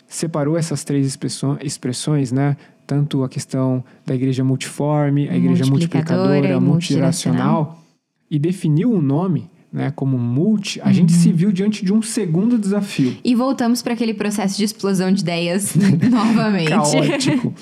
separou 0.08 0.58
essas 0.58 0.84
três 0.84 1.18
expressões, 1.62 2.32
né? 2.32 2.58
Tanto 2.86 3.24
a 3.24 3.30
questão 3.30 3.84
da 4.06 4.14
igreja 4.14 4.44
multiforme, 4.44 5.28
a 5.30 5.36
igreja 5.36 5.66
multiplicadora, 5.66 6.60
multiracional 6.60 7.82
e 8.30 8.40
definiu 8.40 8.92
o 8.92 8.98
um 8.98 9.02
nome, 9.02 9.50
né, 9.72 9.92
como 9.96 10.18
multi, 10.18 10.80
a 10.82 10.88
uhum. 10.88 10.94
gente 10.94 11.12
se 11.12 11.32
viu 11.32 11.52
diante 11.52 11.84
de 11.84 11.94
um 11.94 12.02
segundo 12.02 12.58
desafio. 12.58 13.18
E 13.24 13.36
voltamos 13.36 13.82
para 13.82 13.94
aquele 13.94 14.14
processo 14.14 14.58
de 14.58 14.64
explosão 14.64 15.12
de 15.12 15.22
ideias 15.22 15.76
novamente. 16.10 16.70
Caótico. 16.70 17.54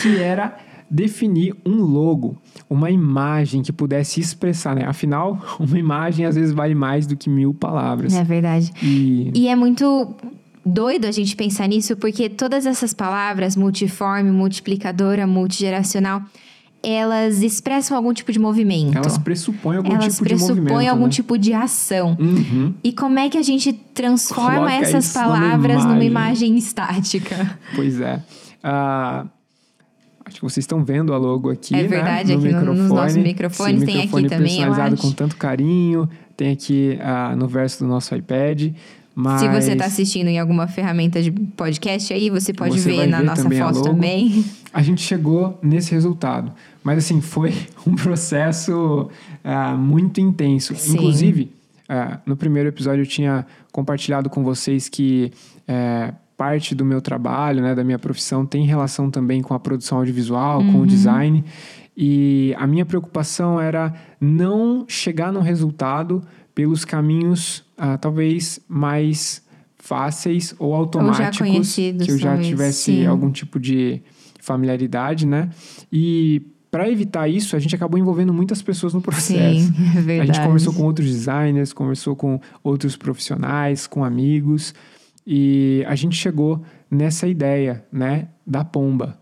que 0.00 0.16
era 0.16 0.58
definir 0.90 1.54
um 1.64 1.76
logo, 1.82 2.36
uma 2.68 2.90
imagem 2.90 3.62
que 3.62 3.72
pudesse 3.72 4.20
expressar, 4.20 4.76
né? 4.76 4.84
Afinal, 4.84 5.42
uma 5.58 5.78
imagem 5.78 6.26
às 6.26 6.36
vezes 6.36 6.52
vale 6.52 6.74
mais 6.74 7.06
do 7.06 7.16
que 7.16 7.28
mil 7.28 7.54
palavras. 7.54 8.14
É 8.14 8.22
verdade. 8.22 8.72
E, 8.82 9.32
e 9.34 9.48
é 9.48 9.56
muito 9.56 10.14
doido 10.64 11.06
a 11.06 11.12
gente 11.12 11.36
pensar 11.36 11.68
nisso, 11.68 11.96
porque 11.96 12.28
todas 12.28 12.66
essas 12.66 12.92
palavras, 12.92 13.56
multiforme, 13.56 14.30
multiplicadora, 14.30 15.26
multigeracional, 15.26 16.22
elas 16.82 17.42
expressam 17.42 17.96
algum 17.96 18.12
tipo 18.12 18.30
de 18.30 18.38
movimento. 18.38 18.96
Elas 18.96 19.16
pressupõem 19.16 19.78
algum 19.78 19.92
elas 19.92 20.16
tipo 20.16 20.28
de 20.28 20.34
movimento. 20.34 20.50
Elas 20.50 20.60
pressupõem 20.60 20.88
algum 20.88 21.04
né? 21.04 21.10
tipo 21.10 21.38
de 21.38 21.52
ação. 21.54 22.16
Uhum. 22.20 22.74
E 22.84 22.92
como 22.92 23.18
é 23.18 23.28
que 23.28 23.38
a 23.38 23.42
gente 23.42 23.72
transforma 23.72 24.54
Coloca 24.56 24.74
essas 24.74 25.12
palavras 25.12 25.82
numa 25.84 25.94
imagem. 25.94 25.94
numa 25.94 26.04
imagem 26.04 26.58
estática? 26.58 27.58
Pois 27.74 28.00
é. 28.00 28.16
Uh, 28.62 29.28
acho 30.24 30.36
que 30.36 30.42
vocês 30.42 30.64
estão 30.64 30.84
vendo 30.84 31.14
a 31.14 31.16
logo 31.16 31.50
aqui. 31.50 31.74
É 31.74 31.84
verdade, 31.84 32.28
né? 32.28 32.34
no 32.34 32.40
aqui 32.40 32.54
microfone. 32.54 32.78
nos 32.80 32.90
nossos 32.90 33.16
microfones 33.16 33.76
Esse 33.76 33.86
tem 33.86 33.94
microfone 33.96 34.26
aqui 34.26 34.34
também. 34.34 34.56
personalizado 34.56 34.96
com 34.98 35.12
tanto 35.12 35.36
carinho. 35.36 36.08
Tem 36.36 36.52
aqui 36.52 36.98
uh, 37.00 37.36
no 37.36 37.48
verso 37.48 37.82
do 37.82 37.88
nosso 37.88 38.14
iPad. 38.14 38.72
Mas... 39.14 39.40
Se 39.40 39.48
você 39.48 39.72
está 39.72 39.86
assistindo 39.86 40.28
em 40.28 40.40
alguma 40.40 40.66
ferramenta 40.66 41.22
de 41.22 41.30
podcast 41.30 42.12
aí, 42.12 42.30
você 42.30 42.52
pode 42.52 42.80
você 42.80 42.90
ver 42.90 43.06
na 43.06 43.18
ver 43.18 43.24
nossa 43.24 43.50
foto 43.50 43.82
também. 43.82 44.44
A 44.72 44.82
gente 44.82 45.02
chegou 45.02 45.58
nesse 45.62 45.92
resultado. 45.92 46.52
Mas 46.82 46.98
assim, 46.98 47.20
foi 47.20 47.54
um 47.86 47.94
processo 47.94 49.08
uh, 49.44 49.78
muito 49.78 50.20
intenso. 50.20 50.74
Sim. 50.74 50.94
Inclusive, 50.94 51.52
uh, 51.88 52.18
no 52.26 52.36
primeiro 52.36 52.68
episódio 52.68 53.02
eu 53.02 53.06
tinha 53.06 53.46
compartilhado 53.70 54.28
com 54.28 54.42
vocês 54.42 54.88
que 54.88 55.32
uh, 55.68 56.12
parte 56.36 56.74
do 56.74 56.84
meu 56.84 57.00
trabalho, 57.00 57.62
né, 57.62 57.74
da 57.74 57.84
minha 57.84 57.98
profissão, 57.98 58.44
tem 58.44 58.66
relação 58.66 59.10
também 59.10 59.40
com 59.42 59.54
a 59.54 59.60
produção 59.60 59.98
audiovisual, 59.98 60.60
uhum. 60.60 60.72
com 60.72 60.78
o 60.78 60.80
uhum. 60.80 60.86
design. 60.86 61.44
E 61.96 62.52
a 62.58 62.66
minha 62.66 62.84
preocupação 62.84 63.60
era 63.60 63.94
não 64.20 64.84
chegar 64.88 65.32
no 65.32 65.40
resultado 65.40 66.20
pelos 66.52 66.84
caminhos 66.84 67.63
uh, 67.78 67.98
talvez 68.00 68.60
mais 68.68 69.42
fáceis 69.76 70.54
ou 70.58 70.74
automáticos 70.74 71.40
ou 71.40 71.96
que 71.98 72.10
eu 72.10 72.18
já 72.18 72.30
talvez, 72.30 72.48
tivesse 72.48 72.82
sim. 72.82 73.06
algum 73.06 73.30
tipo 73.30 73.60
de 73.60 74.02
familiaridade, 74.40 75.26
né? 75.26 75.50
E 75.92 76.42
para 76.70 76.90
evitar 76.90 77.28
isso, 77.28 77.54
a 77.54 77.58
gente 77.58 77.74
acabou 77.74 77.98
envolvendo 77.98 78.32
muitas 78.32 78.60
pessoas 78.60 78.92
no 78.92 79.00
processo. 79.00 79.60
Sim, 79.60 79.74
é 79.96 80.00
verdade. 80.00 80.30
A 80.30 80.34
gente 80.34 80.44
conversou 80.44 80.72
com 80.72 80.82
outros 80.82 81.06
designers, 81.06 81.72
conversou 81.72 82.16
com 82.16 82.40
outros 82.64 82.96
profissionais, 82.96 83.86
com 83.86 84.04
amigos, 84.04 84.74
e 85.26 85.84
a 85.86 85.94
gente 85.94 86.16
chegou 86.16 86.62
nessa 86.90 87.28
ideia, 87.28 87.84
né, 87.92 88.28
da 88.46 88.64
pomba. 88.64 89.16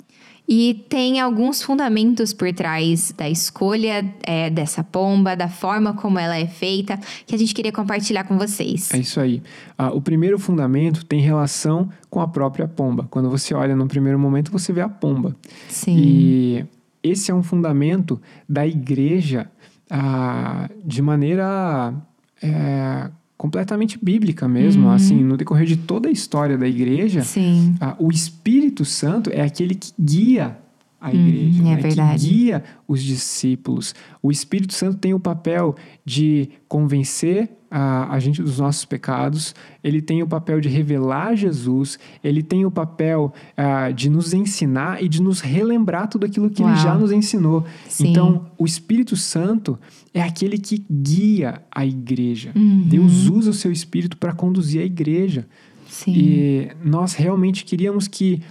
E 0.48 0.84
tem 0.88 1.20
alguns 1.20 1.62
fundamentos 1.62 2.32
por 2.32 2.52
trás 2.52 3.12
da 3.16 3.28
escolha 3.28 4.04
é, 4.22 4.50
dessa 4.50 4.82
pomba, 4.82 5.36
da 5.36 5.48
forma 5.48 5.94
como 5.94 6.18
ela 6.18 6.36
é 6.36 6.46
feita, 6.46 6.98
que 7.26 7.34
a 7.34 7.38
gente 7.38 7.54
queria 7.54 7.72
compartilhar 7.72 8.24
com 8.24 8.36
vocês. 8.36 8.92
É 8.92 8.98
isso 8.98 9.20
aí. 9.20 9.42
Ah, 9.78 9.90
o 9.90 10.00
primeiro 10.00 10.38
fundamento 10.38 11.06
tem 11.06 11.20
relação 11.20 11.88
com 12.10 12.20
a 12.20 12.28
própria 12.28 12.66
pomba. 12.66 13.06
Quando 13.08 13.30
você 13.30 13.54
olha 13.54 13.76
no 13.76 13.86
primeiro 13.86 14.18
momento, 14.18 14.50
você 14.50 14.72
vê 14.72 14.80
a 14.80 14.88
pomba. 14.88 15.34
Sim. 15.68 15.96
E 15.96 16.66
esse 17.02 17.30
é 17.30 17.34
um 17.34 17.42
fundamento 17.42 18.20
da 18.48 18.66
igreja 18.66 19.50
ah, 19.88 20.68
de 20.84 21.00
maneira 21.00 21.94
é, 22.42 23.10
completamente 23.42 23.98
bíblica 24.00 24.46
mesmo. 24.46 24.86
Uhum. 24.86 24.92
Assim, 24.92 25.24
no 25.24 25.36
decorrer 25.36 25.66
de 25.66 25.76
toda 25.76 26.08
a 26.08 26.12
história 26.12 26.56
da 26.56 26.68
igreja, 26.68 27.22
Sim. 27.22 27.74
ah, 27.80 27.96
o 27.98 28.12
Espírito 28.12 28.84
Santo 28.84 29.30
é 29.32 29.40
aquele 29.40 29.74
que 29.74 29.92
guia 29.98 30.56
a 31.02 31.10
Hum, 31.10 31.28
igreja, 31.28 31.60
é 31.62 31.64
né? 31.64 31.76
verdade. 31.76 32.28
que 32.28 32.34
guia 32.34 32.64
os 32.86 33.02
discípulos. 33.02 33.94
O 34.22 34.30
Espírito 34.30 34.72
Santo 34.72 34.98
tem 34.98 35.12
o 35.12 35.18
papel 35.20 35.74
de 36.04 36.48
convencer 36.68 37.50
a, 37.74 38.14
a 38.14 38.20
gente 38.20 38.42
dos 38.42 38.58
nossos 38.58 38.84
pecados, 38.84 39.54
ele 39.82 40.02
tem 40.02 40.22
o 40.22 40.26
papel 40.26 40.60
de 40.60 40.68
revelar 40.68 41.34
Jesus, 41.34 41.98
ele 42.22 42.42
tem 42.42 42.66
o 42.66 42.70
papel 42.70 43.32
ah, 43.56 43.90
de 43.90 44.10
nos 44.10 44.34
ensinar 44.34 45.02
e 45.02 45.08
de 45.08 45.22
nos 45.22 45.40
relembrar 45.40 46.06
tudo 46.06 46.26
aquilo 46.26 46.50
que 46.50 46.62
ele 46.62 46.70
Uau. 46.70 46.82
já 46.82 46.94
nos 46.94 47.10
ensinou. 47.10 47.64
Sim. 47.88 48.10
Então, 48.10 48.44
o 48.58 48.66
Espírito 48.66 49.16
Santo 49.16 49.78
é 50.12 50.20
aquele 50.20 50.58
que 50.58 50.84
guia 50.90 51.62
a 51.74 51.84
igreja. 51.86 52.52
Uhum. 52.54 52.82
Deus 52.82 53.26
usa 53.28 53.48
o 53.50 53.54
seu 53.54 53.72
Espírito 53.72 54.18
para 54.18 54.34
conduzir 54.34 54.82
a 54.82 54.84
igreja. 54.84 55.46
Sim. 55.88 56.12
E 56.14 56.68
nós 56.84 57.14
realmente 57.14 57.64
queríamos 57.64 58.06
que 58.06 58.42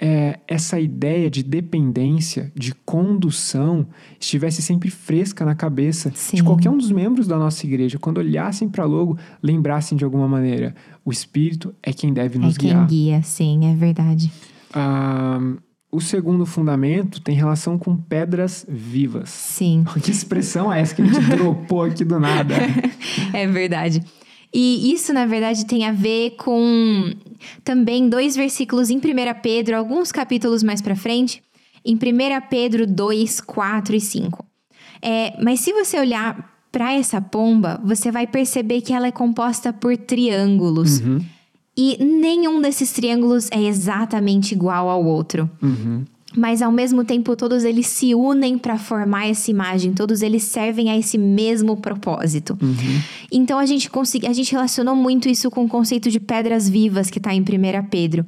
é, 0.00 0.38
essa 0.46 0.78
ideia 0.78 1.28
de 1.28 1.42
dependência, 1.42 2.52
de 2.54 2.72
condução, 2.84 3.86
estivesse 4.18 4.62
sempre 4.62 4.90
fresca 4.90 5.44
na 5.44 5.54
cabeça 5.54 6.12
Sim. 6.14 6.36
de 6.36 6.44
qualquer 6.44 6.70
um 6.70 6.78
dos 6.78 6.90
membros 6.92 7.26
da 7.26 7.36
nossa 7.36 7.66
igreja. 7.66 7.98
Quando 7.98 8.18
olhassem 8.18 8.68
para 8.68 8.84
logo, 8.84 9.18
lembrassem 9.42 9.98
de 9.98 10.04
alguma 10.04 10.28
maneira: 10.28 10.74
o 11.04 11.10
Espírito 11.10 11.74
é 11.82 11.92
quem 11.92 12.12
deve 12.12 12.38
É 12.38 12.40
nos 12.40 12.56
quem 12.56 12.70
guiar. 12.70 12.86
guia, 12.86 13.22
sim, 13.22 13.66
é 13.70 13.74
verdade. 13.74 14.30
Ah, 14.72 15.40
o 15.90 16.00
segundo 16.00 16.44
fundamento 16.46 17.20
tem 17.20 17.34
relação 17.34 17.78
com 17.78 17.96
pedras 17.96 18.64
vivas. 18.68 19.30
Sim. 19.30 19.84
Que 20.02 20.10
expressão 20.10 20.72
é 20.72 20.80
essa 20.80 20.94
que 20.94 21.02
a 21.02 21.06
gente 21.06 21.20
dropou 21.36 21.82
aqui 21.82 22.04
do 22.04 22.20
nada? 22.20 22.54
É 23.32 23.46
verdade. 23.46 24.02
E 24.52 24.92
isso, 24.92 25.12
na 25.12 25.26
verdade, 25.26 25.66
tem 25.66 25.84
a 25.86 25.92
ver 25.92 26.36
com 26.38 27.12
também 27.64 28.08
dois 28.08 28.36
versículos 28.36 28.90
em 28.90 28.98
1 28.98 29.00
Pedro, 29.42 29.76
alguns 29.76 30.10
capítulos 30.12 30.62
mais 30.62 30.80
pra 30.82 30.96
frente, 30.96 31.42
em 31.84 31.94
1 31.94 31.98
Pedro 32.48 32.86
2, 32.86 33.40
4 33.40 33.94
e 33.96 34.00
5. 34.00 34.44
É, 35.00 35.34
mas 35.42 35.60
se 35.60 35.72
você 35.72 35.98
olhar 35.98 36.56
para 36.70 36.92
essa 36.92 37.20
pomba, 37.20 37.80
você 37.84 38.10
vai 38.10 38.26
perceber 38.26 38.80
que 38.82 38.92
ela 38.92 39.06
é 39.06 39.12
composta 39.12 39.72
por 39.72 39.96
triângulos. 39.96 41.00
Uhum, 41.00 41.24
E 41.76 41.96
nenhum 42.04 42.60
desses 42.60 42.92
triângulos 42.92 43.48
é 43.50 43.62
exatamente 43.62 44.52
igual 44.52 44.88
ao 44.88 45.04
outro. 45.04 45.48
uhum. 45.62 46.04
Mas 46.36 46.60
ao 46.60 46.70
mesmo 46.70 47.04
tempo, 47.04 47.34
todos 47.34 47.64
eles 47.64 47.86
se 47.86 48.14
unem 48.14 48.58
para 48.58 48.76
formar 48.76 49.28
essa 49.28 49.50
imagem, 49.50 49.94
todos 49.94 50.20
eles 50.20 50.42
servem 50.42 50.90
a 50.90 50.98
esse 50.98 51.16
mesmo 51.16 51.76
propósito. 51.76 52.56
Uhum. 52.60 53.00
Então 53.32 53.58
a 53.58 53.64
gente 53.64 53.88
consegui, 53.88 54.26
a 54.26 54.32
gente 54.32 54.52
relacionou 54.52 54.94
muito 54.94 55.28
isso 55.28 55.50
com 55.50 55.64
o 55.64 55.68
conceito 55.68 56.10
de 56.10 56.20
pedras 56.20 56.68
vivas 56.68 57.08
que 57.08 57.18
está 57.18 57.32
em 57.32 57.40
1 57.40 57.44
Pedro, 57.90 58.26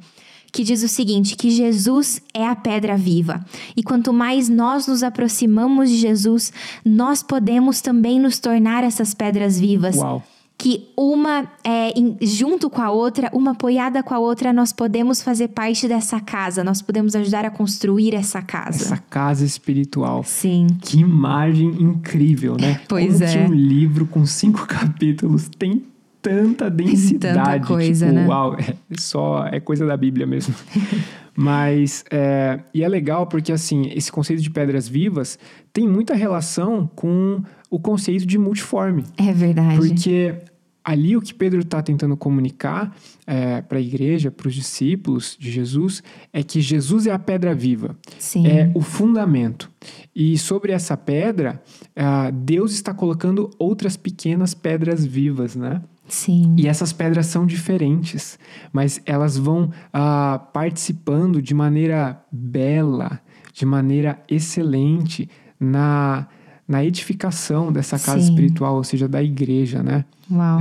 que 0.51 0.63
diz 0.63 0.81
o 0.81 0.87
seguinte: 0.87 1.35
que 1.35 1.51
Jesus 1.51 2.19
é 2.33 2.45
a 2.45 2.55
pedra 2.55 2.97
viva. 2.97 3.45
E 3.77 3.83
quanto 3.83 4.11
mais 4.11 4.49
nós 4.49 4.87
nos 4.87 5.03
aproximamos 5.03 5.89
de 5.89 5.97
Jesus, 5.97 6.51
nós 6.83 7.21
podemos 7.21 7.81
também 7.81 8.19
nos 8.19 8.39
tornar 8.39 8.83
essas 8.83 9.13
pedras 9.13 9.59
vivas 9.59 9.95
Uau. 9.95 10.23
Que 10.61 10.89
uma 10.95 11.51
é, 11.63 11.89
em- 11.99 12.15
junto 12.21 12.69
com 12.69 12.79
a 12.83 12.91
outra, 12.91 13.31
uma 13.33 13.51
apoiada 13.51 14.03
com 14.03 14.13
a 14.13 14.19
outra, 14.19 14.53
nós 14.53 14.71
podemos 14.71 15.19
fazer 15.19 15.47
parte 15.47 15.87
dessa 15.87 16.19
casa, 16.19 16.63
nós 16.63 16.83
podemos 16.83 17.15
ajudar 17.15 17.43
a 17.45 17.49
construir 17.49 18.13
essa 18.13 18.43
casa. 18.43 18.83
Essa 18.83 18.97
casa 19.09 19.43
espiritual. 19.43 20.23
Sim, 20.23 20.67
Que 20.79 20.99
imagem 20.99 21.67
incrível, 21.81 22.55
né? 22.61 22.79
Pois 22.87 23.13
Como 23.13 23.23
é. 23.23 23.31
que 23.31 23.51
um 23.51 23.53
livro 23.55 24.05
com 24.05 24.23
cinco 24.23 24.65
capítulos 24.69 25.49
tem 25.57 25.83
tanta 26.21 26.69
densidade. 26.69 27.65
coisa, 27.65 28.05
tipo, 28.05 28.19
né? 28.19 28.27
Uau, 28.27 28.55
é 28.55 28.75
só 28.99 29.47
é 29.47 29.59
coisa 29.59 29.87
da 29.87 29.97
Bíblia 29.97 30.27
mesmo. 30.27 30.53
Mas 31.35 32.03
é, 32.11 32.59
e 32.73 32.83
é 32.83 32.87
legal 32.87 33.25
porque 33.25 33.51
assim 33.51 33.89
esse 33.95 34.11
conceito 34.11 34.41
de 34.43 34.49
pedras 34.49 34.87
vivas 34.87 35.39
tem 35.73 35.87
muita 35.87 36.13
relação 36.13 36.89
com 36.95 37.41
o 37.69 37.79
conceito 37.79 38.25
de 38.25 38.37
multiforme, 38.37 39.05
é 39.17 39.31
verdade. 39.31 39.77
porque 39.77 40.35
ali 40.91 41.15
o 41.15 41.21
que 41.21 41.33
Pedro 41.33 41.61
está 41.61 41.81
tentando 41.81 42.17
comunicar 42.17 42.95
para 43.69 43.77
a 43.77 43.81
igreja, 43.81 44.29
para 44.29 44.47
os 44.47 44.53
discípulos 44.53 45.37
de 45.39 45.49
Jesus, 45.49 46.03
é 46.33 46.43
que 46.43 46.59
Jesus 46.59 47.07
é 47.07 47.11
a 47.11 47.19
pedra 47.19 47.55
viva 47.55 47.97
Sim, 48.19 48.45
é 48.45 48.71
o 48.75 48.81
fundamento. 48.81 49.71
E 50.15 50.37
sobre 50.37 50.71
essa 50.71 50.97
pedra, 50.97 51.61
ah, 51.95 52.29
Deus 52.31 52.73
está 52.73 52.93
colocando 52.93 53.49
outras 53.57 53.95
pequenas 53.95 54.53
pedras 54.53 55.05
vivas, 55.05 55.55
né? 55.55 55.81
sim, 56.07 56.55
E 56.57 56.67
essas 56.67 56.91
pedras 56.91 57.27
são 57.27 57.45
diferentes, 57.45 58.37
mas 58.73 59.01
elas 59.05 59.37
vão 59.37 59.71
ah, 59.93 60.39
participando 60.53 61.41
de 61.41 61.53
maneira 61.53 62.21
bela, 62.31 63.21
de 63.53 63.65
maneira 63.65 64.21
excelente 64.27 65.29
na, 65.59 66.27
na 66.71 66.83
edificação 66.85 67.71
dessa 67.71 67.99
casa 67.99 68.21
Sim. 68.21 68.29
espiritual, 68.29 68.75
ou 68.75 68.83
seja, 68.83 69.07
da 69.07 69.21
igreja, 69.21 69.83
né? 69.83 70.05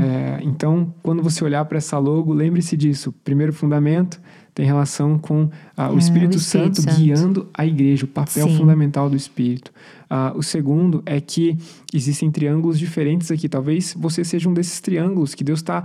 É, 0.03 0.41
então, 0.43 0.93
quando 1.01 1.23
você 1.23 1.45
olhar 1.45 1.65
para 1.65 1.79
essa 1.79 1.97
logo, 1.97 2.33
lembre-se 2.35 2.77
disso. 2.77 3.15
Primeiro 3.25 3.53
fundamento 3.53 4.21
tem 4.53 4.67
relação 4.67 5.17
com 5.17 5.49
ah, 5.77 5.91
o, 5.93 5.95
É, 5.95 5.99
Espírito 5.99 6.35
o 6.35 6.39
Espírito 6.39 6.75
Santo, 6.75 6.83
Santo. 6.83 6.97
guiando 6.97 7.49
a 7.55 7.65
igreja, 7.65 8.05
o 8.05 8.09
papel 8.09 8.49
Sim. 8.49 8.57
fundamental 8.57 9.09
do 9.09 9.15
Espírito. 9.17 9.71
Ah, 10.13 10.33
o 10.35 10.43
segundo 10.43 11.01
é 11.07 11.21
que 11.21 11.57
existem 11.95 12.29
triângulos 12.33 12.77
diferentes 12.81 13.31
aqui. 13.31 13.49
Talvez 13.49 13.95
você 13.97 14.25
seja 14.25 14.49
um 14.49 14.53
desses 14.53 14.81
triângulos 14.81 15.37
que 15.37 15.45
Deus 15.45 15.61
está, 15.61 15.85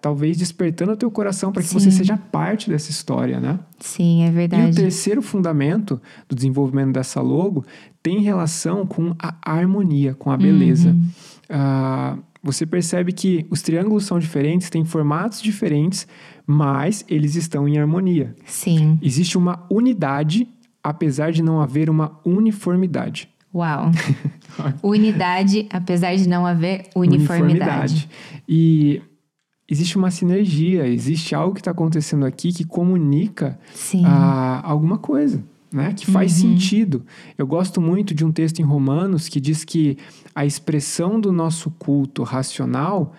talvez, 0.00 0.36
despertando 0.36 0.92
o 0.92 0.96
teu 0.96 1.10
coração 1.10 1.50
para 1.50 1.60
que 1.64 1.68
você 1.74 1.90
Sim. 1.90 1.96
seja 1.98 2.16
parte 2.16 2.70
dessa 2.70 2.88
história, 2.92 3.40
né? 3.40 3.58
Sim, 3.80 4.22
é 4.22 4.26
E 4.26 4.30
o 4.30 4.32
verdade. 4.32 4.76
terceiro 4.76 5.20
fundamento 5.20 6.00
do 6.28 6.36
desenvolvimento 6.36 6.92
dessa 6.92 7.20
logo 7.20 7.64
tem 8.08 8.20
relação 8.20 8.86
com 8.86 9.14
a 9.18 9.34
harmonia, 9.42 10.14
com 10.14 10.30
a 10.30 10.36
beleza. 10.38 10.92
Uhum. 10.92 11.08
Ah, 11.50 12.16
você 12.42 12.64
percebe 12.64 13.12
que 13.12 13.46
os 13.50 13.60
triângulos 13.60 14.06
são 14.06 14.18
diferentes, 14.18 14.70
têm 14.70 14.82
formatos 14.82 15.42
diferentes, 15.42 16.08
mas 16.46 17.04
eles 17.06 17.34
estão 17.34 17.68
em 17.68 17.76
harmonia. 17.76 18.34
Sim, 18.46 18.98
Existe 19.02 19.36
uma 19.36 19.66
unidade, 19.70 20.48
apesar 20.82 21.32
de 21.32 21.42
não 21.42 21.60
haver 21.60 21.90
uma 21.90 22.18
uniformidade. 22.24 23.28
uau. 23.54 23.90
Unidade, 24.82 25.68
apesar 25.70 26.16
de 26.16 26.26
não 26.26 26.46
haver 26.46 26.88
uniformidade. 26.96 28.08
E 28.48 29.02
existe 29.68 29.98
uma 29.98 30.10
sinergia, 30.10 30.86
existe 30.88 31.34
algo 31.34 31.52
que 31.54 31.60
está 31.60 31.72
acontecendo 31.72 32.24
aqui 32.24 32.54
que 32.54 32.64
comunica 32.64 33.58
a 34.04 34.66
alguma 34.66 34.96
coisa, 34.96 35.44
né? 35.72 35.92
Que 35.94 36.06
faz 36.10 36.42
Uhum. 36.42 36.50
sentido. 36.52 37.04
Eu 37.36 37.46
gosto 37.46 37.80
muito 37.80 38.14
de 38.14 38.24
um 38.24 38.32
texto 38.32 38.60
em 38.60 38.64
Romanos 38.64 39.28
que 39.28 39.40
diz 39.40 39.64
que 39.64 39.96
a 40.34 40.44
expressão 40.46 41.20
do 41.20 41.30
nosso 41.32 41.70
culto 41.72 42.22
racional 42.22 43.12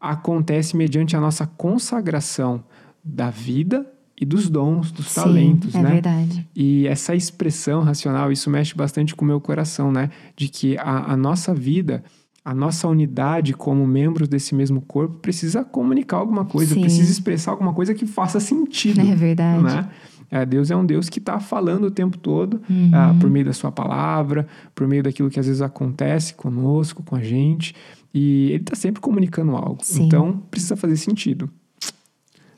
acontece 0.00 0.76
mediante 0.76 1.16
a 1.16 1.20
nossa 1.20 1.46
consagração 1.46 2.62
da 3.02 3.30
vida 3.30 3.86
e 4.20 4.24
dos 4.24 4.48
dons, 4.50 4.90
dos 4.90 5.08
sim, 5.08 5.14
talentos, 5.20 5.74
é 5.74 5.82
né? 5.82 5.90
verdade. 5.92 6.46
E 6.54 6.86
essa 6.88 7.14
expressão 7.14 7.82
racional, 7.82 8.30
isso 8.32 8.50
mexe 8.50 8.74
bastante 8.74 9.14
com 9.14 9.24
o 9.24 9.28
meu 9.28 9.40
coração, 9.40 9.92
né? 9.92 10.10
De 10.36 10.48
que 10.48 10.76
a, 10.78 11.12
a 11.12 11.16
nossa 11.16 11.54
vida, 11.54 12.02
a 12.44 12.52
nossa 12.52 12.88
unidade 12.88 13.54
como 13.54 13.86
membros 13.86 14.28
desse 14.28 14.54
mesmo 14.54 14.80
corpo 14.80 15.16
precisa 15.18 15.64
comunicar 15.64 16.16
alguma 16.16 16.44
coisa, 16.44 16.74
Sim. 16.74 16.80
precisa 16.80 17.10
expressar 17.12 17.52
alguma 17.52 17.72
coisa 17.72 17.94
que 17.94 18.06
faça 18.06 18.40
sentido 18.40 19.00
É 19.00 19.14
verdade. 19.14 19.62
né? 19.62 19.88
É, 20.30 20.44
Deus 20.44 20.70
é 20.70 20.76
um 20.76 20.84
Deus 20.84 21.08
que 21.08 21.18
está 21.18 21.40
falando 21.40 21.84
o 21.84 21.90
tempo 21.90 22.18
todo 22.18 22.60
Uhum. 22.68 22.90
ah, 22.92 23.14
por 23.18 23.30
meio 23.30 23.46
da 23.46 23.52
sua 23.52 23.72
palavra, 23.72 24.46
por 24.74 24.86
meio 24.86 25.02
daquilo 25.02 25.30
que 25.30 25.40
às 25.40 25.46
vezes 25.46 25.62
acontece 25.62 26.34
conosco, 26.34 27.02
com 27.02 27.16
a 27.16 27.22
gente. 27.22 27.74
E 28.12 28.50
ele 28.50 28.62
está 28.62 28.74
sempre 28.76 29.00
comunicando 29.00 29.54
algo. 29.56 29.78
Sim. 29.82 30.04
Então, 30.06 30.42
precisa 30.50 30.76
fazer 30.76 30.96
sentido. 30.96 31.48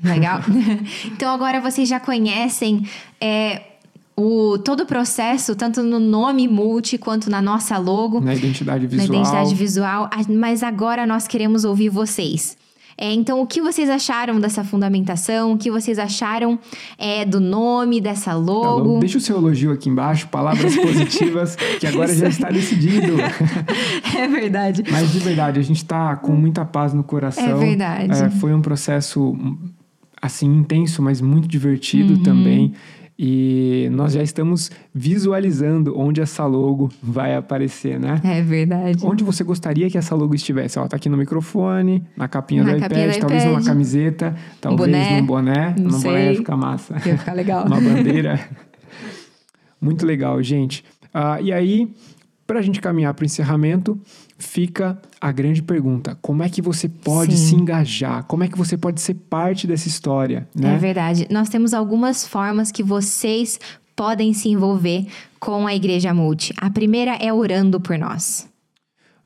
Legal. 0.02 0.40
então 1.12 1.32
agora 1.32 1.60
vocês 1.60 1.88
já 1.88 2.00
conhecem 2.00 2.86
é, 3.20 3.62
o, 4.16 4.58
todo 4.58 4.80
o 4.82 4.86
processo, 4.86 5.54
tanto 5.54 5.82
no 5.82 5.98
nome 5.98 6.46
multi 6.48 6.98
quanto 6.98 7.30
na 7.30 7.40
nossa 7.40 7.78
logo, 7.78 8.20
Na 8.20 8.34
identidade 8.34 8.84
na 8.84 8.88
visual. 8.88 9.06
identidade 9.06 9.54
visual. 9.54 10.10
Mas 10.28 10.62
agora 10.62 11.06
nós 11.06 11.26
queremos 11.26 11.64
ouvir 11.64 11.88
vocês. 11.88 12.56
É, 12.96 13.12
então, 13.12 13.40
o 13.40 13.46
que 13.46 13.60
vocês 13.60 13.88
acharam 13.88 14.40
dessa 14.40 14.62
fundamentação? 14.62 15.52
O 15.52 15.58
que 15.58 15.70
vocês 15.70 15.98
acharam 15.98 16.58
é, 16.98 17.24
do 17.24 17.40
nome 17.40 18.00
dessa 18.00 18.34
logo? 18.34 18.98
Deixa 18.98 19.18
o 19.18 19.20
seu 19.20 19.36
elogio 19.36 19.72
aqui 19.72 19.88
embaixo, 19.88 20.28
palavras 20.28 20.76
positivas, 20.76 21.56
que 21.78 21.86
agora 21.86 22.14
já 22.14 22.28
está 22.28 22.50
decidido. 22.50 23.14
é 24.16 24.28
verdade. 24.28 24.84
Mas 24.90 25.12
de 25.12 25.18
verdade, 25.18 25.58
a 25.58 25.62
gente 25.62 25.78
está 25.78 26.16
com 26.16 26.32
muita 26.32 26.64
paz 26.64 26.92
no 26.92 27.02
coração. 27.02 27.44
É 27.44 27.54
verdade. 27.54 28.22
É, 28.22 28.30
foi 28.30 28.52
um 28.54 28.60
processo, 28.60 29.36
assim, 30.20 30.46
intenso, 30.46 31.02
mas 31.02 31.20
muito 31.20 31.48
divertido 31.48 32.14
uhum. 32.14 32.22
também. 32.22 32.74
E 33.22 33.90
nós 33.92 34.14
já 34.14 34.22
estamos 34.22 34.70
visualizando 34.94 35.92
onde 35.94 36.22
essa 36.22 36.46
logo 36.46 36.88
vai 37.02 37.34
aparecer, 37.34 38.00
né? 38.00 38.18
É 38.24 38.40
verdade. 38.40 39.04
Onde 39.04 39.22
você 39.22 39.44
gostaria 39.44 39.90
que 39.90 39.98
essa 39.98 40.14
logo 40.14 40.34
estivesse? 40.34 40.78
Ela 40.78 40.88
tá 40.88 40.96
aqui 40.96 41.10
no 41.10 41.18
microfone, 41.18 42.02
na 42.16 42.26
capinha, 42.26 42.64
na 42.64 42.72
do, 42.72 42.80
capinha 42.80 43.04
iPad, 43.04 43.16
do 43.16 43.20
talvez 43.20 43.42
iPad, 43.42 43.54
numa 43.54 43.66
camiseta, 43.66 44.34
talvez 44.58 44.90
boné, 44.90 45.20
num 45.20 45.26
boné. 45.26 45.74
Não 45.76 45.84
num 45.84 45.98
sei. 45.98 46.10
boné 46.10 46.30
ia 46.30 46.36
ficar 46.36 46.56
massa. 46.56 46.94
Ia 46.94 47.18
ficar 47.18 47.34
legal. 47.34 47.66
Uma 47.68 47.78
bandeira. 47.78 48.40
Muito 49.78 50.06
legal, 50.06 50.42
gente. 50.42 50.82
Uh, 51.14 51.42
e 51.42 51.52
aí, 51.52 51.92
para 52.50 52.58
a 52.58 52.62
gente 52.62 52.80
caminhar 52.80 53.14
para 53.14 53.22
o 53.22 53.26
encerramento, 53.26 53.96
fica 54.36 55.00
a 55.20 55.30
grande 55.30 55.62
pergunta: 55.62 56.18
como 56.20 56.42
é 56.42 56.48
que 56.48 56.60
você 56.60 56.88
pode 56.88 57.36
Sim. 57.36 57.46
se 57.46 57.54
engajar? 57.54 58.24
Como 58.24 58.42
é 58.42 58.48
que 58.48 58.58
você 58.58 58.76
pode 58.76 59.00
ser 59.00 59.14
parte 59.14 59.68
dessa 59.68 59.86
história? 59.86 60.48
Né? 60.52 60.74
É 60.74 60.76
verdade. 60.76 61.28
Nós 61.30 61.48
temos 61.48 61.72
algumas 61.72 62.26
formas 62.26 62.72
que 62.72 62.82
vocês 62.82 63.60
podem 63.94 64.32
se 64.32 64.48
envolver 64.48 65.06
com 65.38 65.64
a 65.64 65.72
Igreja 65.76 66.12
Multi. 66.12 66.52
A 66.56 66.68
primeira 66.68 67.14
é 67.20 67.32
orando 67.32 67.80
por 67.80 67.96
nós. 67.96 68.48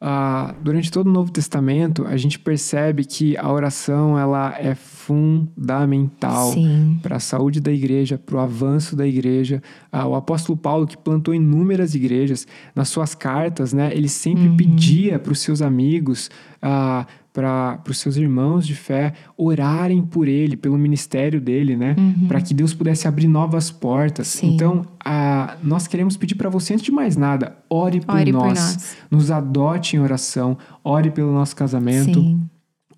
Ah, 0.06 0.54
durante 0.60 0.90
todo 0.90 1.06
o 1.06 1.10
Novo 1.10 1.32
Testamento, 1.32 2.06
a 2.06 2.14
gente 2.18 2.38
percebe 2.38 3.06
que 3.06 3.38
a 3.38 3.50
oração 3.50 4.18
ela 4.18 4.54
é 4.58 4.74
fundamental 4.74 6.52
para 7.00 7.16
a 7.16 7.20
saúde 7.20 7.58
da 7.58 7.72
igreja, 7.72 8.18
para 8.18 8.36
o 8.36 8.38
avanço 8.38 8.94
da 8.94 9.06
igreja. 9.06 9.62
Ah, 9.90 10.06
o 10.06 10.14
apóstolo 10.14 10.58
Paulo, 10.58 10.86
que 10.86 10.94
plantou 10.94 11.34
inúmeras 11.34 11.94
igrejas, 11.94 12.46
nas 12.74 12.90
suas 12.90 13.14
cartas, 13.14 13.72
né, 13.72 13.92
ele 13.94 14.10
sempre 14.10 14.46
uhum. 14.46 14.58
pedia 14.58 15.18
para 15.18 15.32
os 15.32 15.40
seus 15.40 15.62
amigos 15.62 16.30
ah, 16.60 17.06
para 17.34 17.82
os 17.90 17.98
seus 17.98 18.16
irmãos 18.16 18.64
de 18.64 18.76
fé 18.76 19.12
orarem 19.36 20.00
por 20.06 20.28
ele, 20.28 20.56
pelo 20.56 20.78
ministério 20.78 21.40
dele, 21.40 21.76
né? 21.76 21.96
Uhum. 21.98 22.28
Para 22.28 22.40
que 22.40 22.54
Deus 22.54 22.72
pudesse 22.72 23.08
abrir 23.08 23.26
novas 23.26 23.72
portas. 23.72 24.28
Sim. 24.28 24.54
Então, 24.54 24.86
a, 25.04 25.56
nós 25.60 25.88
queremos 25.88 26.16
pedir 26.16 26.36
para 26.36 26.48
você, 26.48 26.74
antes 26.74 26.84
de 26.84 26.92
mais 26.92 27.16
nada, 27.16 27.58
ore 27.68 28.00
por, 28.00 28.14
ore 28.14 28.30
nós, 28.30 28.44
por 28.44 28.54
nós. 28.54 28.96
Nos 29.10 29.30
adote 29.32 29.96
em 29.96 29.98
oração, 29.98 30.56
ore 30.84 31.10
pelo 31.10 31.32
nosso 31.32 31.56
casamento, 31.56 32.20
Sim. 32.20 32.40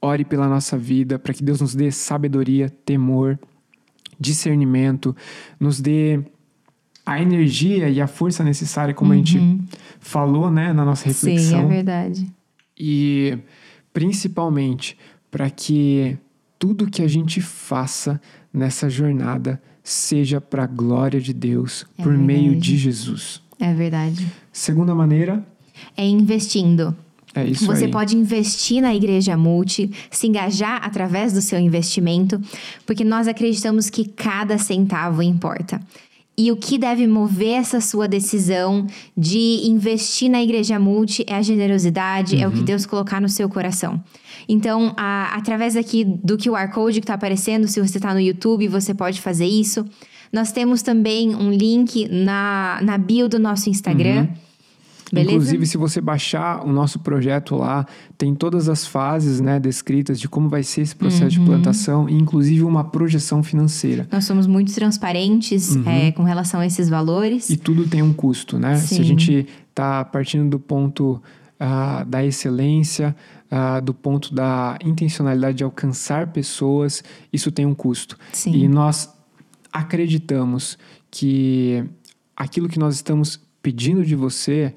ore 0.03 0.23
pela 0.23 0.47
nossa 0.47 0.77
vida, 0.77 1.19
para 1.19 1.33
que 1.33 1.43
Deus 1.43 1.63
nos 1.63 1.75
dê 1.75 1.91
sabedoria, 1.91 2.69
temor, 2.69 3.39
discernimento, 4.21 5.17
nos 5.59 5.81
dê 5.81 6.21
a 7.07 7.23
energia 7.23 7.89
e 7.89 8.03
a 8.03 8.07
força 8.07 8.45
necessária, 8.45 8.93
como 8.93 9.13
uhum. 9.13 9.15
a 9.15 9.17
gente 9.17 9.39
uhum. 9.39 9.65
falou, 9.99 10.51
né, 10.51 10.75
na 10.75 10.85
nossa 10.85 11.07
reflexão. 11.07 11.61
Sim, 11.61 11.65
é 11.65 11.69
verdade. 11.69 12.27
E 12.79 13.39
principalmente 13.97 14.95
para 15.31 15.49
que 15.49 16.19
tudo 16.59 16.87
que 16.87 17.01
a 17.01 17.09
gente 17.09 17.41
faça 17.41 18.21
nessa 18.53 18.91
jornada 18.91 19.59
seja 19.83 20.39
para 20.39 20.65
a 20.65 20.67
glória 20.67 21.19
de 21.19 21.33
Deus 21.33 21.87
é 21.97 22.03
por 22.03 22.11
verdade. 22.11 22.27
meio 22.27 22.57
de 22.57 22.77
Jesus. 22.77 23.41
É 23.59 23.73
verdade. 23.73 24.27
Segunda 24.53 24.95
maneira 24.95 25.43
é 25.97 26.07
investindo. 26.07 26.95
É 27.35 27.47
isso 27.47 27.65
Você 27.65 27.87
aí. 27.87 27.91
pode 27.91 28.15
investir 28.15 28.83
na 28.83 28.95
Igreja 28.95 29.35
Multi, 29.35 29.91
se 30.11 30.27
engajar 30.27 30.85
através 30.85 31.33
do 31.33 31.41
seu 31.41 31.59
investimento, 31.59 32.39
porque 32.85 33.03
nós 33.03 33.27
acreditamos 33.27 33.89
que 33.89 34.07
cada 34.07 34.59
centavo 34.59 35.23
importa. 35.23 35.81
E 36.39 36.53
o 36.53 36.57
que 36.57 36.77
deve 36.77 37.07
mover 37.07 37.55
essa 37.55 37.81
sua 37.81 38.07
decisão 38.07 38.87
de 39.17 39.67
investir 39.67 40.31
na 40.31 40.43
igreja 40.43 40.79
multi 40.79 41.25
é 41.27 41.35
a 41.35 41.43
generosidade, 41.43 42.37
uhum. 42.37 42.43
é 42.43 42.49
o 42.49 42.51
que 42.51 42.59
uhum. 42.59 42.65
Deus 42.65 42.85
colocar 42.85 43.21
no 43.21 43.29
seu 43.29 43.49
coração. 43.49 44.03
Então, 44.47 44.93
a, 44.97 45.35
através 45.35 45.77
aqui 45.77 46.05
do 46.05 46.37
QR 46.37 46.71
Code 46.73 47.01
que 47.01 47.05
está 47.05 47.15
aparecendo, 47.15 47.67
se 47.67 47.81
você 47.81 47.97
está 47.97 48.13
no 48.13 48.21
YouTube, 48.21 48.69
você 48.69 48.93
pode 48.93 49.21
fazer 49.21 49.47
isso. 49.47 49.85
Nós 50.33 50.53
temos 50.53 50.83
também 50.83 51.35
um 51.35 51.51
link 51.51 52.07
na, 52.11 52.81
na 52.83 52.99
bio 52.99 53.29
do 53.29 53.39
nosso 53.39 53.71
Instagram. 53.71 54.23
Uhum. 54.23 54.46
Beleza? 55.13 55.33
Inclusive, 55.33 55.67
se 55.67 55.77
você 55.77 56.01
baixar 56.01 56.67
o 56.67 56.73
nosso 56.73 56.99
projeto 56.99 57.55
lá, 57.55 57.87
tem 58.19 58.35
todas 58.35 58.69
as 58.69 58.87
fases 58.87 59.41
né, 59.41 59.61
descritas 59.61 60.19
de 60.19 60.29
como 60.29 60.49
vai 60.49 60.63
ser 60.63 60.81
esse 60.83 60.97
processo 60.97 61.39
uhum. 61.39 61.45
de 61.45 61.51
plantação, 61.51 62.09
inclusive 62.09 62.65
uma 62.65 62.83
projeção 62.85 63.43
financeira. 63.43 64.09
Nós 64.11 64.25
somos 64.25 64.47
muito 64.47 64.73
transparentes 64.75 65.77
uhum. 65.77 65.89
é, 65.89 66.13
com 66.13 66.25
relação 66.25 66.61
a 66.61 66.67
esses 66.67 66.89
valores. 66.89 67.51
E 67.51 67.57
tudo 67.57 67.87
tem 67.87 68.03
um 68.03 68.13
custo, 68.13 68.59
né? 68.59 68.77
Sim. 68.77 68.97
Se 68.97 69.01
a 69.01 69.05
gente 69.05 69.47
está 69.71 70.05
partindo 70.05 70.51
do 70.51 70.59
ponto 70.59 71.23
uh, 71.61 72.05
da 72.05 72.25
excelência, 72.25 73.15
uh, 73.51 73.81
do 73.81 73.95
ponto 73.95 74.35
da 74.35 74.77
intencionalidade 74.85 75.59
de 75.59 75.65
alcançar 75.65 76.29
pessoas, 76.29 77.05
isso 77.33 77.53
tem 77.53 77.65
um 77.65 77.75
custo. 77.75 78.19
Sim. 78.33 78.53
E 78.55 78.67
nós 78.67 79.15
acreditamos 79.73 80.79
que 81.11 81.85
aquilo 82.37 82.69
que 82.69 82.79
nós 82.79 82.95
estamos 82.97 83.41
pedindo 83.63 84.05
de 84.05 84.15
você 84.15 84.75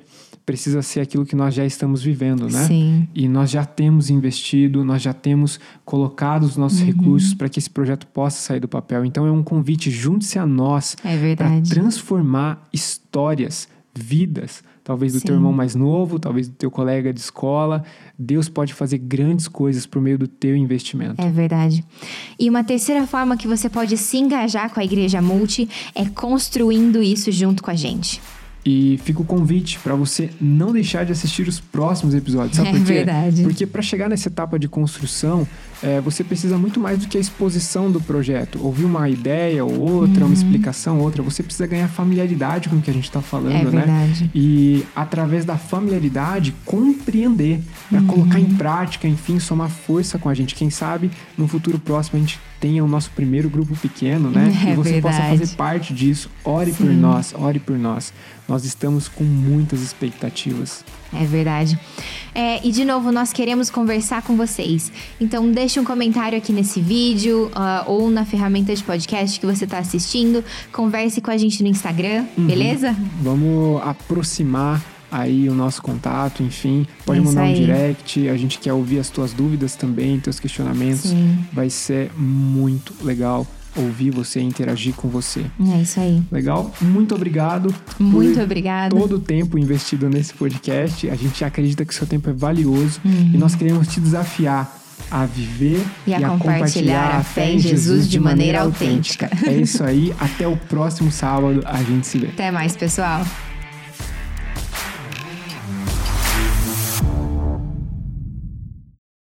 precisa 0.50 0.82
ser 0.82 1.02
aquilo 1.02 1.28
que 1.28 1.36
nós 1.36 1.54
já 1.54 1.64
estamos 1.64 2.02
vivendo, 2.02 2.50
né? 2.50 2.66
Sim. 2.66 3.08
E 3.14 3.28
nós 3.28 3.52
já 3.52 3.64
temos 3.64 4.10
investido, 4.10 4.84
nós 4.84 5.00
já 5.00 5.14
temos 5.14 5.60
colocado 5.86 6.41
os 6.41 6.58
nossos 6.58 6.80
uhum. 6.80 6.88
recursos 6.88 7.36
para 7.36 7.47
que 7.47 7.60
esse 7.60 7.70
projeto 7.70 8.08
possa 8.08 8.41
sair 8.41 8.60
do 8.60 8.68
papel. 8.68 9.06
Então 9.06 9.28
é 9.28 9.32
um 9.32 9.43
convite, 9.43 9.91
junte-se 9.91 10.39
a 10.39 10.47
nós 10.47 10.97
é 11.06 11.36
para 11.36 11.62
transformar 11.62 12.68
histórias, 12.74 13.68
vidas, 13.93 14.64
talvez 14.84 15.14
do 15.14 15.20
Sim. 15.20 15.28
teu 15.28 15.36
irmão 15.36 15.54
mais 15.54 15.76
novo, 15.76 16.18
talvez 16.18 16.47
do 16.47 16.56
teu 16.56 16.72
colega 16.72 17.14
de 17.14 17.20
escola. 17.20 17.84
Deus 18.18 18.50
pode 18.50 18.74
fazer 18.74 18.97
grandes 18.97 19.47
coisas 19.47 19.86
por 19.86 20.02
meio 20.02 20.18
do 20.18 20.28
teu 20.28 20.56
investimento. 20.56 21.22
É 21.22 21.30
verdade. 21.30 21.86
E 22.39 22.50
uma 22.50 22.64
terceira 22.64 23.06
forma 23.06 23.38
que 23.38 23.47
você 23.47 23.70
pode 23.70 23.95
se 23.97 24.18
engajar 24.18 24.74
com 24.74 24.80
a 24.80 24.84
Igreja 24.84 25.22
Multi 25.22 25.70
é 25.93 26.06
construindo 26.06 27.04
isso 27.04 27.32
junto 27.32 27.62
com 27.62 27.70
a 27.70 27.76
gente. 27.76 28.20
E 28.72 29.00
fica 29.04 29.20
o 29.20 29.26
convite 29.26 29.80
para 29.80 29.96
você 29.96 30.30
não 30.40 30.72
deixar 30.72 31.04
de 31.04 31.12
assistir 31.12 31.48
os 31.48 31.60
próximos 31.60 32.14
episódios. 32.14 32.56
Sabe 32.56 32.70
é 32.70 32.72
por 32.74 32.82
quê? 32.82 32.94
verdade. 32.94 33.42
Porque 33.42 33.66
para 33.66 33.82
chegar 33.82 34.08
nessa 34.08 34.28
etapa 34.28 34.60
de 34.60 34.68
construção, 34.68 35.48
é, 35.82 36.00
você 36.00 36.24
precisa 36.24 36.56
muito 36.56 36.80
mais 36.80 37.00
do 37.00 37.08
que 37.08 37.18
a 37.18 37.20
exposição 37.20 37.92
do 37.92 38.00
projeto. 38.00 38.60
Ouvir 38.64 38.86
uma 38.86 39.10
ideia 39.10 39.66
ou 39.66 39.80
outra, 39.80 40.22
uhum. 40.22 40.28
uma 40.28 40.36
explicação 40.36 41.00
outra. 41.00 41.24
Você 41.24 41.42
precisa 41.42 41.66
ganhar 41.66 41.88
familiaridade 41.88 42.70
com 42.70 42.76
o 42.76 42.82
que 42.82 42.92
a 42.92 42.94
gente 42.94 43.06
está 43.06 43.22
falando, 43.24 43.56
é 43.56 43.64
né? 43.64 43.72
Verdade. 43.72 44.30
E 44.36 44.86
através 44.96 45.46
da 45.46 45.58
familiaridade, 45.58 46.54
compreender, 46.64 47.62
para 47.90 48.02
uhum. 48.02 48.06
colocar 48.06 48.40
em 48.40 48.54
prática, 48.54 49.08
enfim, 49.08 49.40
somar 49.40 49.70
força 49.70 50.20
com 50.20 50.30
a 50.30 50.34
gente. 50.36 50.54
Quem 50.54 50.70
sabe 50.70 51.10
no 51.36 51.48
futuro 51.48 51.80
próximo 51.80 52.18
a 52.18 52.20
gente 52.20 52.40
tenha 52.60 52.84
o 52.84 52.88
nosso 52.88 53.10
primeiro 53.12 53.49
grupo 53.49 53.76
pequeno, 53.76 54.30
né? 54.30 54.53
É 54.70 54.74
e 54.74 54.76
você 54.76 54.93
verdade. 54.93 55.16
possa 55.18 55.30
fazer 55.30 55.55
parte 55.55 55.93
disso. 55.93 56.30
Ore 56.43 56.72
Sim. 56.72 56.78
por 56.84 56.93
nós, 56.93 57.34
ore 57.34 57.60
por 57.60 57.78
nós. 57.78 58.14
Nós 58.47 58.66
estamos 58.66 59.07
com 59.07 59.24
muitas 59.24 59.82
expectativas. 59.82 60.84
É 61.14 61.24
verdade. 61.24 61.80
É, 62.36 62.66
e 62.66 62.72
de 62.72 62.84
novo, 62.84 63.12
nós 63.12 63.32
queremos 63.32 63.70
conversar 63.70 64.22
com 64.22 64.36
vocês. 64.36 64.91
Então, 65.20 65.49
deixe 65.51 65.80
um 65.80 65.84
comentário 65.84 66.38
aqui 66.38 66.51
nesse 66.51 66.82
vídeo 66.82 67.51
uh, 67.55 67.89
ou 67.89 68.10
na 68.10 68.26
ferramenta 68.26 68.76
de 68.76 68.84
podcast 68.84 69.39
que 69.39 69.45
você 69.45 69.66
está 69.66 69.80
assistindo. 69.80 70.43
Converse 70.72 71.22
com 71.22 71.32
a 71.32 71.38
gente 71.38 71.64
no 71.64 71.70
Instagram, 71.70 72.26
uhum. 72.38 72.47
beleza? 72.47 72.95
Vamos 73.22 73.82
aproximar 73.84 74.82
aí 75.12 75.49
o 75.49 75.53
nosso 75.53 75.82
contato, 75.82 76.43
enfim. 76.43 76.86
Pode 77.05 77.20
é 77.20 77.24
mandar 77.24 77.43
um 77.43 77.53
direct, 77.53 78.28
a 78.28 78.38
gente 78.38 78.60
quer 78.60 78.74
ouvir 78.74 78.99
as 78.99 79.10
tuas 79.10 79.34
dúvidas 79.34 79.76
também, 79.76 80.20
teus 80.20 80.39
questionamentos. 80.39 81.10
Sim. 81.12 81.39
Vai 81.51 81.70
ser 81.70 82.12
muito 82.18 82.93
legal 83.03 83.45
ouvir 83.76 84.10
você, 84.10 84.39
interagir 84.41 84.93
com 84.93 85.07
você. 85.07 85.45
É 85.74 85.82
isso 85.82 85.99
aí. 85.99 86.22
Legal? 86.32 86.72
Muito 86.82 87.16
obrigado. 87.16 87.74
Muito 87.99 88.41
obrigado. 88.41 88.95
Todo 88.97 89.16
o 89.18 89.20
tempo 89.20 89.57
investido 89.57 90.10
nesse 90.10 90.34
podcast. 90.34 91.10
A 91.10 91.16
gente 91.16 91.43
acredita 91.43 91.86
que 91.86 91.93
seu 91.93 92.07
tempo 92.07 92.30
é 92.30 92.34
valioso 92.34 92.99
uhum. 93.05 93.32
e 93.34 93.38
nós 93.38 93.55
queremos 93.55 93.88
te 93.88 93.99
desafiar 93.99 94.78
a 95.10 95.26
viver 95.26 95.84
e 96.05 96.14
a, 96.14 96.20
e 96.20 96.24
a 96.24 96.30
compartilhar, 96.30 96.57
compartilhar, 96.57 97.16
a 97.18 97.24
fé 97.24 97.53
em 97.53 97.60
Jesus 97.60 98.07
de 98.07 98.20
maneira, 98.20 98.60
maneira 98.60 98.62
autêntica. 98.62 99.30
É 99.45 99.53
isso 99.53 99.84
aí. 99.84 100.14
Até 100.20 100.47
o 100.47 100.57
próximo 100.57 101.12
sábado. 101.12 101.62
A 101.66 101.82
gente 101.82 102.05
se 102.05 102.18
vê. 102.20 102.28
Até 102.28 102.51
mais, 102.51 102.76
pessoal. 102.76 103.26